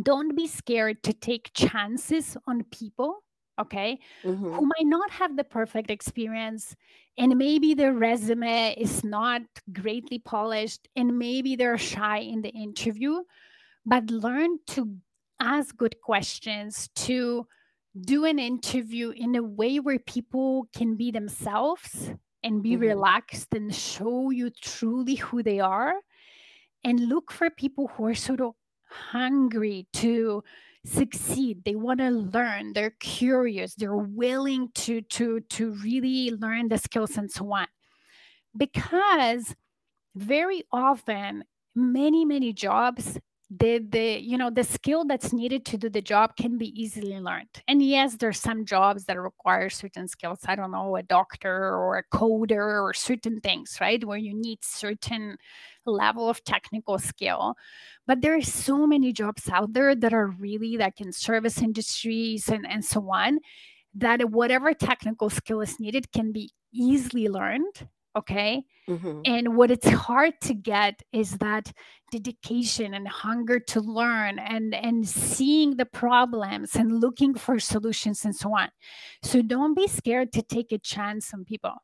don't 0.01 0.35
be 0.35 0.47
scared 0.47 1.03
to 1.03 1.13
take 1.13 1.51
chances 1.53 2.35
on 2.47 2.63
people 2.71 3.23
okay 3.61 3.99
mm-hmm. 4.23 4.53
who 4.53 4.65
might 4.65 4.85
not 4.85 5.09
have 5.11 5.35
the 5.37 5.43
perfect 5.43 5.89
experience 5.89 6.75
and 7.17 7.37
maybe 7.37 7.73
their 7.73 7.93
resume 7.93 8.73
is 8.77 9.03
not 9.03 9.41
greatly 9.71 10.19
polished 10.19 10.87
and 10.95 11.17
maybe 11.17 11.55
they're 11.55 11.77
shy 11.77 12.17
in 12.19 12.41
the 12.41 12.49
interview 12.49 13.21
but 13.85 14.09
learn 14.09 14.57
to 14.67 14.95
ask 15.39 15.75
good 15.77 15.95
questions 16.01 16.89
to 16.95 17.47
do 17.99 18.25
an 18.25 18.39
interview 18.39 19.11
in 19.15 19.35
a 19.35 19.43
way 19.43 19.79
where 19.79 19.99
people 19.99 20.67
can 20.73 20.95
be 20.95 21.11
themselves 21.11 22.11
and 22.43 22.63
be 22.63 22.71
mm-hmm. 22.71 22.81
relaxed 22.81 23.53
and 23.53 23.73
show 23.73 24.29
you 24.29 24.49
truly 24.49 25.15
who 25.15 25.43
they 25.43 25.59
are 25.59 25.95
and 26.83 27.09
look 27.09 27.31
for 27.31 27.49
people 27.49 27.87
who 27.89 28.05
are 28.05 28.15
sort 28.15 28.41
of 28.41 28.53
hungry 28.89 29.87
to 29.93 30.43
succeed. 30.85 31.63
They 31.65 31.75
want 31.75 31.99
to 31.99 32.09
learn. 32.09 32.73
They're 32.73 32.95
curious. 32.99 33.75
They're 33.75 33.95
willing 33.95 34.69
to 34.75 35.01
to 35.01 35.39
to 35.41 35.71
really 35.83 36.31
learn 36.31 36.69
the 36.69 36.77
skills 36.77 37.17
and 37.17 37.31
so 37.31 37.51
on 37.53 37.67
because 38.57 39.55
very 40.15 40.63
often 40.71 41.43
many 41.75 42.25
many 42.25 42.53
jobs 42.53 43.17
the 43.49 43.79
the 43.89 44.19
you 44.21 44.37
know 44.37 44.49
the 44.49 44.63
skill 44.63 45.05
that's 45.05 45.33
needed 45.33 45.65
to 45.65 45.77
do 45.77 45.89
the 45.89 46.01
job 46.01 46.35
can 46.37 46.57
be 46.57 46.69
easily 46.81 47.19
learned. 47.19 47.49
And 47.67 47.81
yes 47.83 48.15
there's 48.17 48.39
some 48.39 48.65
jobs 48.65 49.05
that 49.05 49.19
require 49.19 49.69
certain 49.69 50.07
skills. 50.07 50.39
I 50.47 50.55
don't 50.55 50.71
know 50.71 50.95
a 50.97 51.03
doctor 51.03 51.75
or 51.75 51.97
a 51.97 52.03
coder 52.17 52.81
or 52.83 52.93
certain 52.93 53.41
things 53.41 53.77
right? 53.81 54.03
Where 54.03 54.17
you 54.17 54.33
need 54.33 54.59
certain 54.63 55.37
level 55.85 56.29
of 56.29 56.43
technical 56.43 56.97
skill 56.99 57.55
but 58.07 58.21
there 58.21 58.35
are 58.35 58.41
so 58.41 58.85
many 58.85 59.11
jobs 59.11 59.49
out 59.49 59.73
there 59.73 59.95
that 59.95 60.13
are 60.13 60.27
really 60.27 60.77
like 60.77 61.01
in 61.01 61.11
service 61.11 61.61
industries 61.61 62.49
and 62.49 62.65
and 62.67 62.83
so 62.83 63.01
on 63.11 63.39
that 63.93 64.29
whatever 64.29 64.73
technical 64.73 65.29
skill 65.29 65.61
is 65.61 65.79
needed 65.79 66.11
can 66.11 66.31
be 66.31 66.49
easily 66.73 67.27
learned 67.27 67.87
okay? 68.15 68.63
Mm-hmm. 68.89 69.21
and 69.25 69.55
what 69.55 69.69
it's 69.69 69.87
hard 69.87 70.33
to 70.41 70.55
get 70.55 71.01
is 71.13 71.37
that 71.37 71.71
dedication 72.11 72.95
and 72.95 73.07
hunger 73.07 73.59
to 73.59 73.79
learn 73.79 74.39
and 74.39 74.73
and 74.73 75.07
seeing 75.07 75.77
the 75.77 75.85
problems 75.85 76.75
and 76.75 76.99
looking 76.99 77.35
for 77.35 77.59
solutions 77.59 78.25
and 78.25 78.35
so 78.35 78.57
on. 78.57 78.69
So 79.23 79.43
don't 79.43 79.75
be 79.75 79.87
scared 79.87 80.33
to 80.33 80.41
take 80.41 80.71
a 80.71 80.79
chance 80.79 81.31
on 81.33 81.45
people. 81.45 81.75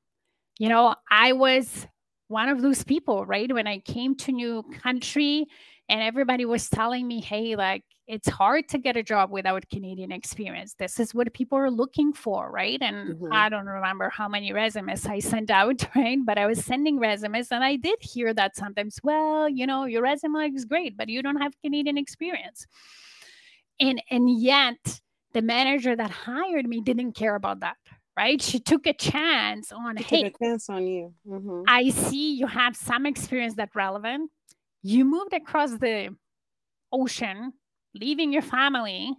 You 0.59 0.69
know 0.69 0.95
i 1.11 1.33
was 1.33 1.87
one 2.27 2.49
of 2.49 2.61
those 2.61 2.83
people 2.83 3.25
right 3.25 3.53
when 3.53 3.67
i 3.67 3.79
came 3.79 4.15
to 4.15 4.31
new 4.31 4.63
country 4.81 5.45
and 5.89 6.01
everybody 6.01 6.45
was 6.45 6.69
telling 6.69 7.07
me 7.07 7.21
hey 7.21 7.55
like 7.55 7.83
it's 8.07 8.29
hard 8.29 8.69
to 8.69 8.77
get 8.77 8.95
a 8.95 9.03
job 9.03 9.31
without 9.31 9.67
Canadian 9.69 10.13
experience. 10.13 10.75
This 10.79 10.97
is 10.97 11.13
what 11.13 11.33
people 11.33 11.57
are 11.57 11.69
looking 11.69 12.13
for, 12.13 12.49
right? 12.49 12.81
And 12.81 13.15
mm-hmm. 13.15 13.33
I 13.33 13.49
don't 13.49 13.65
remember 13.65 14.09
how 14.09 14.29
many 14.29 14.53
resumes 14.53 15.05
I 15.05 15.19
sent 15.19 15.51
out, 15.51 15.85
right? 15.95 16.17
But 16.25 16.37
I 16.37 16.45
was 16.45 16.63
sending 16.63 16.99
resumes 16.99 17.51
and 17.51 17.65
I 17.65 17.75
did 17.75 18.01
hear 18.01 18.33
that 18.33 18.55
sometimes, 18.55 18.99
well, 19.03 19.49
you 19.49 19.67
know, 19.67 19.83
your 19.83 20.01
resume 20.01 20.49
is 20.55 20.63
great, 20.63 20.95
but 20.95 21.09
you 21.09 21.21
don't 21.21 21.41
have 21.41 21.53
Canadian 21.61 21.97
experience. 21.97 22.65
And 23.79 24.01
and 24.09 24.39
yet 24.39 25.01
the 25.33 25.41
manager 25.41 25.95
that 25.95 26.09
hired 26.09 26.65
me 26.65 26.81
didn't 26.81 27.11
care 27.11 27.35
about 27.35 27.59
that. 27.59 27.75
Right? 28.17 28.41
She 28.41 28.59
took 28.59 28.87
a 28.87 28.93
chance 28.93 29.71
on 29.71 29.97
she 29.97 30.03
hey, 30.03 30.23
took 30.23 30.41
a 30.41 30.45
chance 30.45 30.69
on 30.69 30.87
you. 30.87 31.13
Mm-hmm. 31.27 31.63
I 31.67 31.89
see 31.89 32.33
you 32.33 32.47
have 32.47 32.75
some 32.75 33.05
experience 33.05 33.53
that 33.55 33.69
relevant. 33.75 34.31
You 34.81 35.05
moved 35.05 35.33
across 35.33 35.71
the 35.71 36.15
ocean 36.91 37.53
leaving 37.99 38.31
your 38.31 38.41
family 38.41 39.15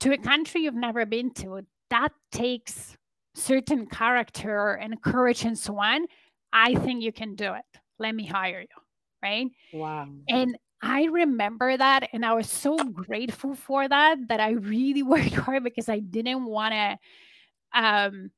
to 0.00 0.12
a 0.12 0.18
country 0.18 0.62
you've 0.62 0.74
never 0.74 1.06
been 1.06 1.32
to, 1.34 1.60
that 1.90 2.10
takes 2.30 2.96
certain 3.34 3.86
character 3.86 4.72
and 4.72 5.00
courage 5.02 5.44
and 5.44 5.58
so 5.58 5.78
on. 5.78 6.06
I 6.52 6.74
think 6.74 7.02
you 7.02 7.12
can 7.12 7.34
do 7.34 7.54
it. 7.54 7.80
Let 7.98 8.14
me 8.14 8.26
hire 8.26 8.60
you. 8.60 8.66
Right. 9.22 9.46
Wow. 9.72 10.08
And 10.28 10.58
I 10.82 11.04
remember 11.04 11.76
that. 11.76 12.08
And 12.12 12.26
I 12.26 12.34
was 12.34 12.48
so 12.48 12.76
grateful 12.76 13.54
for 13.54 13.88
that 13.88 14.28
that 14.28 14.40
I 14.40 14.50
really 14.50 15.02
worked 15.14 15.34
hard 15.34 15.64
because 15.64 15.88
I 15.88 16.00
didn't 16.00 16.44
want 16.44 16.72
to. 16.72 16.98
Um, 17.74 18.30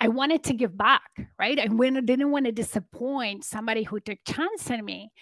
I 0.00 0.08
wanted 0.08 0.42
to 0.44 0.54
give 0.54 0.76
back, 0.76 1.10
right? 1.38 1.58
I 1.58 1.66
didn't 1.66 2.30
want 2.30 2.46
to 2.46 2.52
disappoint 2.52 3.44
somebody 3.44 3.82
who 3.82 4.00
took 4.00 4.18
chance 4.26 4.70
on 4.70 4.84
me. 4.84 5.12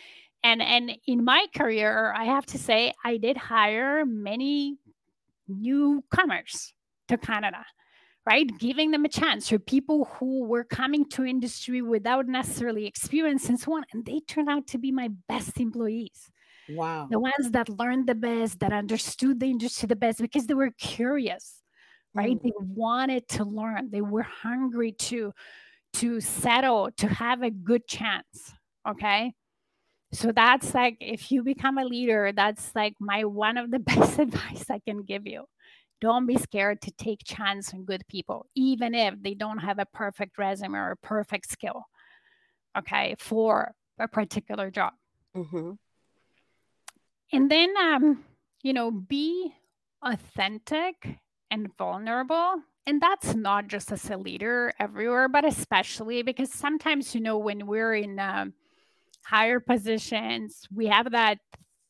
And 0.44 0.62
and 0.62 0.92
in 1.08 1.24
my 1.24 1.46
career 1.52 2.14
i 2.16 2.22
have 2.22 2.46
to 2.46 2.58
say 2.58 2.92
i 3.04 3.16
did 3.16 3.36
hire 3.36 4.06
many 4.06 4.78
newcomers 5.48 6.72
to 7.08 7.18
canada 7.18 7.64
right? 8.28 8.46
Giving 8.58 8.90
them 8.90 9.06
a 9.06 9.08
chance 9.08 9.48
for 9.48 9.58
people 9.58 10.04
who 10.04 10.44
were 10.44 10.64
coming 10.64 11.08
to 11.10 11.24
industry 11.24 11.80
without 11.80 12.26
necessarily 12.28 12.84
experience 12.84 13.48
and 13.48 13.58
so 13.58 13.74
on 13.74 13.84
and 13.92 14.04
they 14.04 14.20
turned 14.28 14.50
out 14.50 14.66
to 14.66 14.78
be 14.78 14.92
my 14.92 15.08
best 15.28 15.58
employees. 15.58 16.30
Wow. 16.68 17.08
The 17.10 17.18
ones 17.18 17.50
that 17.52 17.70
learned 17.70 18.06
the 18.06 18.14
best 18.14 18.60
that 18.60 18.72
understood 18.72 19.40
the 19.40 19.46
industry 19.46 19.86
the 19.86 19.96
best 19.96 20.20
because 20.20 20.46
they 20.46 20.52
were 20.52 20.72
curious 20.78 21.62
right? 22.14 22.36
Mm. 22.38 22.42
they 22.42 22.52
wanted 22.58 23.28
to 23.28 23.44
learn. 23.44 23.90
They 23.90 24.00
were 24.00 24.22
hungry 24.22 24.92
to 24.92 25.32
to 25.94 26.20
settle 26.20 26.90
to 26.98 27.08
have 27.08 27.42
a 27.42 27.50
good 27.50 27.86
chance 27.86 28.52
okay? 28.88 29.34
So 30.12 30.32
that's 30.32 30.74
like 30.74 30.96
if 31.00 31.30
you 31.30 31.42
become 31.42 31.76
a 31.76 31.84
leader 31.84 32.32
that's 32.34 32.74
like 32.74 32.94
my 32.98 33.24
one 33.24 33.56
of 33.58 33.70
the 33.70 33.78
best 33.90 34.18
advice 34.18 34.70
i 34.70 34.78
can 34.78 35.02
give 35.02 35.26
you. 35.26 35.44
Don't 36.00 36.26
be 36.26 36.36
scared 36.36 36.80
to 36.82 36.92
take 36.92 37.24
chance 37.24 37.74
on 37.74 37.84
good 37.84 38.02
people 38.08 38.46
even 38.54 38.94
if 38.94 39.14
they 39.20 39.34
don't 39.34 39.58
have 39.58 39.78
a 39.78 39.86
perfect 39.86 40.38
resume 40.38 40.74
or 40.74 40.92
a 40.92 40.96
perfect 40.96 41.50
skill 41.50 41.84
okay 42.76 43.16
for 43.18 43.72
a 43.98 44.08
particular 44.08 44.70
job. 44.70 44.92
Mm-hmm. 45.36 45.72
and 47.32 47.50
then 47.50 47.76
um 47.76 48.24
you 48.62 48.72
know 48.72 48.90
be 48.90 49.52
authentic 50.02 51.18
and 51.50 51.68
vulnerable 51.76 52.62
and 52.86 53.00
that's 53.00 53.34
not 53.34 53.68
just 53.68 53.92
as 53.92 54.08
a 54.10 54.16
leader 54.16 54.72
everywhere 54.78 55.28
but 55.28 55.44
especially 55.44 56.22
because 56.22 56.52
sometimes 56.52 57.14
you 57.14 57.20
know 57.20 57.38
when 57.38 57.66
we're 57.66 57.94
in 57.94 58.18
um, 58.18 58.52
higher 59.28 59.60
positions, 59.60 60.66
we 60.74 60.86
have 60.86 61.10
that 61.10 61.38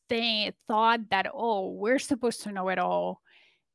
thing 0.08 0.52
thought 0.66 1.00
that 1.10 1.26
oh, 1.32 1.70
we're 1.70 2.00
supposed 2.00 2.42
to 2.42 2.52
know 2.52 2.68
it 2.68 2.78
all 2.78 3.20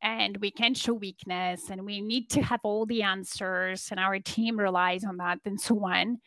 and 0.01 0.35
we 0.37 0.51
can 0.51 0.73
show 0.73 0.93
weakness 0.93 1.69
and 1.69 1.85
we 1.85 2.01
need 2.01 2.29
to 2.29 2.41
have 2.41 2.59
all 2.63 2.85
the 2.85 3.03
answers 3.03 3.87
and 3.89 4.01
our 4.01 4.19
team 4.19 4.59
relies 4.59 5.05
on 5.05 5.17
that 5.17 5.39
and 5.45 5.61
so 5.61 5.79
on. 5.85 6.19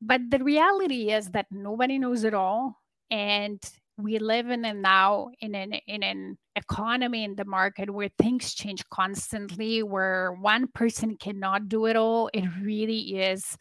But 0.00 0.20
the 0.30 0.38
reality 0.44 1.10
is 1.10 1.30
that 1.30 1.46
nobody 1.50 1.98
knows 1.98 2.22
it 2.22 2.34
all 2.34 2.76
and 3.10 3.60
we 3.98 4.18
live 4.18 4.48
in 4.48 4.64
a 4.64 4.72
now 4.72 5.28
in 5.40 5.54
an 5.54 5.74
in 5.86 6.02
an 6.02 6.38
economy 6.56 7.24
in 7.24 7.36
the 7.36 7.44
market 7.44 7.90
where 7.90 8.10
things 8.18 8.54
change 8.54 8.82
constantly 8.88 9.82
where 9.82 10.32
one 10.40 10.66
person 10.68 11.16
cannot 11.16 11.68
do 11.68 11.86
it 11.86 11.96
all 11.96 12.30
it 12.32 12.44
really 12.62 13.20
is 13.20 13.56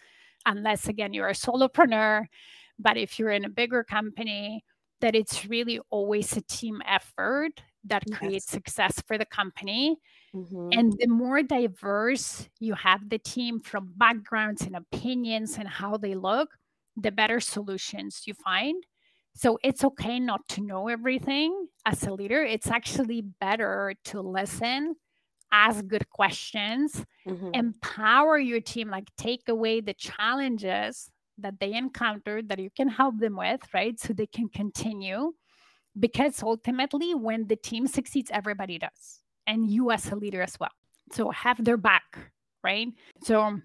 unless 0.46 0.88
again 0.88 1.14
you're 1.14 1.28
a 1.28 1.34
solopreneur 1.34 2.26
but 2.80 2.98
if 2.98 3.20
you're 3.20 3.30
in 3.30 3.46
a 3.46 3.50
bigger 3.50 3.84
company, 3.84 4.64
that 5.02 5.16
it's 5.16 5.46
really 5.46 5.80
always 5.90 6.36
a 6.36 6.42
team 6.42 6.82
effort 6.88 7.62
that 7.84 8.04
creates 8.12 8.46
success 8.46 9.02
for 9.06 9.18
the 9.18 9.26
company. 9.26 9.98
Mm-hmm. 10.34 10.70
And 10.72 10.94
the 10.98 11.08
more 11.08 11.44
diverse 11.44 12.48
you 12.60 12.74
have 12.74 13.10
the 13.10 13.20
team 13.20 13.60
from 13.60 13.94
backgrounds 13.98 14.62
and 14.62 14.76
opinions 14.76 15.58
and 15.58 15.68
how 15.68 15.98
they 15.98 16.16
look, 16.16 16.50
the 16.96 17.12
better 17.12 17.40
solutions 17.40 18.24
you 18.26 18.34
find. 18.34 18.84
So 19.36 19.58
it's 19.64 19.84
okay 19.84 20.20
not 20.20 20.48
to 20.50 20.62
know 20.62 20.88
everything 20.88 21.68
as 21.86 22.04
a 22.04 22.14
leader. 22.14 22.44
It's 22.44 22.68
actually 22.68 23.22
better 23.22 23.96
to 24.06 24.22
listen, 24.22 24.96
ask 25.52 25.86
good 25.88 26.10
questions, 26.10 27.06
mm-hmm. 27.28 27.52
empower 27.54 28.38
your 28.38 28.60
team, 28.60 28.90
like 28.90 29.08
take 29.18 29.48
away 29.48 29.82
the 29.82 29.94
challenges 29.94 31.10
that 31.38 31.60
they 31.60 31.74
encountered 31.74 32.50
that 32.50 32.60
you 32.60 32.70
can 32.76 32.90
help 32.90 33.18
them 33.20 33.38
with, 33.38 33.62
right? 33.74 34.00
So 34.00 34.14
they 34.14 34.28
can 34.28 34.50
continue. 34.50 35.34
Because 36.00 36.44
ultimately, 36.44 37.16
when 37.16 37.48
the 37.48 37.56
team 37.56 37.88
succeeds, 37.88 38.30
everybody 38.32 38.78
does, 38.78 39.22
and 39.48 39.70
you 39.70 39.92
as 39.92 40.12
a 40.12 40.16
leader 40.16 40.42
as 40.42 40.60
well. 40.60 40.72
So 41.12 41.32
have 41.32 41.64
their 41.64 41.78
back, 41.78 42.20
right? 42.64 42.90
So 43.24 43.60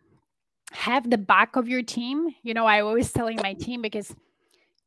have 0.73 1.11
the 1.11 1.19
back 1.19 1.57
of 1.57 1.69
your 1.69 1.83
team. 1.83 2.35
You 2.43 2.55
know, 2.55 2.65
I 2.65 2.81
always 2.81 3.13
telling 3.13 3.39
my 3.43 3.53
team 3.55 3.83
because 3.83 4.15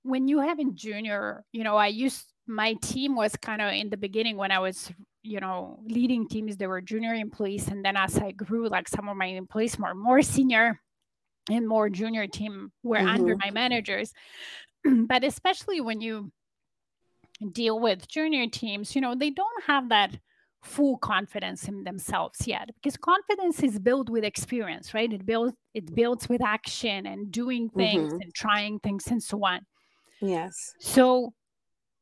when 0.08 0.28
you 0.28 0.40
have 0.40 0.60
in 0.60 0.76
junior, 0.76 1.44
you 1.52 1.64
know, 1.64 1.76
I 1.76 1.88
used 1.88 2.26
my 2.48 2.74
team 2.82 3.16
was 3.16 3.36
kind 3.36 3.62
of 3.62 3.74
in 3.74 3.90
the 3.90 3.98
beginning 3.98 4.38
when 4.38 4.52
I 4.52 4.60
was, 4.60 4.92
you 5.22 5.40
know, 5.40 5.80
leading 5.86 6.28
teams, 6.28 6.56
there 6.56 6.70
were 6.70 6.82
junior 6.82 7.14
employees. 7.14 7.68
And 7.68 7.84
then 7.84 7.98
as 7.98 8.18
I 8.18 8.32
grew, 8.32 8.70
like 8.70 8.88
some 8.88 9.10
of 9.10 9.18
my 9.18 9.26
employees 9.26 9.78
were 9.78 9.94
more 9.94 10.22
senior 10.22 10.80
and 11.50 11.68
more 11.68 11.90
junior 11.90 12.28
team 12.28 12.72
were 12.84 12.98
mm-hmm. 12.98 13.08
under 13.08 13.36
my 13.38 13.52
managers 13.52 14.14
but 15.08 15.24
especially 15.24 15.82
when 15.82 16.02
you 16.02 16.32
deal 17.52 17.80
with 17.80 18.08
junior 18.08 18.48
teams 18.48 18.96
you 18.96 19.02
know 19.02 19.16
they 19.16 19.30
don't 19.30 19.64
have 19.66 19.90
that 19.90 20.18
full 20.64 20.98
confidence 20.98 21.68
in 21.68 21.84
themselves 21.84 22.48
yet 22.48 22.70
because 22.76 22.98
confidence 22.98 23.62
is 23.62 23.80
built 23.80 24.10
with 24.10 24.24
experience 24.24 24.94
right 24.94 25.14
it 25.14 25.26
builds 25.26 25.54
it 25.74 25.94
builds 25.96 26.28
with 26.28 26.42
action 26.42 27.06
and 27.06 27.32
doing 27.32 27.70
things 27.70 28.12
mm-hmm. 28.12 28.22
and 28.22 28.34
trying 28.34 28.80
things 28.80 29.08
and 29.08 29.22
so 29.22 29.46
on 29.46 29.62
yes 30.22 30.74
so 30.80 31.34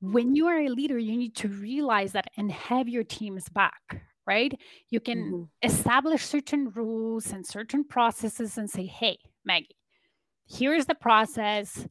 when 0.02 0.36
you 0.36 0.48
are 0.48 0.60
a 0.60 0.70
leader 0.70 0.98
you 0.98 1.18
need 1.18 1.36
to 1.36 1.48
realize 1.48 2.12
that 2.12 2.28
and 2.38 2.52
have 2.52 2.88
your 2.88 3.04
teams 3.04 3.50
back 3.50 4.02
right 4.28 4.60
you 4.90 5.00
can 5.00 5.18
mm-hmm. 5.18 5.44
establish 5.64 6.24
certain 6.24 6.70
rules 6.72 7.32
and 7.32 7.46
certain 7.46 7.84
processes 7.84 8.58
and 8.58 8.70
say 8.70 8.86
hey 8.86 9.18
Maggie, 9.46 9.78
here's 10.48 10.86
the 10.88 10.96
process. 10.96 11.88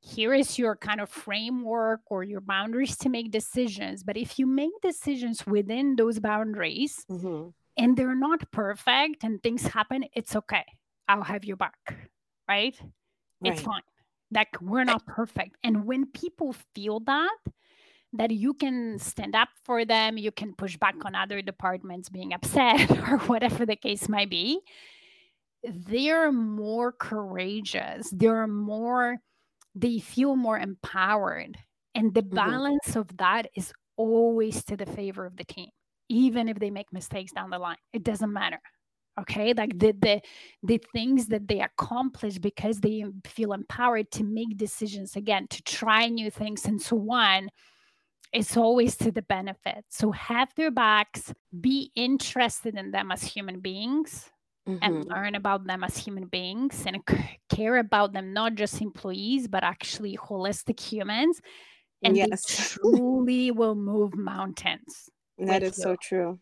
Here 0.00 0.34
is 0.34 0.58
your 0.58 0.76
kind 0.76 1.00
of 1.00 1.08
framework 1.10 2.00
or 2.06 2.24
your 2.24 2.40
boundaries 2.40 2.96
to 2.98 3.08
make 3.08 3.30
decisions. 3.30 4.02
But 4.02 4.16
if 4.16 4.38
you 4.38 4.46
make 4.46 4.72
decisions 4.82 5.46
within 5.46 5.96
those 5.96 6.18
boundaries 6.18 7.04
mm-hmm. 7.10 7.50
and 7.76 7.96
they're 7.96 8.16
not 8.16 8.50
perfect 8.50 9.22
and 9.22 9.42
things 9.42 9.66
happen, 9.66 10.04
it's 10.14 10.34
okay. 10.34 10.64
I'll 11.08 11.22
have 11.22 11.44
you 11.44 11.56
back. 11.56 11.78
Right? 12.48 12.76
right. 12.80 13.52
It's 13.52 13.62
fine. 13.62 13.82
Like 14.32 14.60
we're 14.60 14.84
not 14.84 15.06
perfect. 15.06 15.56
And 15.62 15.84
when 15.84 16.06
people 16.06 16.54
feel 16.74 17.00
that, 17.00 17.36
that 18.14 18.30
you 18.30 18.54
can 18.54 18.98
stand 18.98 19.34
up 19.34 19.48
for 19.64 19.84
them, 19.84 20.18
you 20.18 20.32
can 20.32 20.54
push 20.54 20.76
back 20.76 20.96
on 21.04 21.14
other 21.14 21.42
departments 21.42 22.08
being 22.08 22.32
upset 22.32 22.90
or 23.08 23.18
whatever 23.18 23.66
the 23.66 23.76
case 23.76 24.08
might 24.08 24.30
be, 24.30 24.60
they're 25.64 26.32
more 26.32 26.92
courageous. 26.92 28.10
They're 28.10 28.46
more, 28.46 29.18
they 29.74 29.98
feel 29.98 30.36
more 30.36 30.58
empowered. 30.58 31.56
And 31.94 32.14
the 32.14 32.22
mm-hmm. 32.22 32.34
balance 32.34 32.88
mm-hmm. 32.88 32.98
of 32.98 33.16
that 33.18 33.48
is 33.54 33.72
always 33.96 34.64
to 34.64 34.76
the 34.76 34.86
favor 34.86 35.26
of 35.26 35.36
the 35.36 35.44
team, 35.44 35.68
even 36.08 36.48
if 36.48 36.58
they 36.58 36.70
make 36.70 36.92
mistakes 36.92 37.32
down 37.32 37.50
the 37.50 37.58
line. 37.58 37.76
It 37.92 38.02
doesn't 38.02 38.32
matter. 38.32 38.60
Okay. 39.20 39.52
Like 39.52 39.78
the 39.78 39.92
the 39.92 40.20
the 40.62 40.80
things 40.92 41.26
that 41.26 41.46
they 41.46 41.60
accomplish 41.60 42.38
because 42.38 42.80
they 42.80 43.04
feel 43.26 43.52
empowered 43.52 44.10
to 44.12 44.24
make 44.24 44.56
decisions 44.56 45.16
again, 45.16 45.46
to 45.48 45.62
try 45.62 46.08
new 46.08 46.30
things 46.30 46.64
and 46.64 46.80
so 46.80 46.98
on 47.12 47.50
it's 48.32 48.56
always 48.56 48.96
to 48.96 49.12
the 49.12 49.22
benefit. 49.22 49.84
So 49.90 50.10
have 50.12 50.52
their 50.56 50.70
backs, 50.70 51.32
be 51.60 51.92
interested 51.94 52.76
in 52.76 52.90
them 52.90 53.12
as 53.12 53.22
human 53.22 53.60
beings. 53.60 54.28
Mm-hmm. 54.68 54.78
And 54.80 55.04
learn 55.06 55.34
about 55.34 55.66
them 55.66 55.82
as 55.82 55.96
human 55.96 56.26
beings 56.26 56.84
and 56.86 56.98
care 57.52 57.78
about 57.78 58.12
them, 58.12 58.32
not 58.32 58.54
just 58.54 58.80
employees, 58.80 59.48
but 59.48 59.64
actually 59.64 60.16
holistic 60.16 60.78
humans. 60.78 61.40
And 62.04 62.16
yes. 62.16 62.28
they 62.28 62.78
truly 62.80 63.50
will 63.50 63.74
move 63.74 64.14
mountains. 64.14 65.10
That 65.36 65.64
is 65.64 65.76
you. 65.78 65.82
so 65.82 65.96
true. 66.00 66.38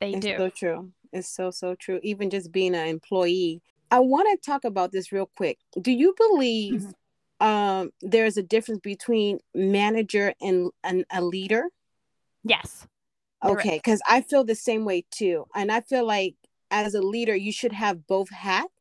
They 0.00 0.12
it's 0.12 0.24
do. 0.24 0.36
so 0.38 0.48
true. 0.48 0.92
It's 1.12 1.28
so, 1.28 1.50
so 1.50 1.74
true. 1.74 2.00
Even 2.02 2.30
just 2.30 2.52
being 2.52 2.74
an 2.74 2.86
employee. 2.86 3.62
I 3.90 4.00
want 4.00 4.28
to 4.30 4.50
talk 4.50 4.64
about 4.64 4.92
this 4.92 5.12
real 5.12 5.30
quick. 5.36 5.58
Do 5.80 5.92
you 5.92 6.14
believe 6.16 6.82
mm-hmm 6.82 6.90
um, 7.40 7.90
there's 8.00 8.36
a 8.36 8.42
difference 8.42 8.80
between 8.80 9.38
manager 9.54 10.34
and, 10.40 10.70
and 10.82 11.04
a 11.10 11.22
leader? 11.22 11.68
Yes. 12.44 12.86
Okay, 13.44 13.76
because 13.76 14.00
I 14.08 14.22
feel 14.22 14.42
the 14.42 14.56
same 14.56 14.84
way 14.84 15.04
too. 15.10 15.46
And 15.54 15.70
I 15.70 15.80
feel 15.80 16.04
like 16.04 16.34
as 16.70 16.94
a 16.94 17.00
leader, 17.00 17.36
you 17.36 17.52
should 17.52 17.72
have 17.72 18.06
both 18.06 18.30
hats. 18.30 18.72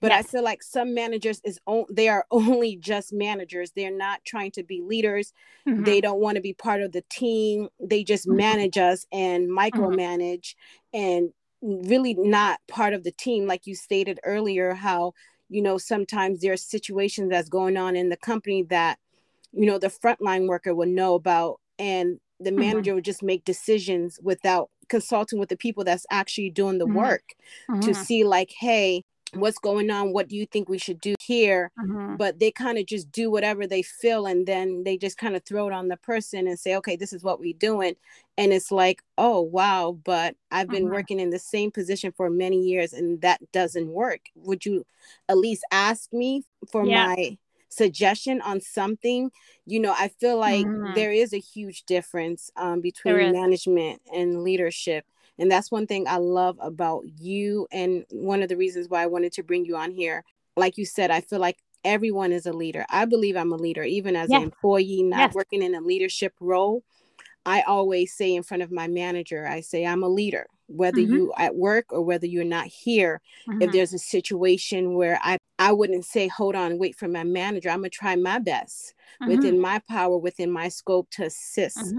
But 0.00 0.10
yes. 0.10 0.26
I 0.26 0.28
feel 0.28 0.42
like 0.42 0.62
some 0.62 0.92
managers 0.92 1.40
is 1.44 1.58
on, 1.64 1.84
they 1.90 2.08
are 2.08 2.26
only 2.30 2.76
just 2.76 3.12
managers. 3.12 3.70
They're 3.70 3.96
not 3.96 4.24
trying 4.24 4.50
to 4.52 4.64
be 4.64 4.82
leaders. 4.82 5.32
Mm-hmm. 5.66 5.84
They 5.84 6.00
don't 6.00 6.20
want 6.20 6.34
to 6.34 6.42
be 6.42 6.52
part 6.52 6.82
of 6.82 6.92
the 6.92 7.04
team. 7.08 7.68
They 7.80 8.02
just 8.02 8.26
mm-hmm. 8.26 8.36
manage 8.36 8.76
us 8.76 9.06
and 9.12 9.48
mm-hmm. 9.48 9.58
micromanage 9.58 10.56
mm-hmm. 10.94 10.98
and 10.98 11.32
really 11.64 12.14
not 12.14 12.60
part 12.68 12.92
of 12.92 13.04
the 13.04 13.12
team. 13.12 13.46
Like 13.46 13.66
you 13.66 13.74
stated 13.74 14.20
earlier, 14.24 14.74
how 14.74 15.14
you 15.48 15.62
know 15.62 15.78
sometimes 15.78 16.40
there's 16.40 16.62
situations 16.62 17.30
that's 17.30 17.48
going 17.48 17.76
on 17.76 17.96
in 17.96 18.08
the 18.08 18.16
company 18.16 18.62
that 18.64 18.98
you 19.52 19.66
know 19.66 19.78
the 19.78 19.88
frontline 19.88 20.48
worker 20.48 20.74
would 20.74 20.88
know 20.88 21.14
about 21.14 21.60
and 21.78 22.18
the 22.40 22.50
mm-hmm. 22.50 22.60
manager 22.60 22.90
mm-hmm. 22.90 22.96
would 22.96 23.04
just 23.04 23.22
make 23.22 23.44
decisions 23.44 24.18
without 24.22 24.70
consulting 24.88 25.38
with 25.38 25.48
the 25.48 25.56
people 25.56 25.84
that's 25.84 26.06
actually 26.10 26.50
doing 26.50 26.78
the 26.78 26.84
mm-hmm. 26.84 26.96
work 26.96 27.34
mm-hmm. 27.70 27.80
to 27.80 27.94
see 27.94 28.24
like 28.24 28.52
hey 28.58 29.02
what's 29.36 29.58
going 29.58 29.90
on 29.90 30.12
what 30.12 30.28
do 30.28 30.36
you 30.36 30.46
think 30.46 30.68
we 30.68 30.78
should 30.78 31.00
do 31.00 31.14
here 31.20 31.70
mm-hmm. 31.78 32.16
but 32.16 32.38
they 32.38 32.50
kind 32.50 32.78
of 32.78 32.86
just 32.86 33.10
do 33.10 33.30
whatever 33.30 33.66
they 33.66 33.82
feel 33.82 34.26
and 34.26 34.46
then 34.46 34.82
they 34.84 34.96
just 34.96 35.18
kind 35.18 35.36
of 35.36 35.44
throw 35.44 35.66
it 35.66 35.72
on 35.72 35.88
the 35.88 35.96
person 35.98 36.46
and 36.46 36.58
say 36.58 36.76
okay 36.76 36.96
this 36.96 37.12
is 37.12 37.22
what 37.22 37.40
we're 37.40 37.54
doing 37.54 37.94
and 38.36 38.52
it's 38.52 38.70
like 38.70 39.02
oh 39.18 39.40
wow 39.40 39.96
but 40.04 40.36
i've 40.50 40.68
been 40.68 40.84
mm-hmm. 40.84 40.94
working 40.94 41.20
in 41.20 41.30
the 41.30 41.38
same 41.38 41.70
position 41.70 42.12
for 42.12 42.30
many 42.30 42.60
years 42.60 42.92
and 42.92 43.20
that 43.20 43.40
doesn't 43.52 43.88
work 43.88 44.20
would 44.34 44.64
you 44.64 44.84
at 45.28 45.38
least 45.38 45.64
ask 45.70 46.12
me 46.12 46.42
for 46.70 46.84
yeah. 46.84 47.06
my 47.06 47.38
suggestion 47.68 48.40
on 48.42 48.60
something 48.60 49.30
you 49.66 49.80
know 49.80 49.94
i 49.98 50.08
feel 50.20 50.38
like 50.38 50.64
mm-hmm. 50.64 50.94
there 50.94 51.10
is 51.10 51.32
a 51.32 51.38
huge 51.38 51.84
difference 51.84 52.50
um, 52.56 52.80
between 52.80 53.32
management 53.32 54.00
and 54.14 54.42
leadership 54.42 55.04
and 55.38 55.50
that's 55.50 55.70
one 55.70 55.86
thing 55.86 56.06
I 56.06 56.16
love 56.16 56.56
about 56.60 57.04
you. 57.18 57.66
And 57.72 58.04
one 58.10 58.42
of 58.42 58.48
the 58.48 58.56
reasons 58.56 58.88
why 58.88 59.02
I 59.02 59.06
wanted 59.06 59.32
to 59.32 59.42
bring 59.42 59.64
you 59.64 59.76
on 59.76 59.90
here. 59.90 60.24
Like 60.56 60.78
you 60.78 60.86
said, 60.86 61.10
I 61.10 61.20
feel 61.20 61.40
like 61.40 61.58
everyone 61.84 62.32
is 62.32 62.46
a 62.46 62.52
leader. 62.52 62.86
I 62.88 63.04
believe 63.04 63.36
I'm 63.36 63.52
a 63.52 63.56
leader, 63.56 63.82
even 63.82 64.16
as 64.16 64.30
yes. 64.30 64.38
an 64.38 64.44
employee, 64.44 65.02
not 65.02 65.18
yes. 65.18 65.34
working 65.34 65.62
in 65.62 65.74
a 65.74 65.80
leadership 65.80 66.32
role. 66.40 66.84
I 67.46 67.62
always 67.62 68.14
say 68.14 68.34
in 68.34 68.42
front 68.42 68.62
of 68.62 68.72
my 68.72 68.88
manager, 68.88 69.46
I 69.46 69.60
say, 69.60 69.84
I'm 69.84 70.02
a 70.02 70.08
leader, 70.08 70.46
whether 70.66 70.98
mm-hmm. 70.98 71.12
you 71.12 71.32
at 71.36 71.54
work 71.54 71.86
or 71.90 72.00
whether 72.00 72.26
you're 72.26 72.44
not 72.44 72.66
here. 72.66 73.20
Mm-hmm. 73.46 73.62
If 73.62 73.72
there's 73.72 73.92
a 73.92 73.98
situation 73.98 74.94
where 74.94 75.18
I, 75.22 75.36
I 75.58 75.72
wouldn't 75.72 76.06
say, 76.06 76.28
hold 76.28 76.54
on, 76.54 76.78
wait 76.78 76.96
for 76.96 77.08
my 77.08 77.24
manager. 77.24 77.68
I'm 77.68 77.80
going 77.80 77.90
to 77.90 77.96
try 77.96 78.16
my 78.16 78.38
best 78.38 78.94
mm-hmm. 79.20 79.30
within 79.30 79.60
my 79.60 79.82
power, 79.88 80.16
within 80.16 80.50
my 80.50 80.68
scope 80.68 81.10
to 81.12 81.24
assist. 81.24 81.94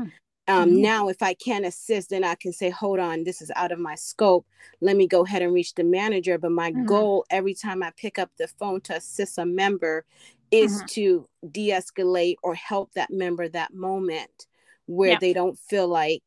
Um, 0.48 0.70
mm-hmm. 0.70 0.82
now 0.82 1.08
if 1.10 1.24
i 1.24 1.34
can't 1.34 1.66
assist 1.66 2.12
then 2.12 2.24
i 2.24 2.36
can 2.36 2.54
say 2.54 2.70
hold 2.70 3.00
on 3.00 3.24
this 3.24 3.42
is 3.42 3.52
out 3.56 3.72
of 3.72 3.80
my 3.80 3.96
scope 3.96 4.46
let 4.80 4.96
me 4.96 5.08
go 5.08 5.26
ahead 5.26 5.42
and 5.42 5.54
reach 5.54 5.74
the 5.74 5.84
manager 5.84 6.38
but 6.38 6.52
my 6.52 6.72
mm-hmm. 6.72 6.86
goal 6.86 7.26
every 7.32 7.56
time 7.56 7.82
i 7.82 7.92
pick 7.98 8.20
up 8.20 8.30
the 8.38 8.48
phone 8.48 8.80
to 8.82 8.96
assist 8.96 9.40
a 9.40 9.46
member 9.46 10.06
is 10.52 10.78
mm-hmm. 10.78 10.86
to 10.86 11.28
de-escalate 11.52 12.36
or 12.44 12.54
help 12.54 12.94
that 12.94 13.10
member 13.10 13.48
that 13.50 13.74
moment 13.74 14.48
where 14.86 15.18
they 15.20 15.34
don't 15.34 15.58
feel 15.58 15.88
like 15.88 16.24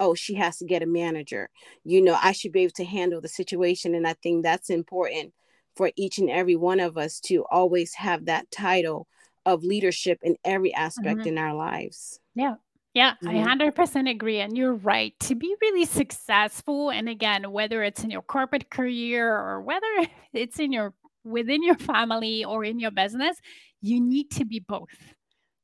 oh 0.00 0.14
she 0.14 0.34
has 0.34 0.58
to 0.58 0.64
get 0.64 0.82
a 0.82 0.86
manager 0.86 1.48
you 1.84 2.02
know 2.02 2.18
i 2.22 2.32
should 2.32 2.52
be 2.52 2.62
able 2.62 2.72
to 2.72 2.84
handle 2.84 3.20
the 3.20 3.28
situation 3.28 3.94
and 3.94 4.06
i 4.06 4.14
think 4.14 4.42
that's 4.42 4.70
important 4.70 5.32
for 5.76 5.92
each 5.96 6.18
and 6.18 6.30
every 6.30 6.56
one 6.56 6.80
of 6.80 6.98
us 6.98 7.20
to 7.20 7.44
always 7.50 7.94
have 7.94 8.24
that 8.24 8.50
title 8.50 9.06
of 9.46 9.62
leadership 9.62 10.18
in 10.22 10.36
every 10.44 10.74
aspect 10.74 11.20
mm-hmm. 11.20 11.28
in 11.28 11.38
our 11.38 11.54
lives 11.54 12.18
yeah 12.34 12.54
yeah, 12.94 13.14
I 13.24 13.34
100% 13.34 14.10
agree. 14.10 14.40
And 14.40 14.56
you're 14.56 14.74
right. 14.74 15.14
To 15.20 15.34
be 15.34 15.54
really 15.60 15.84
successful, 15.84 16.90
and 16.90 17.08
again, 17.08 17.52
whether 17.52 17.84
it's 17.84 18.02
in 18.02 18.10
your 18.10 18.22
corporate 18.22 18.70
career 18.70 19.32
or 19.32 19.60
whether 19.62 19.86
it's 20.32 20.58
in 20.58 20.72
your 20.72 20.94
within 21.24 21.62
your 21.62 21.76
family 21.76 22.44
or 22.44 22.64
in 22.64 22.80
your 22.80 22.90
business, 22.90 23.36
you 23.80 24.00
need 24.00 24.30
to 24.32 24.44
be 24.44 24.58
both. 24.58 25.14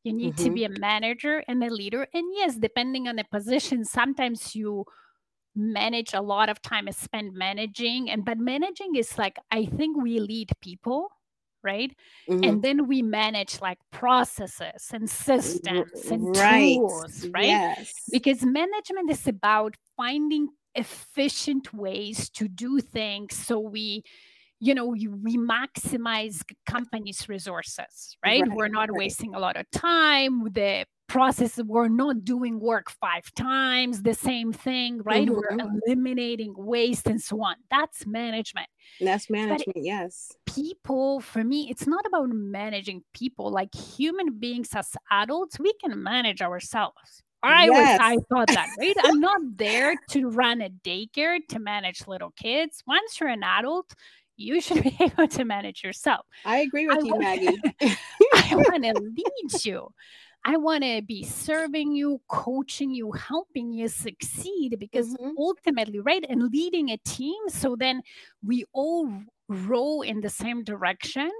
You 0.05 0.13
need 0.13 0.37
mm-hmm. 0.37 0.45
to 0.45 0.51
be 0.51 0.65
a 0.65 0.69
manager 0.69 1.43
and 1.49 1.65
a 1.65 1.71
leader. 1.71 2.07
And 2.15 2.25
yes, 2.37 2.57
depending 2.57 3.09
on 3.09 3.17
the 3.17 3.25
position, 3.25 3.85
sometimes 3.85 4.55
you 4.55 4.85
manage 5.57 6.13
a 6.15 6.21
lot 6.21 6.49
of 6.49 6.63
time 6.63 6.87
is 6.87 6.97
spent 6.97 7.35
managing. 7.35 8.09
And 8.09 8.25
but 8.25 8.39
managing 8.39 8.95
is 8.95 9.19
like, 9.19 9.39
I 9.51 9.65
think 9.65 10.01
we 10.01 10.21
lead 10.21 10.51
people 10.61 11.09
right? 11.67 11.93
Mm-hmm. 12.31 12.45
And 12.45 12.63
then 12.63 12.87
we 12.87 13.03
manage 13.03 13.61
like 13.61 13.79
processes 13.91 14.89
and 14.93 15.11
systems 15.11 16.11
and 16.11 16.37
right. 16.37 16.77
tools, 16.77 17.27
right? 17.35 17.47
Yes. 17.47 17.93
Because 18.11 18.45
management 18.45 19.11
is 19.11 19.27
about 19.27 19.75
finding 19.97 20.49
efficient 20.77 21.73
ways 21.75 22.29
to 22.29 22.49
do 22.49 22.81
things 22.81 23.35
so 23.35 23.59
we 23.59 24.03
you 24.61 24.75
know 24.75 24.89
we 24.89 25.39
maximize 25.39 26.43
companies 26.67 27.31
resources 27.31 28.17
right, 28.25 28.43
right 28.43 28.53
we're 28.53 28.69
not 28.69 28.91
right. 28.91 28.99
wasting 28.99 29.35
a 29.35 29.39
lot 29.39 29.57
of 29.57 29.65
time 29.71 30.43
with 30.43 30.53
the 30.53 30.85
process 31.09 31.61
we're 31.65 31.89
not 31.89 32.25
doing 32.25 32.59
work 32.61 32.91
five 32.91 33.33
times 33.35 34.03
the 34.03 34.15
same 34.15 34.53
thing 34.53 35.01
right 35.03 35.29
mm-hmm. 35.29 35.35
we're 35.35 35.79
eliminating 35.87 36.55
waste 36.57 37.07
and 37.07 37.21
so 37.21 37.43
on 37.43 37.55
that's 37.71 38.07
management 38.07 38.69
that's 39.01 39.31
management 39.31 39.77
yes 39.77 40.33
people 40.47 41.21
for 41.21 41.45
me 41.45 41.69
it's 41.71 41.87
not 41.87 42.05
about 42.07 42.29
managing 42.29 43.03
people 43.15 43.51
like 43.51 43.75
human 43.75 44.39
beings 44.39 44.71
as 44.75 44.97
adults 45.11 45.59
we 45.59 45.73
can 45.83 46.03
manage 46.03 46.43
ourselves 46.43 47.23
I 47.43 47.67
yes. 47.67 47.99
was 47.99 48.01
I 48.01 48.17
thought 48.29 48.49
that, 48.49 48.69
right? 48.79 48.97
I'm 49.05 49.21
not 49.21 49.41
there 49.57 49.95
to 50.11 50.29
run 50.29 50.63
a 50.63 50.71
daycare 50.71 51.39
to 51.51 51.59
manage 51.59 52.07
little 52.09 52.33
kids. 52.33 52.83
Once 52.87 53.21
you're 53.21 53.29
an 53.29 53.45
adult, 53.45 53.95
you 54.37 54.61
should 54.61 54.83
be 54.83 54.97
able 55.01 55.29
to 55.29 55.45
manage 55.45 55.83
yourself. 55.83 56.27
I 56.45 56.59
agree 56.59 56.87
with 56.87 56.99
I 56.99 57.01
you, 57.01 57.13
want, 57.13 57.23
Maggie. 57.23 57.59
I 58.35 58.55
want 58.55 58.85
to 58.85 59.01
lead 59.01 59.65
you. 59.65 59.89
I 60.49 60.59
want 60.59 60.85
to 60.85 61.03
be 61.03 61.25
serving 61.25 61.91
you, 61.91 62.21
coaching 62.29 62.95
you, 62.95 63.11
helping 63.11 63.73
you 63.73 63.89
succeed 63.89 64.77
because 64.79 65.13
mm-hmm. 65.13 65.31
ultimately, 65.37 65.99
right, 65.99 66.25
and 66.29 66.53
leading 66.53 66.91
a 66.91 66.99
team. 66.99 67.49
So 67.49 67.75
then 67.75 68.01
we 68.45 68.65
all 68.73 69.11
row 69.49 70.03
in 70.03 70.21
the 70.21 70.31
same 70.31 70.63
direction, 70.63 71.33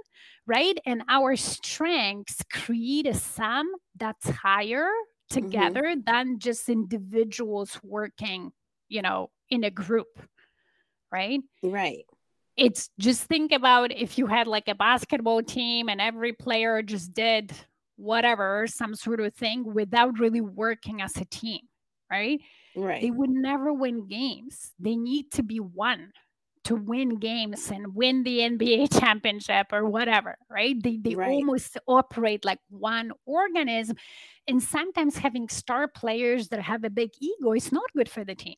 right? 0.45 0.77
And 0.85 1.03
our 1.07 1.37
strengths 1.37 2.43
create 2.51 3.07
a 3.07 3.13
sum 3.13 3.71
that's 3.95 4.29
higher 4.29 4.89
mm-hmm. 4.89 5.41
together 5.41 5.83
mm-hmm. 5.83 6.01
than 6.05 6.39
just 6.39 6.67
individuals 6.67 7.79
working, 7.83 8.51
you 8.89 9.01
know, 9.01 9.29
in 9.49 9.63
a 9.63 9.71
group, 9.71 10.19
right? 11.13 11.39
Right. 11.63 12.03
it's 12.57 12.89
just 12.99 13.23
think 13.23 13.53
about 13.53 13.93
if 13.93 14.17
you 14.17 14.27
had 14.27 14.47
like 14.47 14.67
a 14.67 14.75
basketball 14.75 15.43
team 15.43 15.87
and 15.87 16.01
every 16.01 16.33
player 16.33 16.81
just 16.81 17.13
did 17.13 17.53
whatever, 17.97 18.65
some 18.67 18.95
sort 18.95 19.19
of 19.19 19.33
thing 19.33 19.73
without 19.73 20.19
really 20.19 20.41
working 20.41 21.01
as 21.01 21.17
a 21.17 21.25
team, 21.25 21.61
right? 22.09 22.39
Right. 22.75 23.01
They 23.01 23.11
would 23.11 23.29
never 23.29 23.73
win 23.73 24.07
games. 24.07 24.71
They 24.79 24.95
need 24.95 25.31
to 25.31 25.43
be 25.43 25.59
one 25.59 26.13
to 26.65 26.75
win 26.75 27.15
games 27.15 27.71
and 27.71 27.95
win 27.95 28.23
the 28.23 28.39
NBA 28.39 28.99
championship 28.99 29.67
or 29.71 29.85
whatever, 29.85 30.37
right? 30.49 30.75
They, 30.81 30.97
they 30.97 31.15
right. 31.15 31.29
almost 31.29 31.77
operate 31.87 32.43
like 32.43 32.59
one 32.69 33.11
organism. 33.25 33.97
And 34.47 34.61
sometimes 34.61 35.17
having 35.17 35.47
star 35.47 35.87
players 35.87 36.49
that 36.49 36.61
have 36.61 36.83
a 36.83 36.89
big 36.89 37.11
ego 37.21 37.53
is 37.53 37.71
not 37.71 37.91
good 37.95 38.09
for 38.09 38.23
the 38.23 38.35
team. 38.35 38.55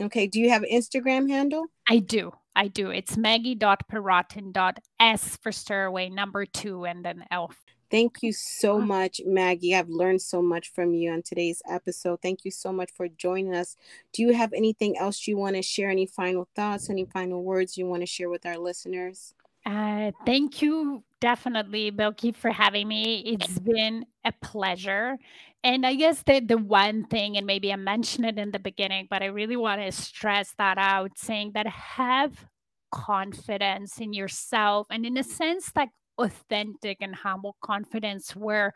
Okay. 0.00 0.28
Do 0.28 0.38
you 0.38 0.50
have 0.50 0.62
an 0.62 0.70
Instagram 0.72 1.28
handle? 1.28 1.66
I 1.88 1.98
do. 1.98 2.30
I 2.54 2.68
do. 2.68 2.90
It's 2.90 3.16
maggie.perrotin.s 3.16 5.38
for 5.42 5.50
stairway 5.50 6.08
number 6.08 6.46
two 6.46 6.86
and 6.86 7.04
then 7.04 7.24
L. 7.32 7.50
Thank 7.90 8.22
you 8.22 8.32
so 8.32 8.80
much, 8.80 9.20
Maggie. 9.24 9.74
I've 9.74 9.88
learned 9.88 10.22
so 10.22 10.42
much 10.42 10.72
from 10.72 10.94
you 10.94 11.12
on 11.12 11.22
today's 11.22 11.62
episode. 11.68 12.20
Thank 12.22 12.44
you 12.44 12.50
so 12.50 12.72
much 12.72 12.90
for 12.92 13.08
joining 13.08 13.54
us. 13.54 13.76
Do 14.12 14.22
you 14.22 14.34
have 14.34 14.52
anything 14.52 14.96
else 14.98 15.26
you 15.26 15.36
want 15.36 15.56
to 15.56 15.62
share? 15.62 15.90
Any 15.90 16.06
final 16.06 16.48
thoughts, 16.56 16.90
any 16.90 17.04
final 17.04 17.42
words 17.42 17.76
you 17.76 17.86
want 17.86 18.02
to 18.02 18.06
share 18.06 18.30
with 18.30 18.46
our 18.46 18.58
listeners? 18.58 19.34
Uh, 19.66 20.12
thank 20.26 20.60
you 20.60 21.02
definitely, 21.20 21.90
Bilky, 21.90 22.34
for 22.34 22.50
having 22.50 22.86
me. 22.86 23.20
It's 23.20 23.58
been 23.58 24.04
a 24.24 24.32
pleasure. 24.32 25.16
And 25.62 25.86
I 25.86 25.94
guess 25.94 26.22
the, 26.22 26.40
the 26.40 26.58
one 26.58 27.04
thing, 27.06 27.38
and 27.38 27.46
maybe 27.46 27.72
I 27.72 27.76
mentioned 27.76 28.26
it 28.26 28.38
in 28.38 28.50
the 28.50 28.58
beginning, 28.58 29.06
but 29.08 29.22
I 29.22 29.26
really 29.26 29.56
want 29.56 29.80
to 29.80 29.90
stress 29.90 30.54
that 30.58 30.76
out 30.76 31.12
saying 31.16 31.52
that 31.54 31.66
have 31.66 32.46
confidence 32.92 33.98
in 33.98 34.12
yourself 34.12 34.86
and 34.90 35.06
in 35.06 35.16
a 35.16 35.24
sense 35.24 35.72
like 35.74 35.88
authentic 36.18 36.98
and 37.00 37.14
humble 37.14 37.56
confidence 37.62 38.34
where 38.36 38.72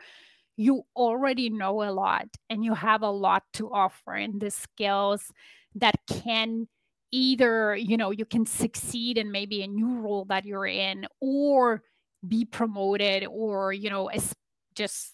you 0.57 0.83
already 0.95 1.49
know 1.49 1.83
a 1.83 1.91
lot 1.91 2.27
and 2.49 2.65
you 2.65 2.73
have 2.73 3.01
a 3.01 3.09
lot 3.09 3.43
to 3.53 3.71
offer 3.71 4.13
and 4.13 4.41
the 4.41 4.51
skills 4.51 5.31
that 5.75 5.95
can 6.07 6.67
either 7.11 7.75
you 7.75 7.97
know 7.97 8.11
you 8.11 8.25
can 8.25 8.45
succeed 8.45 9.17
in 9.17 9.31
maybe 9.31 9.63
a 9.63 9.67
new 9.67 9.99
role 9.99 10.25
that 10.25 10.45
you're 10.45 10.67
in 10.67 11.07
or 11.21 11.81
be 12.27 12.45
promoted 12.45 13.25
or 13.31 13.71
you 13.73 13.89
know 13.89 14.09
just 14.75 15.13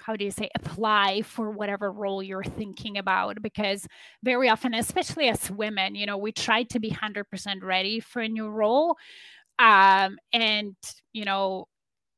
how 0.00 0.16
do 0.16 0.24
you 0.24 0.30
say 0.30 0.48
apply 0.54 1.22
for 1.22 1.50
whatever 1.50 1.90
role 1.90 2.22
you're 2.22 2.44
thinking 2.44 2.96
about 2.96 3.42
because 3.42 3.86
very 4.22 4.48
often 4.48 4.74
especially 4.74 5.28
as 5.28 5.50
women 5.50 5.94
you 5.94 6.06
know 6.06 6.16
we 6.16 6.32
try 6.32 6.62
to 6.62 6.78
be 6.78 6.90
100% 6.90 7.62
ready 7.62 8.00
for 8.00 8.22
a 8.22 8.28
new 8.28 8.48
role 8.48 8.96
um, 9.58 10.18
and 10.32 10.76
you 11.12 11.24
know 11.24 11.66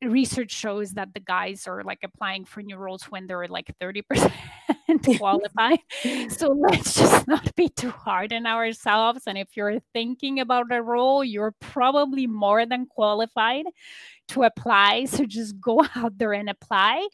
research 0.03 0.51
shows 0.51 0.93
that 0.93 1.13
the 1.13 1.21
guys 1.21 1.67
are 1.67 1.83
like 1.85 1.99
applying 2.03 2.45
for 2.45 2.63
new 2.63 2.77
roles 2.77 3.05
when 3.05 3.27
they're 3.27 3.47
like 3.49 3.71
30% 3.81 4.33
qualified. 5.19 5.79
so 6.31 6.49
let's 6.71 6.95
just 6.95 7.29
not 7.29 7.55
be 7.55 7.69
too 7.69 7.91
hard 7.91 8.33
on 8.33 8.47
ourselves. 8.47 9.25
And 9.27 9.37
if 9.37 9.57
you're 9.57 9.81
thinking 9.93 10.41
about 10.41 10.73
a 10.73 10.83
role, 10.83 11.23
you're 11.23 11.55
probably 11.61 12.27
more 12.27 12.65
than 12.65 12.87
qualified 12.87 13.67
to 14.29 14.45
apply. 14.45 15.05
So 15.05 15.27
just 15.27 15.61
go 15.61 15.85
out 15.95 16.17
there 16.17 16.33
and 16.33 16.49
apply. 16.49 17.07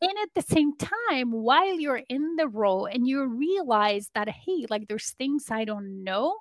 And 0.00 0.12
at 0.22 0.28
the 0.34 0.42
same 0.42 0.76
time, 0.76 1.32
while 1.32 1.78
you're 1.78 2.02
in 2.08 2.36
the 2.36 2.48
role 2.48 2.86
and 2.86 3.06
you 3.06 3.24
realize 3.24 4.10
that, 4.14 4.28
hey, 4.28 4.66
like 4.70 4.88
there's 4.88 5.10
things 5.10 5.46
I 5.50 5.64
don't 5.64 6.04
know, 6.04 6.36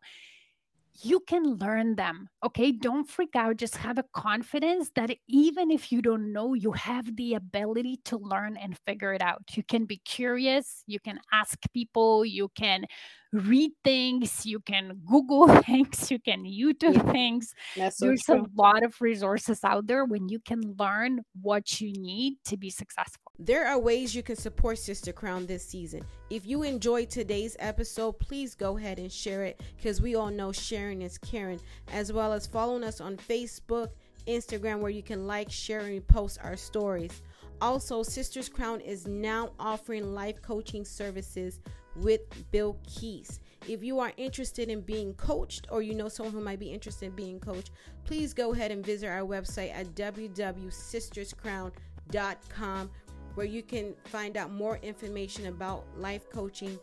you 1.01 1.21
can 1.21 1.55
learn 1.55 1.95
them. 1.95 2.27
Okay. 2.43 2.71
Don't 2.71 3.09
freak 3.09 3.35
out. 3.35 3.57
Just 3.57 3.77
have 3.77 3.97
a 3.97 4.03
confidence 4.13 4.91
that 4.95 5.11
even 5.27 5.71
if 5.71 5.91
you 5.91 6.01
don't 6.01 6.31
know, 6.33 6.53
you 6.53 6.71
have 6.73 7.15
the 7.15 7.35
ability 7.35 7.99
to 8.05 8.17
learn 8.17 8.57
and 8.57 8.77
figure 8.85 9.13
it 9.13 9.21
out. 9.21 9.41
You 9.53 9.63
can 9.63 9.85
be 9.85 10.01
curious. 10.05 10.83
You 10.87 10.99
can 10.99 11.19
ask 11.31 11.57
people. 11.73 12.25
You 12.25 12.49
can 12.55 12.85
read 13.33 13.71
things, 13.83 14.45
you 14.45 14.59
can 14.59 15.01
Google 15.05 15.47
things, 15.63 16.11
you 16.11 16.19
can 16.19 16.43
YouTube 16.43 16.95
yeah, 16.95 17.11
things. 17.11 17.53
So 17.75 18.05
There's 18.05 18.23
true. 18.23 18.45
a 18.45 18.61
lot 18.61 18.83
of 18.83 18.99
resources 19.01 19.63
out 19.63 19.87
there 19.87 20.05
when 20.05 20.29
you 20.29 20.39
can 20.39 20.75
learn 20.77 21.21
what 21.41 21.79
you 21.79 21.93
need 21.93 22.37
to 22.45 22.57
be 22.57 22.69
successful. 22.69 23.31
There 23.39 23.67
are 23.67 23.79
ways 23.79 24.13
you 24.13 24.23
can 24.23 24.35
support 24.35 24.77
Sister 24.77 25.11
Crown 25.13 25.45
this 25.45 25.65
season. 25.65 26.01
If 26.29 26.45
you 26.45 26.63
enjoyed 26.63 27.09
today's 27.09 27.55
episode, 27.59 28.19
please 28.19 28.53
go 28.53 28.77
ahead 28.77 28.99
and 28.99 29.11
share 29.11 29.43
it 29.43 29.61
because 29.77 30.01
we 30.01 30.15
all 30.15 30.29
know 30.29 30.51
sharing 30.51 31.01
is 31.01 31.17
caring, 31.17 31.59
as 31.91 32.13
well 32.13 32.33
as 32.33 32.45
following 32.45 32.83
us 32.83 33.01
on 33.01 33.17
Facebook, 33.17 33.89
Instagram, 34.27 34.79
where 34.79 34.91
you 34.91 35.03
can 35.03 35.25
like, 35.25 35.49
share, 35.51 35.81
and 35.81 36.05
post 36.07 36.37
our 36.43 36.57
stories. 36.57 37.21
Also, 37.61 38.01
Sisters 38.01 38.49
Crown 38.49 38.81
is 38.81 39.07
now 39.07 39.51
offering 39.59 40.13
life 40.15 40.41
coaching 40.41 40.83
services 40.83 41.59
with 41.95 42.21
Bill 42.51 42.77
Keys. 42.87 43.39
If 43.67 43.83
you 43.83 43.99
are 43.99 44.13
interested 44.17 44.69
in 44.69 44.81
being 44.81 45.13
coached 45.13 45.67
or 45.69 45.81
you 45.81 45.93
know 45.93 46.09
someone 46.09 46.33
who 46.33 46.41
might 46.41 46.59
be 46.59 46.71
interested 46.71 47.05
in 47.07 47.11
being 47.11 47.39
coached, 47.39 47.71
please 48.05 48.33
go 48.33 48.53
ahead 48.53 48.71
and 48.71 48.85
visit 48.85 49.07
our 49.07 49.21
website 49.21 49.73
at 49.73 49.95
www.sisterscrown.com 49.95 52.91
where 53.35 53.45
you 53.45 53.63
can 53.63 53.93
find 54.05 54.35
out 54.35 54.51
more 54.51 54.77
information 54.77 55.47
about 55.47 55.85
life 55.97 56.29
coaching 56.29 56.77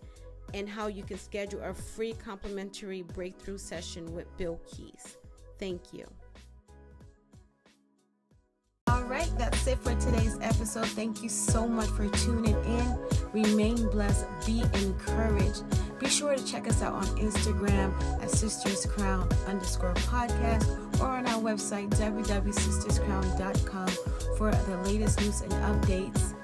and 0.55 0.69
how 0.69 0.87
you 0.87 1.03
can 1.03 1.19
schedule 1.19 1.61
a 1.63 1.75
free 1.75 2.15
complimentary 2.15 3.03
breakthrough 3.03 3.59
session 3.59 4.15
with 4.15 4.35
Bill 4.37 4.61
Keys. 4.67 5.19
Thank 5.59 5.93
you. 5.93 6.07
Right, 9.09 9.31
that's 9.39 9.67
it 9.67 9.79
for 9.79 9.95
today's 9.95 10.37
episode. 10.43 10.85
Thank 10.89 11.23
you 11.23 11.31
so 11.31 11.67
much 11.67 11.89
for 11.89 12.07
tuning 12.09 12.63
in. 12.65 12.99
Remain 13.33 13.89
blessed, 13.89 14.27
be 14.45 14.63
encouraged. 14.75 15.65
Be 15.99 16.09
sure 16.09 16.37
to 16.37 16.45
check 16.45 16.69
us 16.69 16.83
out 16.83 16.93
on 16.93 17.07
Instagram 17.17 17.91
at 18.23 18.31
Sisters 18.31 18.85
Crown 18.85 19.27
underscore 19.47 19.95
podcast 19.95 21.01
or 21.01 21.09
on 21.09 21.27
our 21.27 21.41
website 21.41 21.89
www.sisterscrown.com 21.91 23.89
for 24.37 24.51
the 24.51 24.77
latest 24.85 25.21
news 25.23 25.41
and 25.41 25.53
updates 25.53 26.35